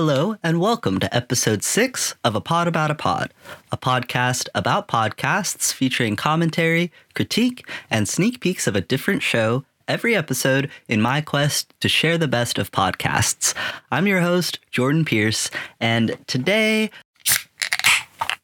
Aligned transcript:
Hello, 0.00 0.36
and 0.44 0.60
welcome 0.60 1.00
to 1.00 1.12
episode 1.12 1.64
six 1.64 2.14
of 2.22 2.36
A 2.36 2.40
Pod 2.40 2.68
About 2.68 2.92
a 2.92 2.94
Pod, 2.94 3.34
a 3.72 3.76
podcast 3.76 4.48
about 4.54 4.86
podcasts 4.86 5.72
featuring 5.72 6.14
commentary, 6.14 6.92
critique, 7.14 7.68
and 7.90 8.08
sneak 8.08 8.38
peeks 8.38 8.68
of 8.68 8.76
a 8.76 8.80
different 8.80 9.24
show 9.24 9.64
every 9.88 10.14
episode 10.14 10.70
in 10.86 11.02
my 11.02 11.20
quest 11.20 11.74
to 11.80 11.88
share 11.88 12.16
the 12.16 12.28
best 12.28 12.60
of 12.60 12.70
podcasts. 12.70 13.54
I'm 13.90 14.06
your 14.06 14.20
host, 14.20 14.60
Jordan 14.70 15.04
Pierce, 15.04 15.50
and 15.80 16.16
today 16.28 16.92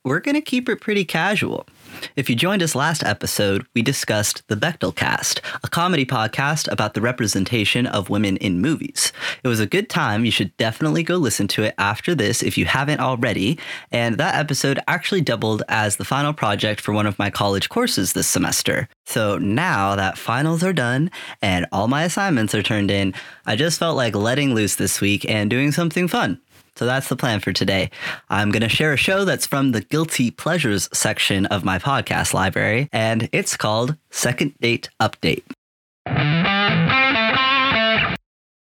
we're 0.03 0.19
going 0.19 0.35
to 0.35 0.41
keep 0.41 0.69
it 0.69 0.81
pretty 0.81 1.05
casual. 1.05 1.69
If 2.17 2.31
you 2.31 2.37
joined 2.37 2.63
us 2.63 2.75
last 2.75 3.03
episode, 3.03 3.67
we 3.75 3.83
discussed 3.83 4.43
The 4.49 4.57
Bechdel 4.57 4.95
Cast, 4.95 5.41
a 5.63 5.69
comedy 5.69 6.05
podcast 6.05 6.71
about 6.71 6.95
the 6.95 7.01
representation 7.01 7.87
of 7.87 8.11
women 8.11 8.37
in 8.39 8.61
movies. 8.61 9.13
It 9.43 9.49
was 9.49 9.61
a 9.61 9.67
good 9.67 9.89
time. 9.89 10.25
You 10.25 10.31
should 10.31 10.57
definitely 10.57 11.03
go 11.03 11.17
listen 11.17 11.49
to 11.49 11.63
it 11.63 11.75
after 11.79 12.15
this 12.15 12.43
if 12.43 12.57
you 12.57 12.65
haven't 12.67 13.01
already. 13.01 13.59
And 13.91 14.19
that 14.19 14.35
episode 14.35 14.79
actually 14.87 15.21
doubled 15.21 15.63
as 15.69 15.97
the 15.97 16.05
final 16.05 16.33
project 16.33 16.81
for 16.81 16.93
one 16.93 17.07
of 17.07 17.19
my 17.19 17.31
college 17.31 17.69
courses 17.69 18.13
this 18.13 18.27
semester. 18.27 18.89
So 19.07 19.39
now 19.39 19.97
that 19.97 20.17
finals 20.19 20.63
are 20.63 20.73
done 20.73 21.11
and 21.43 21.67
all 21.73 21.89
my 21.89 22.05
assignments 22.05 22.55
are 22.55 22.63
turned 22.63 22.91
in, 22.91 23.15
I 23.47 23.57
just 23.57 23.79
felt 23.79 23.97
like 23.97 24.15
letting 24.15 24.55
loose 24.55 24.77
this 24.77 25.01
week 25.01 25.29
and 25.29 25.51
doing 25.51 25.73
something 25.73 26.09
fun. 26.09 26.41
So 26.77 26.87
that's 26.87 27.09
the 27.09 27.17
plan 27.17 27.41
for 27.41 27.53
today. 27.53 27.91
I'm 28.29 28.51
going 28.51 28.63
to 28.63 28.69
share 28.69 28.93
a 28.93 28.97
show 28.97 29.25
that's 29.25 29.47
from 29.47 29.73
the 29.73 29.81
Guilty 29.81 30.31
Pleasures 30.31 30.89
section 30.93 31.47
of 31.47 31.65
my 31.65 31.79
podcast 31.79 32.35
library, 32.35 32.89
and 32.93 33.29
it's 33.33 33.57
called 33.57 33.97
Second 34.11 34.55
Date 34.61 34.89
Update. 35.01 35.45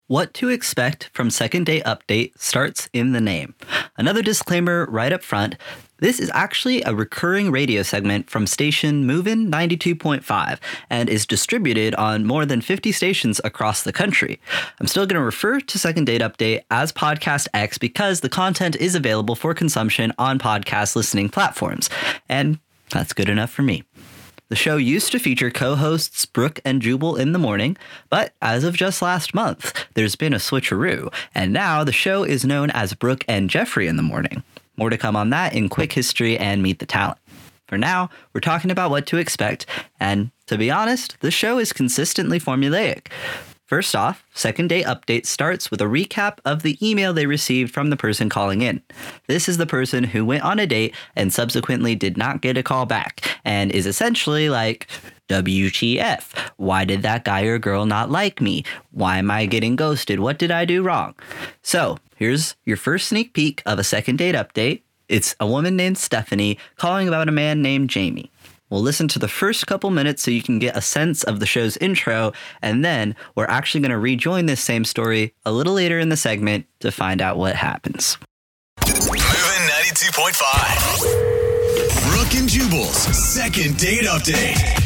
What 0.08 0.34
to 0.34 0.48
expect 0.48 1.10
from 1.14 1.30
Second 1.30 1.64
Date 1.64 1.84
Update 1.84 2.38
starts 2.38 2.90
in 2.92 3.12
the 3.12 3.20
name. 3.20 3.54
Another 3.96 4.20
disclaimer 4.20 4.86
right 4.90 5.12
up 5.12 5.22
front 5.22 5.56
this 6.02 6.18
is 6.18 6.32
actually 6.34 6.82
a 6.82 6.92
recurring 6.92 7.52
radio 7.52 7.84
segment 7.84 8.28
from 8.28 8.44
station 8.44 9.06
Movin 9.06 9.48
92.5 9.48 10.58
and 10.90 11.08
is 11.08 11.24
distributed 11.24 11.94
on 11.94 12.26
more 12.26 12.44
than 12.44 12.60
50 12.60 12.90
stations 12.90 13.40
across 13.44 13.84
the 13.84 13.92
country. 13.92 14.40
I'm 14.80 14.88
still 14.88 15.06
going 15.06 15.20
to 15.20 15.24
refer 15.24 15.60
to 15.60 15.78
Second 15.78 16.06
Date 16.06 16.20
Update 16.20 16.64
as 16.72 16.90
Podcast 16.90 17.46
X 17.54 17.78
because 17.78 18.18
the 18.18 18.28
content 18.28 18.74
is 18.74 18.96
available 18.96 19.36
for 19.36 19.54
consumption 19.54 20.12
on 20.18 20.40
podcast 20.40 20.96
listening 20.96 21.28
platforms. 21.28 21.88
And 22.28 22.58
that's 22.90 23.12
good 23.12 23.28
enough 23.28 23.50
for 23.50 23.62
me. 23.62 23.84
The 24.48 24.56
show 24.56 24.78
used 24.78 25.12
to 25.12 25.20
feature 25.20 25.52
co 25.52 25.76
hosts 25.76 26.26
Brooke 26.26 26.58
and 26.64 26.82
Jubal 26.82 27.14
in 27.14 27.30
the 27.30 27.38
morning, 27.38 27.76
but 28.10 28.34
as 28.42 28.64
of 28.64 28.76
just 28.76 29.02
last 29.02 29.34
month, 29.34 29.86
there's 29.94 30.16
been 30.16 30.34
a 30.34 30.38
switcheroo, 30.38 31.14
and 31.32 31.52
now 31.52 31.84
the 31.84 31.92
show 31.92 32.24
is 32.24 32.44
known 32.44 32.70
as 32.72 32.92
Brooke 32.92 33.24
and 33.28 33.48
Jeffrey 33.48 33.86
in 33.86 33.96
the 33.96 34.02
morning. 34.02 34.42
More 34.82 34.90
to 34.90 34.98
come 34.98 35.14
on 35.14 35.30
that 35.30 35.54
in 35.54 35.68
Quick 35.68 35.92
History 35.92 36.36
and 36.36 36.60
Meet 36.60 36.80
the 36.80 36.86
Talent. 36.86 37.18
For 37.68 37.78
now, 37.78 38.10
we're 38.32 38.40
talking 38.40 38.72
about 38.72 38.90
what 38.90 39.06
to 39.06 39.16
expect, 39.16 39.64
and 40.00 40.32
to 40.48 40.58
be 40.58 40.72
honest, 40.72 41.16
the 41.20 41.30
show 41.30 41.58
is 41.58 41.72
consistently 41.72 42.40
formulaic. 42.40 43.06
First 43.64 43.94
off, 43.94 44.26
second 44.34 44.70
date 44.70 44.84
update 44.86 45.24
starts 45.24 45.70
with 45.70 45.80
a 45.80 45.84
recap 45.84 46.38
of 46.44 46.64
the 46.64 46.76
email 46.84 47.12
they 47.12 47.26
received 47.26 47.72
from 47.72 47.90
the 47.90 47.96
person 47.96 48.28
calling 48.28 48.60
in. 48.60 48.82
This 49.28 49.48
is 49.48 49.56
the 49.56 49.66
person 49.66 50.02
who 50.02 50.24
went 50.24 50.42
on 50.42 50.58
a 50.58 50.66
date 50.66 50.96
and 51.14 51.32
subsequently 51.32 51.94
did 51.94 52.16
not 52.16 52.40
get 52.40 52.56
a 52.56 52.62
call 52.64 52.84
back 52.84 53.20
and 53.44 53.70
is 53.70 53.86
essentially 53.86 54.48
like, 54.48 54.88
WTF? 55.28 56.52
Why 56.56 56.84
did 56.84 57.02
that 57.02 57.24
guy 57.24 57.44
or 57.44 57.58
girl 57.58 57.86
not 57.86 58.10
like 58.10 58.40
me? 58.40 58.64
Why 58.90 59.18
am 59.18 59.30
I 59.30 59.46
getting 59.46 59.76
ghosted? 59.76 60.20
What 60.20 60.38
did 60.38 60.50
I 60.50 60.64
do 60.66 60.82
wrong? 60.82 61.14
So, 61.62 61.98
here's 62.16 62.56
your 62.64 62.76
first 62.76 63.08
sneak 63.08 63.34
peek 63.34 63.62
of 63.66 63.78
a 63.78 63.84
second 63.84 64.16
date 64.16 64.34
update. 64.34 64.82
It's 65.08 65.36
a 65.40 65.46
woman 65.46 65.76
named 65.76 65.98
Stephanie 65.98 66.58
calling 66.76 67.08
about 67.08 67.28
a 67.28 67.32
man 67.32 67.62
named 67.62 67.90
Jamie. 67.90 68.30
We'll 68.70 68.80
listen 68.80 69.08
to 69.08 69.18
the 69.18 69.28
first 69.28 69.66
couple 69.66 69.90
minutes 69.90 70.22
so 70.22 70.30
you 70.30 70.42
can 70.42 70.58
get 70.58 70.74
a 70.74 70.80
sense 70.80 71.22
of 71.24 71.40
the 71.40 71.46
show's 71.46 71.76
intro, 71.76 72.32
and 72.62 72.82
then 72.82 73.14
we're 73.34 73.44
actually 73.44 73.82
going 73.82 73.90
to 73.90 73.98
rejoin 73.98 74.46
this 74.46 74.62
same 74.62 74.86
story 74.86 75.34
a 75.44 75.52
little 75.52 75.74
later 75.74 75.98
in 75.98 76.08
the 76.08 76.16
segment 76.16 76.64
to 76.80 76.90
find 76.90 77.20
out 77.20 77.36
what 77.36 77.54
happens. 77.54 78.16
Movin' 78.86 79.18
92.5. 79.18 82.10
Brooke 82.10 82.34
and 82.34 82.48
Jubal's 82.48 82.96
second 82.96 83.76
date 83.76 84.04
update. 84.04 84.81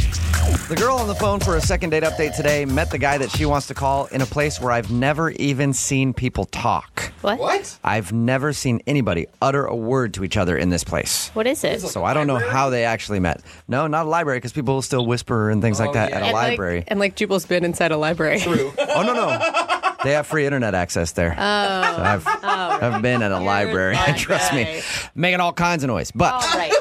The 0.69 0.75
girl 0.75 0.97
on 0.97 1.07
the 1.07 1.15
phone 1.15 1.39
for 1.39 1.55
a 1.57 1.61
second 1.61 1.91
date 1.91 2.03
update 2.03 2.35
today 2.35 2.65
met 2.65 2.91
the 2.91 2.99
guy 2.99 3.19
that 3.19 3.31
she 3.31 3.47
wants 3.47 3.69
to 3.69 3.75
call 3.75 4.07
in 4.07 4.21
a 4.21 4.27
place 4.27 4.61
where 4.61 4.73
I've 4.73 4.91
never 4.91 5.31
even 5.31 5.73
seen 5.73 6.13
people 6.13 6.45
talk. 6.47 7.13
What? 7.21 7.39
What? 7.39 7.79
I've 7.85 8.13
never 8.13 8.53
seen 8.53 8.81
anybody 8.85 9.29
utter 9.41 9.65
a 9.65 9.77
word 9.77 10.15
to 10.15 10.25
each 10.25 10.37
other 10.37 10.57
in 10.57 10.71
this 10.71 10.83
place. 10.83 11.29
What 11.35 11.47
is 11.47 11.63
it? 11.63 11.83
So 11.83 12.03
I 12.03 12.15
don't 12.15 12.27
know 12.27 12.39
how 12.39 12.71
they 12.71 12.85
actually 12.85 13.21
met. 13.21 13.43
No, 13.69 13.87
not 13.87 14.07
a 14.07 14.09
library 14.09 14.39
because 14.39 14.53
people 14.53 14.83
still 14.83 15.07
whisper 15.07 15.51
and 15.51 15.63
things 15.63 15.79
like 15.79 15.91
oh, 15.91 15.93
that 15.93 16.11
yeah. 16.11 16.17
at 16.17 16.23
a 16.23 16.25
And 16.27 16.35
like- 16.35 16.49
library. 16.51 16.85
and 16.89 16.99
like 16.99 17.15
Jubal's 17.15 17.47
been 17.47 17.65
inside 17.65 17.93
a 17.93 17.97
library. 17.97 18.41
True. 18.41 18.73
Oh 18.97 19.03
no 19.03 19.13
no, 19.13 19.95
they 20.05 20.13
have 20.13 20.27
free 20.27 20.47
internet 20.47 20.75
access 20.75 21.13
there. 21.13 21.33
Oh, 21.33 21.37
so 21.37 22.03
I've 22.03 22.27
oh, 22.27 22.39
I've 22.43 23.03
been 23.03 23.21
at 23.23 23.31
a 23.31 23.39
library. 23.39 23.95
Trust 24.17 24.55
me, 24.55 24.81
making 25.15 25.41
all 25.41 25.53
kinds 25.53 25.85
of 25.85 25.89
noise. 25.89 26.11
But 26.13 26.33
All 26.33 26.41
right. 26.59 26.73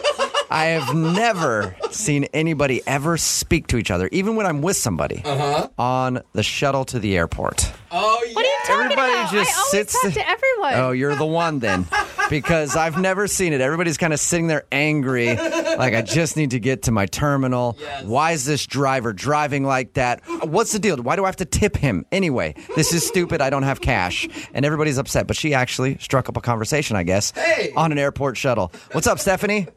I 0.49 0.65
have 0.65 0.93
never 0.95 1.75
seen 1.91 2.25
anybody 2.33 2.81
ever 2.87 3.17
speak 3.17 3.67
to 3.67 3.77
each 3.77 3.91
other, 3.91 4.09
even 4.11 4.35
when 4.35 4.45
I'm 4.45 4.61
with 4.61 4.77
somebody, 4.77 5.21
uh-huh. 5.25 5.69
on 5.77 6.21
the 6.33 6.43
shuttle 6.43 6.85
to 6.85 6.99
the 6.99 7.17
airport. 7.17 7.71
Oh, 7.91 8.23
yeah. 8.27 8.33
What 8.33 8.45
are 8.45 8.49
you 8.49 8.55
talking 8.65 8.83
Everybody 8.83 9.11
about? 9.13 9.31
just 9.31 9.51
I 9.51 9.57
always 9.57 9.71
sits 9.71 9.93
talk 9.93 10.13
there- 10.13 10.23
to 10.23 10.29
everyone. 10.29 10.73
Oh, 10.75 10.91
you're 10.91 11.15
the 11.15 11.25
one 11.25 11.59
then. 11.59 11.85
Because 12.27 12.75
I've 12.75 12.97
never 12.99 13.27
seen 13.27 13.53
it. 13.53 13.61
Everybody's 13.61 13.99
kind 13.99 14.11
of 14.11 14.19
sitting 14.19 14.47
there 14.47 14.63
angry, 14.71 15.35
like, 15.35 15.93
I 15.93 16.01
just 16.01 16.35
need 16.35 16.49
to 16.51 16.59
get 16.59 16.81
to 16.83 16.91
my 16.91 17.05
terminal. 17.05 17.77
Yes. 17.79 18.03
Why 18.03 18.31
is 18.31 18.45
this 18.45 18.65
driver 18.65 19.13
driving 19.13 19.63
like 19.63 19.93
that? 19.93 20.21
What's 20.43 20.71
the 20.71 20.79
deal? 20.79 20.97
Why 20.97 21.17
do 21.17 21.23
I 21.23 21.27
have 21.27 21.35
to 21.35 21.45
tip 21.45 21.77
him? 21.77 22.03
Anyway, 22.11 22.55
this 22.75 22.95
is 22.95 23.05
stupid. 23.05 23.41
I 23.41 23.51
don't 23.51 23.61
have 23.61 23.79
cash. 23.79 24.27
And 24.55 24.65
everybody's 24.65 24.97
upset. 24.97 25.27
But 25.27 25.35
she 25.37 25.53
actually 25.53 25.99
struck 25.99 26.27
up 26.27 26.35
a 26.35 26.41
conversation, 26.41 26.95
I 26.95 27.03
guess, 27.03 27.29
Hey. 27.29 27.71
on 27.77 27.91
an 27.91 27.99
airport 27.99 28.37
shuttle. 28.37 28.71
What's 28.93 29.05
up, 29.05 29.19
Stephanie? 29.19 29.67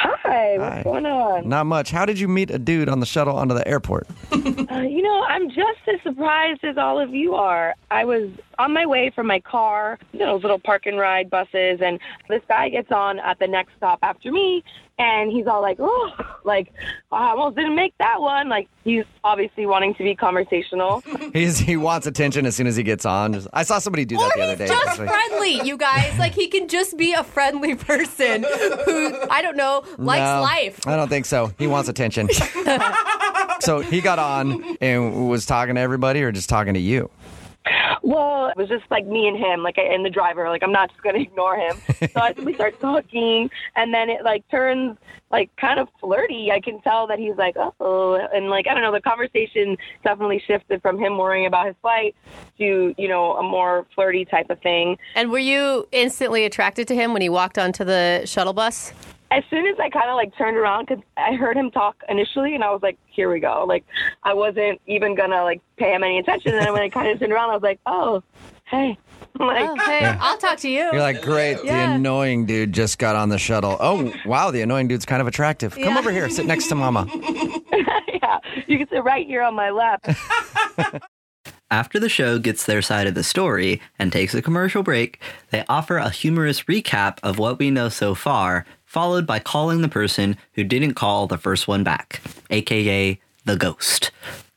Hi, 0.00 0.56
what's 0.58 0.74
Hi. 0.76 0.82
going 0.84 1.06
on? 1.06 1.48
Not 1.48 1.66
much. 1.66 1.90
How 1.90 2.04
did 2.06 2.20
you 2.20 2.28
meet 2.28 2.50
a 2.50 2.58
dude 2.58 2.88
on 2.88 3.00
the 3.00 3.06
shuttle 3.06 3.36
onto 3.36 3.54
the 3.54 3.66
airport? 3.66 4.06
Uh, 4.70 4.80
you 4.82 5.00
know, 5.02 5.22
I'm 5.22 5.48
just 5.48 5.80
as 5.92 5.98
surprised 6.02 6.62
as 6.62 6.76
all 6.76 7.00
of 7.00 7.14
you 7.14 7.34
are. 7.34 7.74
I 7.90 8.04
was 8.04 8.28
on 8.58 8.72
my 8.72 8.86
way 8.86 9.10
from 9.14 9.26
my 9.26 9.40
car, 9.40 9.98
you 10.12 10.18
know, 10.18 10.34
those 10.34 10.42
little 10.42 10.58
park 10.58 10.86
and 10.86 10.98
ride 10.98 11.30
buses, 11.30 11.80
and 11.80 11.98
this 12.28 12.42
guy 12.48 12.68
gets 12.68 12.90
on 12.90 13.18
at 13.20 13.38
the 13.38 13.46
next 13.46 13.72
stop 13.76 14.00
after 14.02 14.32
me, 14.32 14.64
and 14.98 15.30
he's 15.30 15.46
all 15.46 15.62
like, 15.62 15.76
oh, 15.78 16.10
like, 16.44 16.72
I 17.12 17.30
almost 17.30 17.56
didn't 17.56 17.76
make 17.76 17.94
that 17.98 18.20
one. 18.20 18.48
Like, 18.48 18.68
he's 18.82 19.04
obviously 19.22 19.64
wanting 19.64 19.94
to 19.94 20.02
be 20.02 20.16
conversational. 20.16 21.02
He's, 21.32 21.58
he 21.58 21.76
wants 21.76 22.06
attention 22.06 22.46
as 22.46 22.56
soon 22.56 22.66
as 22.66 22.74
he 22.74 22.82
gets 22.82 23.04
on. 23.04 23.34
Just- 23.34 23.48
I 23.52 23.62
saw 23.62 23.78
somebody 23.78 24.04
do 24.04 24.16
that 24.16 24.32
or 24.34 24.38
the 24.38 24.42
other 24.42 24.56
day. 24.56 24.66
just 24.66 24.88
actually. 24.88 25.06
friendly, 25.08 25.60
you 25.66 25.76
guys. 25.76 26.18
Like 26.18 26.32
he 26.34 26.48
can 26.48 26.68
just 26.68 26.96
be 26.96 27.12
a 27.12 27.22
friendly 27.22 27.74
person 27.76 28.44
who 28.44 29.28
I 29.30 29.40
don't 29.42 29.56
know 29.56 29.84
likes 29.98 30.20
No, 30.20 30.40
life. 30.40 30.86
I 30.86 30.96
don't 30.96 31.08
think 31.08 31.26
so. 31.26 31.52
He 31.58 31.66
wants 31.66 31.88
attention. 31.88 32.28
so 33.60 33.80
he 33.80 34.00
got 34.00 34.18
on 34.18 34.76
and 34.80 35.28
was 35.28 35.46
talking 35.46 35.74
to 35.74 35.80
everybody 35.80 36.22
or 36.22 36.32
just 36.32 36.48
talking 36.48 36.74
to 36.74 36.80
you? 36.80 37.10
Well, 38.02 38.46
it 38.46 38.56
was 38.56 38.68
just 38.68 38.84
like 38.90 39.06
me 39.06 39.28
and 39.28 39.36
him, 39.36 39.62
like 39.62 39.78
and 39.78 40.04
the 40.04 40.10
driver. 40.10 40.48
Like 40.48 40.62
I'm 40.62 40.72
not 40.72 40.90
just 40.90 41.02
gonna 41.02 41.18
ignore 41.28 41.56
him. 41.56 41.76
So 42.00 42.20
I, 42.20 42.34
we 42.42 42.54
start 42.54 42.80
talking, 42.80 43.50
and 43.76 43.92
then 43.92 44.08
it 44.10 44.24
like 44.24 44.48
turns 44.48 44.96
like 45.30 45.54
kind 45.56 45.78
of 45.78 45.88
flirty. 46.00 46.50
I 46.50 46.60
can 46.60 46.80
tell 46.80 47.06
that 47.08 47.18
he's 47.18 47.36
like, 47.36 47.56
oh, 47.58 48.14
and 48.32 48.48
like 48.48 48.66
I 48.66 48.74
don't 48.74 48.82
know. 48.82 48.92
The 48.92 49.00
conversation 49.00 49.76
definitely 50.04 50.42
shifted 50.46 50.80
from 50.82 50.98
him 50.98 51.18
worrying 51.18 51.46
about 51.46 51.66
his 51.66 51.76
flight 51.80 52.14
to 52.58 52.94
you 52.96 53.08
know 53.08 53.32
a 53.36 53.42
more 53.42 53.86
flirty 53.94 54.24
type 54.24 54.50
of 54.50 54.60
thing. 54.60 54.96
And 55.14 55.30
were 55.30 55.38
you 55.38 55.86
instantly 55.92 56.44
attracted 56.44 56.88
to 56.88 56.94
him 56.94 57.12
when 57.12 57.22
he 57.22 57.28
walked 57.28 57.58
onto 57.58 57.84
the 57.84 58.22
shuttle 58.24 58.52
bus? 58.52 58.92
As 59.30 59.44
soon 59.50 59.66
as 59.66 59.76
I 59.78 59.90
kind 59.90 60.08
of 60.08 60.16
like 60.16 60.34
turned 60.38 60.56
around, 60.56 60.86
because 60.88 61.04
I 61.18 61.34
heard 61.34 61.56
him 61.56 61.70
talk 61.70 62.02
initially, 62.08 62.54
and 62.54 62.64
I 62.64 62.70
was 62.70 62.80
like, 62.82 62.96
here 63.06 63.30
we 63.30 63.40
go. 63.40 63.64
Like 63.68 63.84
I 64.22 64.32
wasn't 64.34 64.80
even 64.86 65.14
gonna 65.14 65.42
like 65.44 65.60
pay 65.76 65.92
him 65.94 66.02
any 66.02 66.18
attention, 66.18 66.54
and 66.54 66.64
then 66.64 66.72
when 66.72 66.82
I 66.82 66.88
kind 66.88 67.08
of 67.10 67.18
turned 67.18 67.32
around, 67.32 67.50
I 67.50 67.54
was 67.54 67.62
like, 67.62 67.78
oh, 67.86 68.22
hey. 68.70 68.96
Like, 69.38 69.68
Oh, 69.70 69.76
hey, 69.76 70.04
I'll 70.20 70.38
talk 70.38 70.58
to 70.60 70.68
you. 70.68 70.80
You're 70.80 70.98
like, 71.00 71.22
great, 71.22 71.58
Yeah. 71.62 71.86
the 71.90 71.94
annoying 71.94 72.44
dude 72.46 72.72
just 72.72 72.98
got 72.98 73.14
on 73.14 73.28
the 73.28 73.38
shuttle. 73.38 73.76
Oh, 73.78 74.12
wow, 74.26 74.50
the 74.50 74.62
annoying 74.62 74.88
dude's 74.88 75.04
kind 75.04 75.20
of 75.20 75.28
attractive. 75.28 75.74
Come 75.74 75.84
Yeah. 75.84 75.98
over 75.98 76.10
here, 76.10 76.28
sit 76.28 76.44
next 76.46 76.66
to 76.68 76.74
mama. 76.74 77.06
yeah, 77.12 78.38
you 78.66 78.78
can 78.78 78.88
sit 78.88 79.04
right 79.04 79.24
here 79.26 79.42
on 79.42 79.54
my 79.54 79.70
lap. 79.70 80.04
After 81.70 82.00
the 82.00 82.08
show 82.08 82.38
gets 82.38 82.64
their 82.64 82.80
side 82.80 83.06
of 83.06 83.14
the 83.14 83.22
story 83.22 83.80
and 83.98 84.10
takes 84.10 84.34
a 84.34 84.40
commercial 84.40 84.82
break, 84.82 85.20
they 85.50 85.64
offer 85.68 85.98
a 85.98 86.08
humorous 86.08 86.62
recap 86.64 87.18
of 87.22 87.38
what 87.38 87.58
we 87.58 87.70
know 87.70 87.90
so 87.90 88.14
far, 88.14 88.64
followed 88.88 89.26
by 89.26 89.38
calling 89.38 89.82
the 89.82 89.88
person 89.88 90.36
who 90.54 90.64
didn't 90.64 90.94
call 90.94 91.26
the 91.26 91.36
first 91.36 91.68
one 91.68 91.84
back, 91.84 92.22
aka 92.48 93.20
the 93.44 93.56
ghost. 93.56 94.10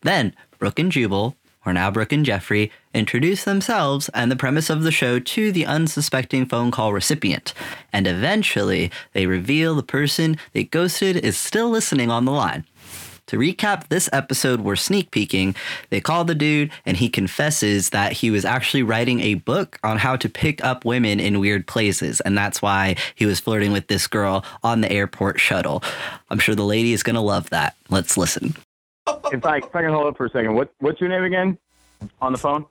Then, 0.04 0.34
Brooke 0.58 0.80
and 0.80 0.90
Jubal, 0.92 1.36
or 1.66 1.74
now 1.74 1.92
Brooke 1.92 2.14
and 2.14 2.26
Jeffrey 2.26 2.72
introduce 2.94 3.44
themselves 3.44 4.10
and 4.14 4.32
the 4.32 4.38
premise 4.38 4.70
of 4.70 4.84
the 4.84 4.92
show 4.92 5.20
to 5.20 5.52
the 5.52 5.66
unsuspecting 5.66 6.46
phone 6.46 6.72
call 6.72 6.94
recipient. 6.94 7.54
And 7.92 8.08
eventually, 8.08 8.90
they 9.12 9.26
reveal 9.26 9.76
the 9.76 9.84
person 9.84 10.38
they 10.54 10.64
ghosted 10.64 11.18
is 11.18 11.38
still 11.38 11.70
listening 11.70 12.10
on 12.10 12.24
the 12.24 12.32
line. 12.32 12.66
To 13.32 13.38
recap 13.38 13.88
this 13.88 14.10
episode, 14.12 14.60
we're 14.60 14.76
sneak 14.76 15.10
peeking. 15.12 15.56
They 15.90 16.02
call 16.02 16.26
the 16.26 16.36
dude, 16.36 16.70
and 16.86 16.98
he 16.98 17.08
confesses 17.08 17.92
that 17.92 18.12
he 18.12 18.30
was 18.30 18.44
actually 18.44 18.84
writing 18.84 19.22
a 19.22 19.36
book 19.36 19.80
on 19.86 20.00
how 20.00 20.18
to 20.18 20.28
pick 20.28 20.62
up 20.66 20.84
women 20.84 21.22
in 21.22 21.40
weird 21.40 21.66
places, 21.66 22.20
and 22.20 22.38
that's 22.38 22.62
why 22.62 22.98
he 23.16 23.26
was 23.26 23.40
flirting 23.40 23.72
with 23.72 23.88
this 23.88 24.06
girl 24.06 24.44
on 24.64 24.82
the 24.82 24.92
airport 24.92 25.40
shuttle. 25.40 25.82
I'm 26.30 26.40
sure 26.40 26.56
the 26.56 26.66
lady 26.66 26.92
is 26.92 27.04
gonna 27.04 27.22
love 27.22 27.50
that. 27.52 27.78
Let's 27.90 28.18
listen. 28.18 28.54
If 29.08 29.46
I, 29.46 29.60
if 29.60 29.74
I 29.74 29.82
can 29.82 29.92
hold 29.92 30.08
up 30.08 30.18
for 30.18 30.26
a 30.26 30.30
second, 30.30 30.54
what 30.54 30.74
what's 30.80 31.00
your 31.00 31.10
name 31.10 31.24
again? 31.24 31.58
On 32.22 32.34
the 32.34 32.38
phone? 32.38 32.66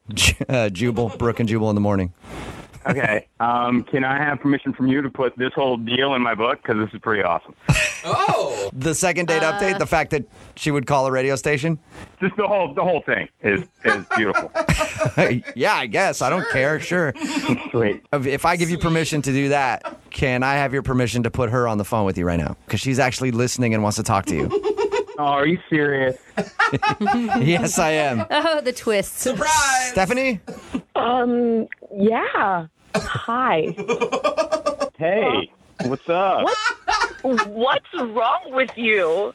Uh, 0.46 0.68
Jubal, 0.68 1.08
Brooke 1.16 1.40
and 1.40 1.48
Jubal 1.48 1.70
in 1.70 1.74
the 1.74 1.80
morning. 1.80 2.12
Okay. 2.86 3.26
Um, 3.40 3.82
can 3.82 4.04
I 4.04 4.16
have 4.18 4.40
permission 4.40 4.72
from 4.72 4.86
you 4.88 5.02
to 5.02 5.10
put 5.10 5.36
this 5.36 5.52
whole 5.54 5.76
deal 5.76 6.14
in 6.14 6.22
my 6.22 6.34
book? 6.34 6.62
Because 6.62 6.84
this 6.84 6.94
is 6.94 7.00
pretty 7.00 7.22
awesome. 7.22 7.54
Oh. 8.04 8.70
the 8.72 8.94
second 8.94 9.28
date 9.28 9.42
update, 9.42 9.78
the 9.78 9.86
fact 9.86 10.10
that 10.12 10.24
she 10.56 10.70
would 10.70 10.86
call 10.86 11.06
a 11.06 11.12
radio 11.12 11.36
station. 11.36 11.78
Just 12.20 12.36
the 12.36 12.46
whole 12.46 12.72
the 12.72 12.82
whole 12.82 13.02
thing 13.02 13.28
is 13.42 13.62
is 13.84 14.04
beautiful. 14.16 14.50
yeah, 15.54 15.74
I 15.74 15.86
guess. 15.86 16.22
I 16.22 16.30
don't 16.30 16.48
care. 16.50 16.80
Sure. 16.80 17.12
Sweet. 17.70 18.02
If 18.12 18.26
if 18.26 18.44
I 18.44 18.56
give 18.56 18.70
you 18.70 18.78
permission 18.78 19.20
to 19.22 19.32
do 19.32 19.50
that, 19.50 19.98
can 20.10 20.42
I 20.42 20.54
have 20.54 20.72
your 20.72 20.82
permission 20.82 21.22
to 21.24 21.30
put 21.30 21.50
her 21.50 21.68
on 21.68 21.78
the 21.78 21.84
phone 21.84 22.06
with 22.06 22.16
you 22.16 22.24
right 22.24 22.38
now? 22.38 22.56
Because 22.66 22.80
she's 22.80 22.98
actually 22.98 23.30
listening 23.30 23.74
and 23.74 23.82
wants 23.82 23.96
to 23.96 24.02
talk 24.02 24.26
to 24.26 24.34
you. 24.34 24.48
Oh, 25.18 25.24
are 25.24 25.46
you 25.46 25.58
serious? 25.68 26.16
yes, 27.00 27.78
I 27.78 27.90
am. 27.90 28.24
Oh, 28.30 28.60
the 28.60 28.72
twist. 28.72 29.18
Surprise 29.18 29.90
Stephanie? 29.90 30.40
Um, 31.00 31.66
yeah. 31.94 32.66
Hi. 32.94 33.74
Hey, 34.98 35.50
what's 35.86 36.06
up? 36.10 36.44
What? 36.44 37.46
What's 37.48 37.94
wrong 37.94 38.48
with 38.48 38.70
you? 38.76 39.32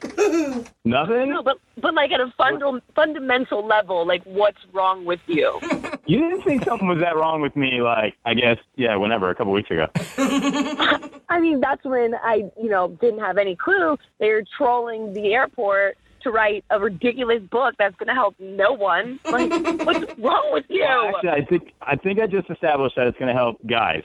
Nothing. 0.85 1.29
No, 1.29 1.41
but 1.41 1.57
but 1.81 1.95
like 1.95 2.11
at 2.11 2.19
a 2.19 2.31
funda- 2.37 2.83
fundamental 2.95 3.65
level, 3.65 4.05
like 4.05 4.23
what's 4.25 4.59
wrong 4.73 5.05
with 5.05 5.21
you? 5.25 5.59
You 6.05 6.19
didn't 6.19 6.43
think 6.43 6.65
something 6.65 6.87
was 6.87 6.99
that 6.99 7.15
wrong 7.15 7.41
with 7.41 7.55
me? 7.55 7.81
Like, 7.81 8.15
I 8.25 8.35
guess, 8.35 8.57
yeah, 8.75 8.95
whenever, 8.95 9.31
a 9.31 9.35
couple 9.35 9.53
weeks 9.53 9.71
ago. 9.71 9.87
I 11.29 11.39
mean, 11.39 11.61
that's 11.61 11.83
when 11.83 12.13
I, 12.13 12.51
you 12.61 12.69
know, 12.69 12.89
didn't 13.01 13.21
have 13.21 13.39
any 13.39 13.55
clue 13.55 13.97
they 14.19 14.29
were 14.29 14.43
trolling 14.55 15.13
the 15.13 15.33
airport 15.33 15.97
to 16.25 16.31
write 16.31 16.65
a 16.69 16.79
ridiculous 16.79 17.41
book 17.49 17.75
that's 17.79 17.95
going 17.95 18.07
to 18.07 18.13
help 18.13 18.35
no 18.39 18.73
one. 18.73 19.19
Like, 19.25 19.49
what's 19.85 20.19
wrong 20.19 20.49
with 20.51 20.65
you? 20.69 20.83
Actually, 20.83 21.29
I 21.29 21.45
think 21.45 21.73
I 21.81 21.95
think 21.95 22.19
I 22.19 22.27
just 22.27 22.49
established 22.49 22.95
that 22.97 23.07
it's 23.07 23.17
going 23.17 23.29
to 23.29 23.33
help 23.33 23.57
guys. 23.65 24.03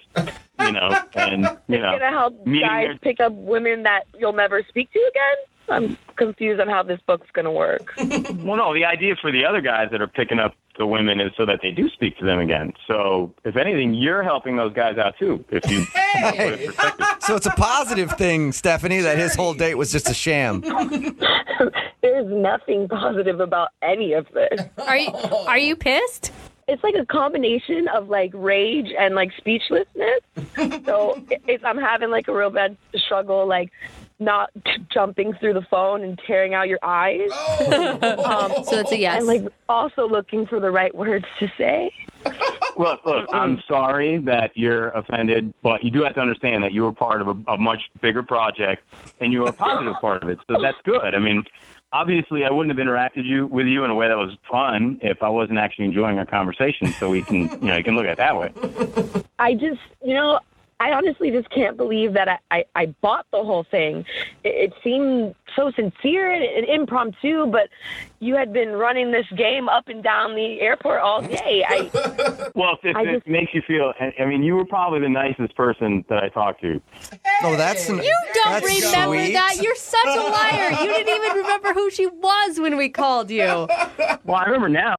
You 0.61 0.73
know, 0.73 0.89
and 1.15 1.43
you 1.69 1.79
know, 1.79 1.91
It's 1.93 1.99
going 1.99 2.01
to 2.01 2.11
help 2.11 2.45
guys 2.47 2.87
their- 2.87 2.99
pick 2.99 3.21
up 3.21 3.33
women 3.33 3.83
that 3.83 4.05
you'll 4.19 4.33
never 4.33 4.63
speak 4.69 4.93
to 4.93 4.99
again. 5.11 5.37
I'm 5.71 5.97
confused 6.17 6.61
on 6.61 6.69
how 6.69 6.83
this 6.83 7.01
book's 7.07 7.31
going 7.33 7.45
to 7.45 7.51
work. 7.51 7.95
Well, 8.41 8.57
no, 8.57 8.75
the 8.75 8.85
idea 8.85 9.17
for 9.21 9.31
the 9.31 9.45
other 9.45 9.61
guys 9.61 9.89
that 9.93 10.01
are 10.01 10.09
picking 10.09 10.39
up 10.39 10.55
the 10.79 10.87
women 10.87 11.21
is 11.21 11.31
so 11.37 11.45
that 11.47 11.61
they 11.63 11.71
do 11.71 11.89
speak 11.91 12.17
to 12.19 12.25
them 12.25 12.39
again. 12.39 12.73
So, 12.89 13.35
if 13.45 13.57
anything, 13.57 13.95
you're 13.95 14.23
helping 14.23 14.57
those 14.57 14.73
guys 14.73 14.99
out 14.99 15.15
too. 15.19 15.45
If 15.51 15.71
you 15.71 15.85
put 15.93 16.61
it. 16.61 17.23
So 17.23 17.37
it's 17.37 17.47
a 17.47 17.51
positive 17.51 18.13
thing, 18.13 18.53
Stephanie, 18.53 19.01
that 19.01 19.19
his 19.19 19.35
whole 19.35 19.55
date 19.55 19.75
was 19.75 19.93
just 19.93 20.09
a 20.09 20.15
sham. 20.15 20.61
There's 22.03 22.27
nothing 22.27 22.89
positive 22.89 23.41
about 23.41 23.69
any 23.83 24.15
of 24.15 24.27
this. 24.33 24.61
Are 24.79 24.97
you 24.97 25.11
are 25.11 25.59
you 25.59 25.77
pissed? 25.77 26.33
it's 26.71 26.85
like 26.85 26.95
a 26.95 27.05
combination 27.05 27.89
of 27.89 28.09
like 28.09 28.31
rage 28.33 28.93
and 28.97 29.17
like 29.17 29.33
speechlessness. 29.37 30.21
so 30.87 31.21
it's, 31.29 31.65
I'm 31.65 31.79
having 31.79 32.11
like 32.11 32.29
a 32.29 32.35
real 32.35 32.51
bad 32.51 32.77
struggle, 32.95 33.47
like 33.47 33.73
not 34.21 34.51
t- 34.65 34.85
jumping 34.93 35.33
through 35.35 35.55
the 35.55 35.63
phone 35.71 36.03
and 36.03 36.21
tearing 36.27 36.55
out 36.55 36.69
your 36.69 36.79
eyes, 36.83 37.31
um, 37.61 38.65
So 38.65 38.79
it's 38.79 38.93
a 38.93 38.99
yes. 38.99 39.19
and 39.19 39.27
like 39.27 39.43
also 39.69 40.07
looking 40.09 40.47
for 40.47 40.61
the 40.61 40.71
right 40.71 40.95
words 40.95 41.25
to 41.39 41.51
say. 41.57 41.91
Look, 42.77 43.05
look, 43.05 43.29
I'm 43.33 43.63
sorry 43.69 44.19
that 44.19 44.53
you're 44.55 44.89
offended, 44.91 45.53
but 45.63 45.83
you 45.83 45.91
do 45.91 46.03
have 46.03 46.15
to 46.15 46.21
understand 46.21 46.63
that 46.65 46.73
you 46.73 46.83
were 46.83 46.93
part 46.93 47.21
of 47.21 47.29
a, 47.29 47.53
a 47.53 47.59
much 47.59 47.91
bigger 48.01 48.23
project, 48.23 48.83
and 49.21 49.33
you 49.33 49.41
were 49.41 49.49
a 49.49 49.53
positive 49.53 49.95
part 50.01 50.23
of 50.23 50.29
it. 50.29 50.39
So 50.49 50.61
that's 50.61 50.79
good. 50.85 51.15
I 51.15 51.19
mean, 51.19 51.45
obviously, 51.93 52.45
I 52.45 52.51
wouldn't 52.51 52.77
have 52.77 52.87
interacted 52.87 53.25
you 53.25 53.47
with 53.47 53.67
you 53.67 53.85
in 53.85 53.91
a 53.91 53.95
way 53.95 54.09
that 54.09 54.17
was 54.17 54.37
fun 54.51 54.99
if 55.03 55.23
I 55.23 55.29
wasn't 55.29 55.59
actually 55.59 55.87
enjoying 55.87 56.19
our 56.19 56.27
conversation. 56.27 56.93
So 56.93 57.11
we 57.11 57.23
can, 57.23 57.51
you 57.51 57.69
know, 57.69 57.77
you 57.77 57.85
can 57.85 57.97
look 57.97 58.07
at 58.07 58.13
it 58.13 58.19
that 58.19 58.37
way. 58.37 58.53
I 59.39 59.55
just, 59.55 59.81
you 60.05 60.15
know, 60.15 60.41
I 60.81 60.93
honestly 60.93 61.31
just 61.31 61.51
can't 61.51 61.77
believe 61.77 62.15
that 62.15 62.27
I, 62.29 62.39
I, 62.51 62.65
I 62.75 62.87
bought 63.03 63.27
the 63.33 63.45
whole 63.45 63.65
thing. 63.65 64.05
It, 64.45 64.73
it 64.73 64.75
seemed 64.83 65.35
so 65.55 65.71
sincere 65.73 66.33
and, 66.33 66.43
and 66.43 66.67
impromptu, 66.67 67.47
but 67.47 67.69
you 68.21 68.35
had 68.35 68.53
been 68.53 68.71
running 68.71 69.11
this 69.13 69.27
game 69.37 69.69
up 69.69 69.89
and 69.89 70.03
down 70.03 70.35
the 70.35 70.61
airport 70.61 71.01
all 71.01 71.21
day. 71.23 71.65
I, 71.69 72.51
Well, 72.55 72.75
if, 72.83 72.85
if 72.85 72.97
I 72.97 73.03
it 73.03 73.15
just- 73.17 73.27
makes 73.27 73.53
you 73.55 73.63
feel, 73.67 73.93
I 74.01 74.13
I 74.23 74.27
mean, 74.27 74.43
you 74.43 74.55
were 74.57 74.65
probably 74.65 75.01
the 75.01 75.09
nicest 75.09 75.55
person 75.55 76.05
that 76.09 76.23
I 76.25 76.29
talked 76.31 76.61
to. 76.63 76.81
Oh, 77.43 77.57
that's 77.57 77.89
an, 77.89 77.99
you 77.99 78.15
don't 78.35 78.53
that's 78.61 78.67
remember 78.67 79.17
sweet. 79.23 79.33
that. 79.35 79.57
You're 79.63 79.75
such 79.77 80.07
a 80.07 80.21
liar. 80.21 80.71
You 80.83 80.89
didn't 80.93 81.15
even 81.25 81.37
remember 81.39 81.73
who 81.75 81.91
she 81.91 82.07
was 82.07 82.59
when 82.59 82.77
we 82.77 82.89
called 82.89 83.31
you. 83.31 83.45
Well, 84.25 84.37
I 84.37 84.45
remember 84.47 84.69
now. 84.69 84.97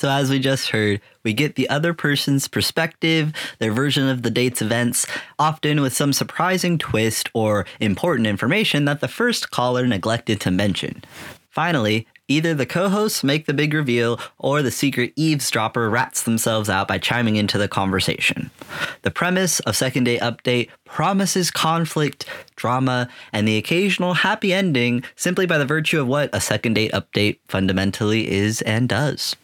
So, 0.00 0.08
as 0.08 0.30
we 0.30 0.38
just 0.38 0.70
heard, 0.70 1.02
we 1.24 1.34
get 1.34 1.56
the 1.56 1.68
other 1.68 1.92
person's 1.92 2.48
perspective, 2.48 3.34
their 3.58 3.70
version 3.70 4.08
of 4.08 4.22
the 4.22 4.30
date's 4.30 4.62
events, 4.62 5.06
often 5.38 5.82
with 5.82 5.92
some 5.92 6.14
surprising 6.14 6.78
twist 6.78 7.28
or 7.34 7.66
important 7.80 8.26
information 8.26 8.86
that 8.86 9.02
the 9.02 9.08
first 9.08 9.50
caller 9.50 9.86
neglected 9.86 10.40
to 10.40 10.50
mention. 10.50 11.04
Finally, 11.50 12.06
either 12.28 12.54
the 12.54 12.64
co 12.64 12.88
hosts 12.88 13.22
make 13.22 13.44
the 13.44 13.52
big 13.52 13.74
reveal 13.74 14.18
or 14.38 14.62
the 14.62 14.70
secret 14.70 15.12
eavesdropper 15.16 15.90
rats 15.90 16.22
themselves 16.22 16.70
out 16.70 16.88
by 16.88 16.96
chiming 16.96 17.36
into 17.36 17.58
the 17.58 17.68
conversation. 17.68 18.50
The 19.02 19.10
premise 19.10 19.60
of 19.60 19.76
Second 19.76 20.04
Date 20.04 20.22
Update 20.22 20.70
promises 20.86 21.50
conflict, 21.50 22.24
drama, 22.56 23.10
and 23.34 23.46
the 23.46 23.58
occasional 23.58 24.14
happy 24.14 24.54
ending 24.54 25.04
simply 25.14 25.44
by 25.44 25.58
the 25.58 25.66
virtue 25.66 26.00
of 26.00 26.06
what 26.06 26.30
a 26.32 26.40
Second 26.40 26.72
Date 26.72 26.92
Update 26.92 27.40
fundamentally 27.48 28.30
is 28.30 28.62
and 28.62 28.88
does. 28.88 29.36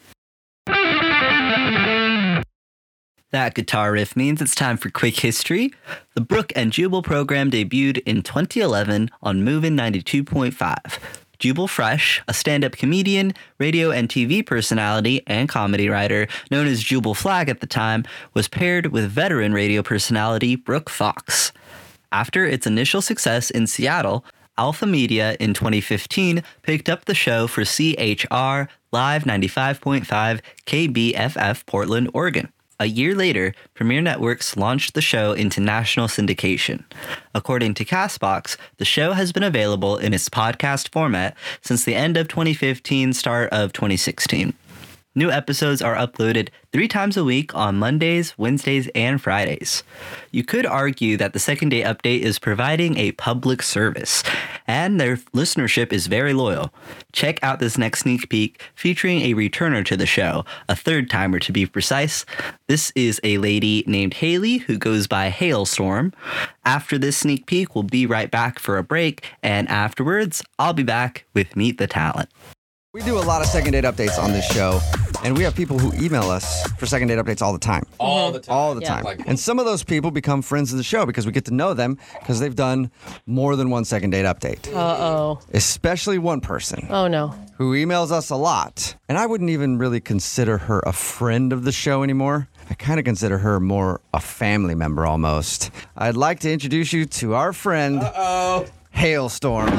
That 3.36 3.52
guitar 3.52 3.93
riff 3.93 4.16
means 4.16 4.40
it's 4.40 4.55
time 4.55 4.78
for 4.78 4.88
quick 4.88 5.20
history. 5.20 5.70
The 6.14 6.22
Brooke 6.22 6.55
and 6.56 6.72
Jubal 6.72 7.02
program 7.02 7.50
debuted 7.50 7.98
in 8.06 8.22
2011 8.22 9.10
on 9.22 9.44
Movin' 9.44 9.76
92.5. 9.76 10.98
Jubal 11.38 11.69
Fresh, 11.69 12.22
a 12.28 12.32
stand 12.32 12.64
up 12.64 12.72
comedian, 12.72 13.34
radio 13.58 13.90
and 13.90 14.08
TV 14.08 14.44
personality, 14.44 15.22
and 15.26 15.50
comedy 15.50 15.90
writer 15.90 16.28
known 16.50 16.66
as 16.66 16.82
Jubal 16.82 17.12
Flagg 17.12 17.50
at 17.50 17.60
the 17.60 17.66
time, 17.66 18.05
was 18.32 18.48
paired 18.48 18.86
with 18.86 19.10
veteran 19.10 19.52
radio 19.52 19.82
personality 19.82 20.56
Brooke 20.56 20.88
Fox. 20.88 21.52
After 22.10 22.46
its 22.46 22.66
initial 22.66 23.02
success 23.02 23.50
in 23.50 23.66
Seattle, 23.66 24.24
Alpha 24.56 24.86
Media 24.86 25.36
in 25.38 25.52
2015 25.52 26.43
picked 26.62 26.88
up 26.88 27.05
the 27.05 27.14
show 27.14 27.46
for 27.46 27.66
CHR 27.66 28.72
Live 28.93 29.24
95.5 29.24 30.40
KBFF 30.64 31.66
Portland, 31.66 32.10
Oregon. 32.14 32.50
A 32.79 32.87
year 32.87 33.15
later, 33.15 33.55
Premiere 33.73 34.03
Networks 34.03 34.55
launched 34.55 34.93
the 34.93 35.01
show 35.01 35.33
into 35.33 35.61
national 35.61 36.09
syndication. 36.09 36.85
According 37.35 37.73
to 37.75 37.87
Castbox, 37.87 38.59
the 38.77 38.85
show 38.85 39.13
has 39.13 39.33
been 39.33 39.43
available 39.43 39.97
in 39.97 40.13
its 40.13 40.29
podcast 40.29 40.93
format 40.93 41.35
since 41.63 41.85
the 41.85 41.95
end 41.95 42.19
of 42.19 42.29
2015, 42.29 43.15
start 43.15 43.51
of 43.51 43.73
2016. 43.73 44.53
New 45.15 45.31
episodes 45.31 45.81
are 45.81 45.95
uploaded 45.95 46.51
three 46.71 46.87
times 46.87 47.17
a 47.17 47.25
week 47.25 47.55
on 47.55 47.79
Mondays, 47.79 48.37
Wednesdays, 48.37 48.91
and 48.95 49.23
Fridays. 49.23 49.83
You 50.31 50.45
could 50.45 50.67
argue 50.67 51.17
that 51.17 51.33
the 51.33 51.39
second 51.39 51.71
date 51.71 51.87
update 51.87 52.21
is 52.21 52.39
providing 52.39 52.99
a 52.99 53.13
public 53.13 53.63
service, 53.63 54.23
and 54.67 55.01
their 55.01 55.17
listenership 55.35 55.93
is 55.93 56.06
very 56.06 56.32
loyal. 56.32 56.73
Check 57.13 57.43
out 57.43 57.58
this 57.58 57.79
next 57.79 58.01
sneak 58.01 58.29
peek 58.29 58.63
featuring 58.75 59.23
a 59.23 59.35
returner 59.35 59.85
to 59.85 59.96
the 59.96 60.06
show, 60.06 60.44
a 60.69 60.77
third 60.77 61.11
timer 61.11 61.39
to 61.41 61.53
be 61.53 61.67
precise. 61.67 62.25
This 62.69 62.93
is 62.94 63.20
a 63.25 63.39
lady 63.39 63.85
named 63.87 64.15
Haley 64.15 64.58
who 64.58 64.79
goes 64.79 65.06
by 65.06 65.29
Hailstorm. 65.29 66.13
After 66.65 66.99
this 66.99 67.19
sneak 67.19 67.46
peek, 67.46 67.75
we'll 67.75 67.85
be 67.85 68.06
right 68.06 68.31
back 68.31 68.58
for 68.58 68.79
a 68.79 68.82
break, 68.82 69.25
and 69.43 69.69
afterwards, 69.69 70.43
I'll 70.58 70.73
be 70.73 70.82
back 70.82 71.25
with 71.35 71.56
Meet 71.56 71.79
the 71.79 71.87
Talent. 71.87 72.29
We 72.93 73.03
do 73.03 73.19
a 73.19 73.20
lot 73.20 73.43
of 73.43 73.46
second 73.46 73.73
date 73.73 73.85
updates 73.85 74.19
on 74.19 74.32
this 74.32 74.46
show, 74.46 74.81
And 75.27 75.37
we 75.37 75.43
have 75.43 75.56
people 75.56 75.77
who 75.77 75.93
email 76.01 76.31
us 76.31 76.63
for 76.79 76.87
second 76.87 77.09
date 77.09 77.19
updates 77.19 77.43
all 77.43 77.53
the 77.53 77.59
time. 77.59 77.83
All 77.99 78.31
the 78.31 78.39
time. 78.39 78.55
All 78.56 78.75
the 78.77 78.83
Yeah. 78.83 78.95
time. 78.95 79.03
Like- 79.03 79.23
and 79.27 79.37
some 79.37 79.59
of 79.59 79.65
those 79.65 79.83
people 79.83 80.13
become 80.13 80.41
friends 80.41 80.71
of 80.71 80.77
the 80.79 80.85
show 80.85 81.05
because 81.05 81.27
we 81.27 81.33
get 81.33 81.45
to 81.47 81.53
know 81.55 81.75
them 81.75 81.99
because 82.21 82.39
they've 82.39 82.55
done 82.55 82.93
more 83.27 83.56
than 83.56 83.69
one 83.69 83.85
second 83.85 84.11
date 84.11 84.25
update. 84.25 84.73
Uh 84.73 84.79
oh. 84.79 85.41
Especially 85.53 86.17
one 86.19 86.41
person 86.41 86.87
Oh 86.91 87.09
no. 87.09 87.35
who 87.59 87.73
emails 87.75 88.13
us 88.13 88.31
a 88.31 88.37
lot. 88.37 88.95
And 89.09 89.19
I 89.19 89.27
wouldn't 89.27 89.51
even 89.51 89.79
really 89.79 89.99
consider 89.99 90.59
her 90.59 90.79
a 90.87 90.93
friend 90.93 91.53
of 91.53 91.65
the 91.65 91.73
show 91.73 92.05
anymore. 92.05 92.47
I 92.71 92.75
kind 92.75 93.01
of 93.01 93.05
consider 93.05 93.39
her 93.39 93.59
more 93.59 94.01
a 94.15 94.21
family 94.21 94.77
member 94.77 95.05
almost. 95.06 95.73
I'd 95.97 96.17
like 96.17 96.39
to 96.41 96.53
introduce 96.53 96.93
you 96.93 97.05
to 97.05 97.35
our 97.35 97.53
friend, 97.53 98.01
uh 98.01 98.13
Oh. 98.15 98.65
Hailstorm. 98.93 99.73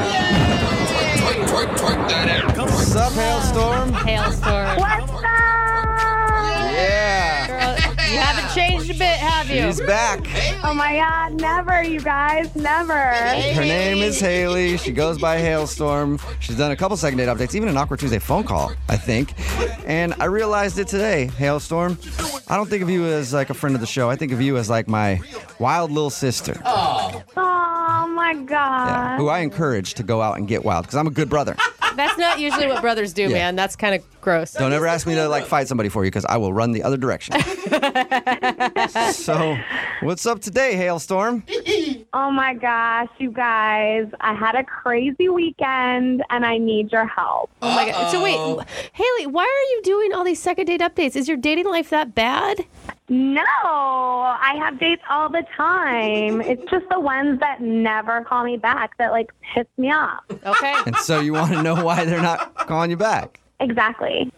What's 2.58 2.96
up, 2.96 3.13
Hailstorm? 3.13 3.94
Hailstorm. 3.94 4.77
Yeah. 4.77 5.06
You 8.11 8.17
haven't 8.17 8.53
changed 8.55 8.89
a 8.89 8.93
bit, 8.93 9.17
have 9.17 9.49
you? 9.49 9.61
She's 9.63 9.81
back. 9.81 10.19
Oh 10.63 10.73
my 10.73 10.95
god, 10.95 11.39
never, 11.39 11.83
you 11.83 11.99
guys, 11.99 12.55
never. 12.55 12.93
Her 12.93 13.61
name 13.61 13.97
is 13.97 14.19
Haley. 14.19 14.77
She 14.77 14.91
goes 14.91 15.17
by 15.19 15.37
Hailstorm. 15.37 16.19
She's 16.39 16.57
done 16.57 16.71
a 16.71 16.75
couple 16.75 16.95
second 16.97 17.17
date 17.17 17.27
updates, 17.27 17.55
even 17.55 17.69
an 17.69 17.77
Awkward 17.77 17.99
Tuesday 17.99 18.19
phone 18.19 18.43
call, 18.43 18.71
I 18.89 18.97
think. 18.97 19.33
And 19.85 20.13
I 20.19 20.25
realized 20.25 20.79
it 20.79 20.87
today, 20.87 21.27
Hailstorm. 21.37 21.97
I 22.47 22.55
don't 22.55 22.69
think 22.69 22.83
of 22.83 22.89
you 22.89 23.05
as 23.05 23.33
like 23.33 23.49
a 23.49 23.53
friend 23.53 23.75
of 23.75 23.81
the 23.81 23.87
show. 23.87 24.09
I 24.09 24.15
think 24.15 24.31
of 24.31 24.41
you 24.41 24.57
as 24.57 24.69
like 24.69 24.87
my 24.87 25.19
wild 25.59 25.91
little 25.91 26.09
sister. 26.09 26.59
Oh 26.65 27.23
my 28.15 28.31
Yeah, 28.31 28.43
god. 28.45 29.17
who 29.19 29.27
I 29.29 29.39
encourage 29.39 29.93
to 29.95 30.03
go 30.03 30.21
out 30.21 30.37
and 30.37 30.47
get 30.47 30.63
wild 30.65 30.83
because 30.85 30.95
I'm 30.97 31.07
a 31.07 31.11
good 31.11 31.29
brother. 31.29 31.55
That's 31.98 32.18
not 32.18 32.39
usually 32.39 32.68
what 32.68 32.82
brothers 32.82 33.12
do, 33.13 33.24
Yeah. 33.24 33.30
man. 33.30 33.56
That's 33.56 33.75
kind 33.75 33.94
of 33.96 34.22
gross. 34.22 34.54
Don't 34.54 34.72
ever 34.74 34.88
ask 34.88 35.06
me 35.08 35.16
to 35.16 35.27
like 35.27 35.46
fight 35.46 35.68
somebody 35.68 35.89
for 35.89 36.06
you 36.06 36.12
because 36.12 36.25
I 36.25 36.38
will 36.38 36.54
run 36.54 36.72
the 36.72 36.84
other 36.84 36.98
direction. 36.98 37.36
so, 39.13 39.58
what's 40.01 40.25
up 40.25 40.39
today, 40.39 40.75
Hailstorm? 40.75 41.44
Oh 42.13 42.32
my 42.32 42.54
gosh, 42.54 43.10
you 43.18 43.32
guys. 43.32 44.08
I 44.22 44.34
had 44.34 44.56
a 44.56 44.63
crazy 44.63 45.30
weekend 45.30 46.24
and 46.30 46.46
I 46.46 46.58
need 46.58 46.92
your 46.92 47.06
help. 47.06 47.50
Oh 47.62 47.75
my 47.75 47.89
god. 47.89 48.12
So 48.12 48.24
wait, 48.24 48.38
Haley, 48.94 49.27
why 49.27 49.44
are 49.44 49.70
you 49.75 49.82
doing 49.84 50.13
all 50.13 50.24
these 50.24 50.42
second 50.42 50.66
date 50.68 50.82
updates? 50.82 51.16
Is 51.16 51.27
your 51.27 51.38
dating 51.38 51.66
life 51.66 51.89
that 51.89 52.16
bad? 52.16 52.66
No, 53.09 53.41
I 53.41 54.55
have 54.59 54.79
dates 54.79 55.01
all 55.09 55.29
the 55.29 55.43
time. 55.55 56.41
It's 56.41 56.69
just 56.69 56.85
the 56.89 56.99
ones 56.99 57.39
that 57.39 57.61
never 57.61 58.23
call 58.25 58.43
me 58.43 58.57
back 58.57 58.97
that 58.97 59.11
like 59.11 59.31
piss 59.53 59.65
me 59.77 59.91
off. 59.91 60.25
Okay. 60.29 60.75
And 60.85 60.95
so 60.97 61.21
you 61.21 61.31
want 61.31 61.53
to 61.53 61.63
know 61.63 61.81
why 61.83 62.03
they're 62.03 62.21
not 62.21 62.53
calling 62.55 62.89
you 62.91 62.97
back? 62.97 63.39
Exactly. 63.61 64.29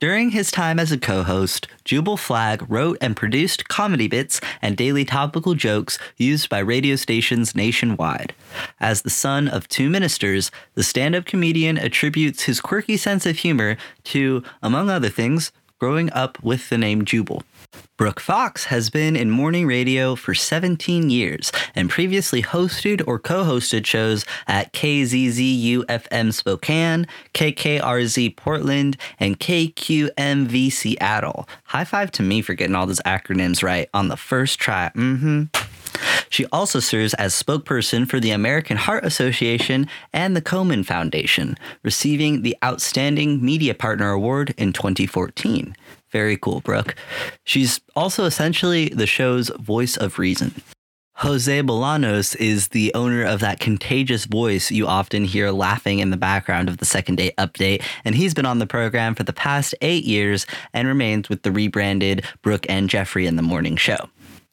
During 0.00 0.30
his 0.30 0.50
time 0.50 0.78
as 0.78 0.90
a 0.90 0.96
co 0.96 1.22
host, 1.22 1.68
Jubal 1.84 2.16
Flagg 2.16 2.64
wrote 2.70 2.96
and 3.02 3.14
produced 3.14 3.68
comedy 3.68 4.08
bits 4.08 4.40
and 4.62 4.74
daily 4.74 5.04
topical 5.04 5.52
jokes 5.52 5.98
used 6.16 6.48
by 6.48 6.60
radio 6.60 6.96
stations 6.96 7.54
nationwide. 7.54 8.32
As 8.80 9.02
the 9.02 9.10
son 9.10 9.46
of 9.46 9.68
two 9.68 9.90
ministers, 9.90 10.50
the 10.74 10.82
stand 10.82 11.14
up 11.14 11.26
comedian 11.26 11.76
attributes 11.76 12.44
his 12.44 12.62
quirky 12.62 12.96
sense 12.96 13.26
of 13.26 13.36
humor 13.36 13.76
to, 14.04 14.42
among 14.62 14.88
other 14.88 15.10
things, 15.10 15.52
growing 15.78 16.10
up 16.14 16.42
with 16.42 16.70
the 16.70 16.78
name 16.78 17.04
Jubal. 17.04 17.42
Brooke 18.00 18.20
Fox 18.20 18.64
has 18.64 18.88
been 18.88 19.14
in 19.14 19.30
morning 19.30 19.66
radio 19.66 20.14
for 20.14 20.32
17 20.32 21.10
years 21.10 21.52
and 21.74 21.90
previously 21.90 22.42
hosted 22.42 23.06
or 23.06 23.18
co 23.18 23.44
hosted 23.44 23.84
shows 23.84 24.24
at 24.46 24.72
KZZU 24.72 25.84
FM 25.84 26.32
Spokane, 26.32 27.06
KKRZ 27.34 28.36
Portland, 28.36 28.96
and 29.18 29.38
KQMV 29.38 30.72
Seattle. 30.72 31.46
High 31.64 31.84
five 31.84 32.10
to 32.12 32.22
me 32.22 32.40
for 32.40 32.54
getting 32.54 32.74
all 32.74 32.86
those 32.86 33.00
acronyms 33.00 33.62
right 33.62 33.90
on 33.92 34.08
the 34.08 34.16
first 34.16 34.58
try. 34.58 34.90
Mm 34.94 35.20
hmm. 35.20 35.42
She 36.30 36.46
also 36.46 36.80
serves 36.80 37.12
as 37.14 37.34
spokesperson 37.34 38.08
for 38.08 38.18
the 38.18 38.30
American 38.30 38.78
Heart 38.78 39.04
Association 39.04 39.88
and 40.14 40.34
the 40.34 40.40
Komen 40.40 40.86
Foundation, 40.86 41.58
receiving 41.82 42.40
the 42.40 42.56
Outstanding 42.64 43.44
Media 43.44 43.74
Partner 43.74 44.10
Award 44.10 44.54
in 44.56 44.72
2014. 44.72 45.76
Very 46.12 46.36
cool, 46.36 46.60
Brooke. 46.60 46.94
She's 47.44 47.80
also 47.94 48.24
essentially 48.24 48.88
the 48.88 49.06
show's 49.06 49.48
voice 49.60 49.96
of 49.96 50.18
reason. 50.18 50.54
Jose 51.20 51.60
Bolanos 51.62 52.34
is 52.36 52.68
the 52.68 52.94
owner 52.94 53.22
of 53.22 53.40
that 53.40 53.60
contagious 53.60 54.24
voice 54.24 54.70
you 54.70 54.86
often 54.86 55.26
hear 55.26 55.50
laughing 55.50 55.98
in 55.98 56.08
the 56.08 56.16
background 56.16 56.70
of 56.70 56.78
the 56.78 56.86
second 56.86 57.16
date 57.16 57.36
update, 57.36 57.82
and 58.06 58.14
he's 58.14 58.32
been 58.32 58.46
on 58.46 58.58
the 58.58 58.66
program 58.66 59.14
for 59.14 59.22
the 59.22 59.32
past 59.34 59.74
eight 59.82 60.04
years 60.04 60.46
and 60.72 60.88
remains 60.88 61.28
with 61.28 61.42
the 61.42 61.52
rebranded 61.52 62.24
Brooke 62.40 62.64
and 62.70 62.88
Jeffrey 62.88 63.26
in 63.26 63.36
the 63.36 63.42
morning 63.42 63.76
show. 63.76 64.08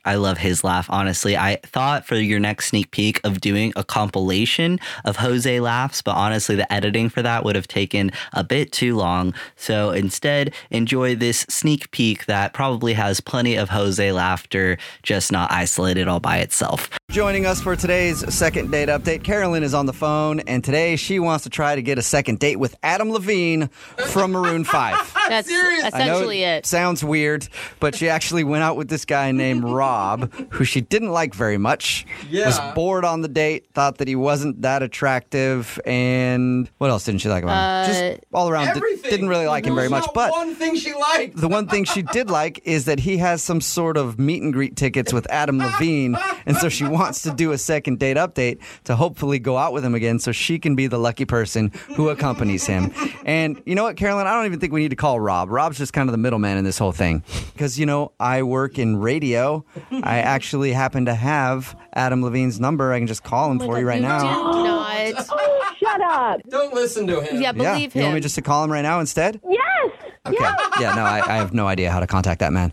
I 0.07 0.15
love 0.15 0.37
his 0.37 0.63
laugh, 0.63 0.87
honestly. 0.89 1.35
I 1.35 1.57
thought 1.63 2.05
for 2.05 2.15
your 2.15 2.39
next 2.39 2.69
sneak 2.69 2.91
peek 2.91 3.19
of 3.23 3.41
doing 3.41 3.73
a 3.75 3.83
compilation 3.83 4.79
of 5.03 5.17
Jose 5.17 5.59
laughs, 5.59 6.01
but 6.01 6.15
honestly, 6.15 6.55
the 6.55 6.71
editing 6.71 7.09
for 7.09 7.21
that 7.21 7.43
would 7.43 7.55
have 7.55 7.67
taken 7.67 8.11
a 8.33 8.43
bit 8.43 8.71
too 8.71 8.95
long. 8.95 9.33
So 9.57 9.91
instead, 9.91 10.53
enjoy 10.71 11.15
this 11.15 11.41
sneak 11.49 11.91
peek 11.91 12.25
that 12.25 12.53
probably 12.53 12.93
has 12.93 13.19
plenty 13.19 13.55
of 13.55 13.69
Jose 13.69 14.11
laughter, 14.11 14.77
just 15.03 15.31
not 15.31 15.51
isolated 15.51 16.07
all 16.07 16.21
by 16.21 16.37
itself. 16.37 16.89
Joining 17.17 17.47
us 17.47 17.59
for 17.59 17.75
today's 17.75 18.31
second 18.31 18.69
date 18.69 18.89
update, 18.89 19.23
Carolyn 19.23 19.63
is 19.63 19.73
on 19.73 19.87
the 19.87 19.91
phone, 19.91 20.39
and 20.41 20.63
today 20.63 20.95
she 20.97 21.17
wants 21.17 21.45
to 21.45 21.49
try 21.49 21.73
to 21.73 21.81
get 21.81 21.97
a 21.97 22.03
second 22.03 22.37
date 22.37 22.57
with 22.57 22.75
Adam 22.83 23.09
Levine 23.11 23.69
from 23.69 24.33
Maroon 24.33 24.63
5. 24.65 25.13
That's 25.27 25.47
Serious? 25.49 25.83
I 25.85 26.05
know 26.05 26.13
essentially 26.13 26.43
it. 26.43 26.67
Sounds 26.67 27.03
weird, 27.03 27.47
but 27.79 27.95
she 27.95 28.07
actually 28.07 28.43
went 28.43 28.61
out 28.63 28.77
with 28.77 28.87
this 28.87 29.03
guy 29.03 29.31
named 29.31 29.63
Rob, 29.73 30.31
who 30.51 30.63
she 30.63 30.79
didn't 30.79 31.09
like 31.09 31.33
very 31.33 31.57
much. 31.57 32.05
Yeah. 32.29 32.45
Was 32.45 32.59
bored 32.75 33.03
on 33.03 33.21
the 33.21 33.27
date, 33.27 33.65
thought 33.73 33.97
that 33.97 34.07
he 34.07 34.15
wasn't 34.15 34.61
that 34.61 34.83
attractive, 34.83 35.79
and 35.87 36.69
what 36.77 36.91
else 36.91 37.03
didn't 37.05 37.21
she 37.21 37.29
like 37.29 37.41
about 37.43 37.87
him? 37.87 37.95
Uh, 37.95 38.11
Just 38.11 38.25
all 38.31 38.47
around, 38.47 38.79
di- 38.79 39.09
didn't 39.09 39.27
really 39.27 39.47
like 39.47 39.65
him 39.65 39.73
very 39.73 39.89
much. 39.89 40.07
But 40.13 40.29
one 40.29 40.53
thing 40.53 40.75
she 40.75 40.93
liked. 40.93 41.35
the 41.35 41.47
one 41.47 41.67
thing 41.67 41.83
she 41.83 42.03
did 42.03 42.29
like 42.29 42.61
is 42.63 42.85
that 42.85 42.99
he 42.99 43.17
has 43.17 43.41
some 43.41 43.59
sort 43.59 43.97
of 43.97 44.19
meet 44.19 44.43
and 44.43 44.53
greet 44.53 44.75
tickets 44.75 45.11
with 45.11 45.25
Adam 45.31 45.57
Levine, 45.63 46.15
and 46.45 46.55
so 46.57 46.69
she 46.69 46.83
wants 46.83 47.06
to 47.13 47.31
do 47.33 47.51
a 47.51 47.57
second 47.57 47.99
date 47.99 48.17
update 48.17 48.59
to 48.85 48.95
hopefully 48.95 49.39
go 49.39 49.57
out 49.57 49.73
with 49.73 49.83
him 49.83 49.95
again, 49.95 50.19
so 50.19 50.31
she 50.31 50.59
can 50.59 50.75
be 50.75 50.87
the 50.87 50.97
lucky 50.97 51.25
person 51.25 51.71
who 51.95 52.09
accompanies 52.09 52.65
him. 52.65 52.91
And 53.25 53.61
you 53.65 53.75
know 53.75 53.83
what, 53.83 53.97
Carolyn? 53.97 54.27
I 54.27 54.33
don't 54.33 54.45
even 54.45 54.59
think 54.59 54.73
we 54.73 54.81
need 54.81 54.89
to 54.89 54.95
call 54.95 55.19
Rob. 55.19 55.49
Rob's 55.49 55.77
just 55.77 55.93
kind 55.93 56.09
of 56.09 56.11
the 56.11 56.17
middleman 56.17 56.57
in 56.57 56.63
this 56.63 56.77
whole 56.77 56.91
thing, 56.91 57.23
because 57.53 57.79
you 57.79 57.85
know 57.85 58.11
I 58.19 58.43
work 58.43 58.77
in 58.79 58.97
radio. 58.97 59.65
I 59.91 60.19
actually 60.19 60.71
happen 60.73 61.05
to 61.05 61.15
have 61.15 61.75
Adam 61.93 62.23
Levine's 62.23 62.59
number. 62.59 62.93
I 62.93 62.99
can 62.99 63.07
just 63.07 63.23
call 63.23 63.51
him 63.51 63.59
for 63.59 63.79
you 63.79 63.87
right 63.87 64.01
you 64.01 64.07
now. 64.07 64.19
do 64.53 64.63
not. 64.63 65.25
Oh, 65.29 65.73
shut 65.77 66.01
up. 66.01 66.39
Don't 66.49 66.73
listen 66.73 67.07
to 67.07 67.21
him. 67.21 67.35
Yeah, 67.41 67.53
Yeah, 67.55 67.73
believe 67.73 67.95
you 67.95 68.01
want 68.01 68.15
me 68.15 68.19
just 68.21 68.35
to 68.35 68.41
call 68.41 68.63
him 68.63 68.71
right 68.71 68.81
now 68.81 68.99
instead? 68.99 69.39
Yes. 69.47 69.91
Okay. 70.27 70.81
Yeah, 70.81 70.93
no, 70.95 71.03
I, 71.03 71.21
I 71.25 71.37
have 71.37 71.53
no 71.53 71.67
idea 71.67 71.91
how 71.91 71.99
to 71.99 72.07
contact 72.07 72.39
that 72.39 72.53
man. 72.53 72.71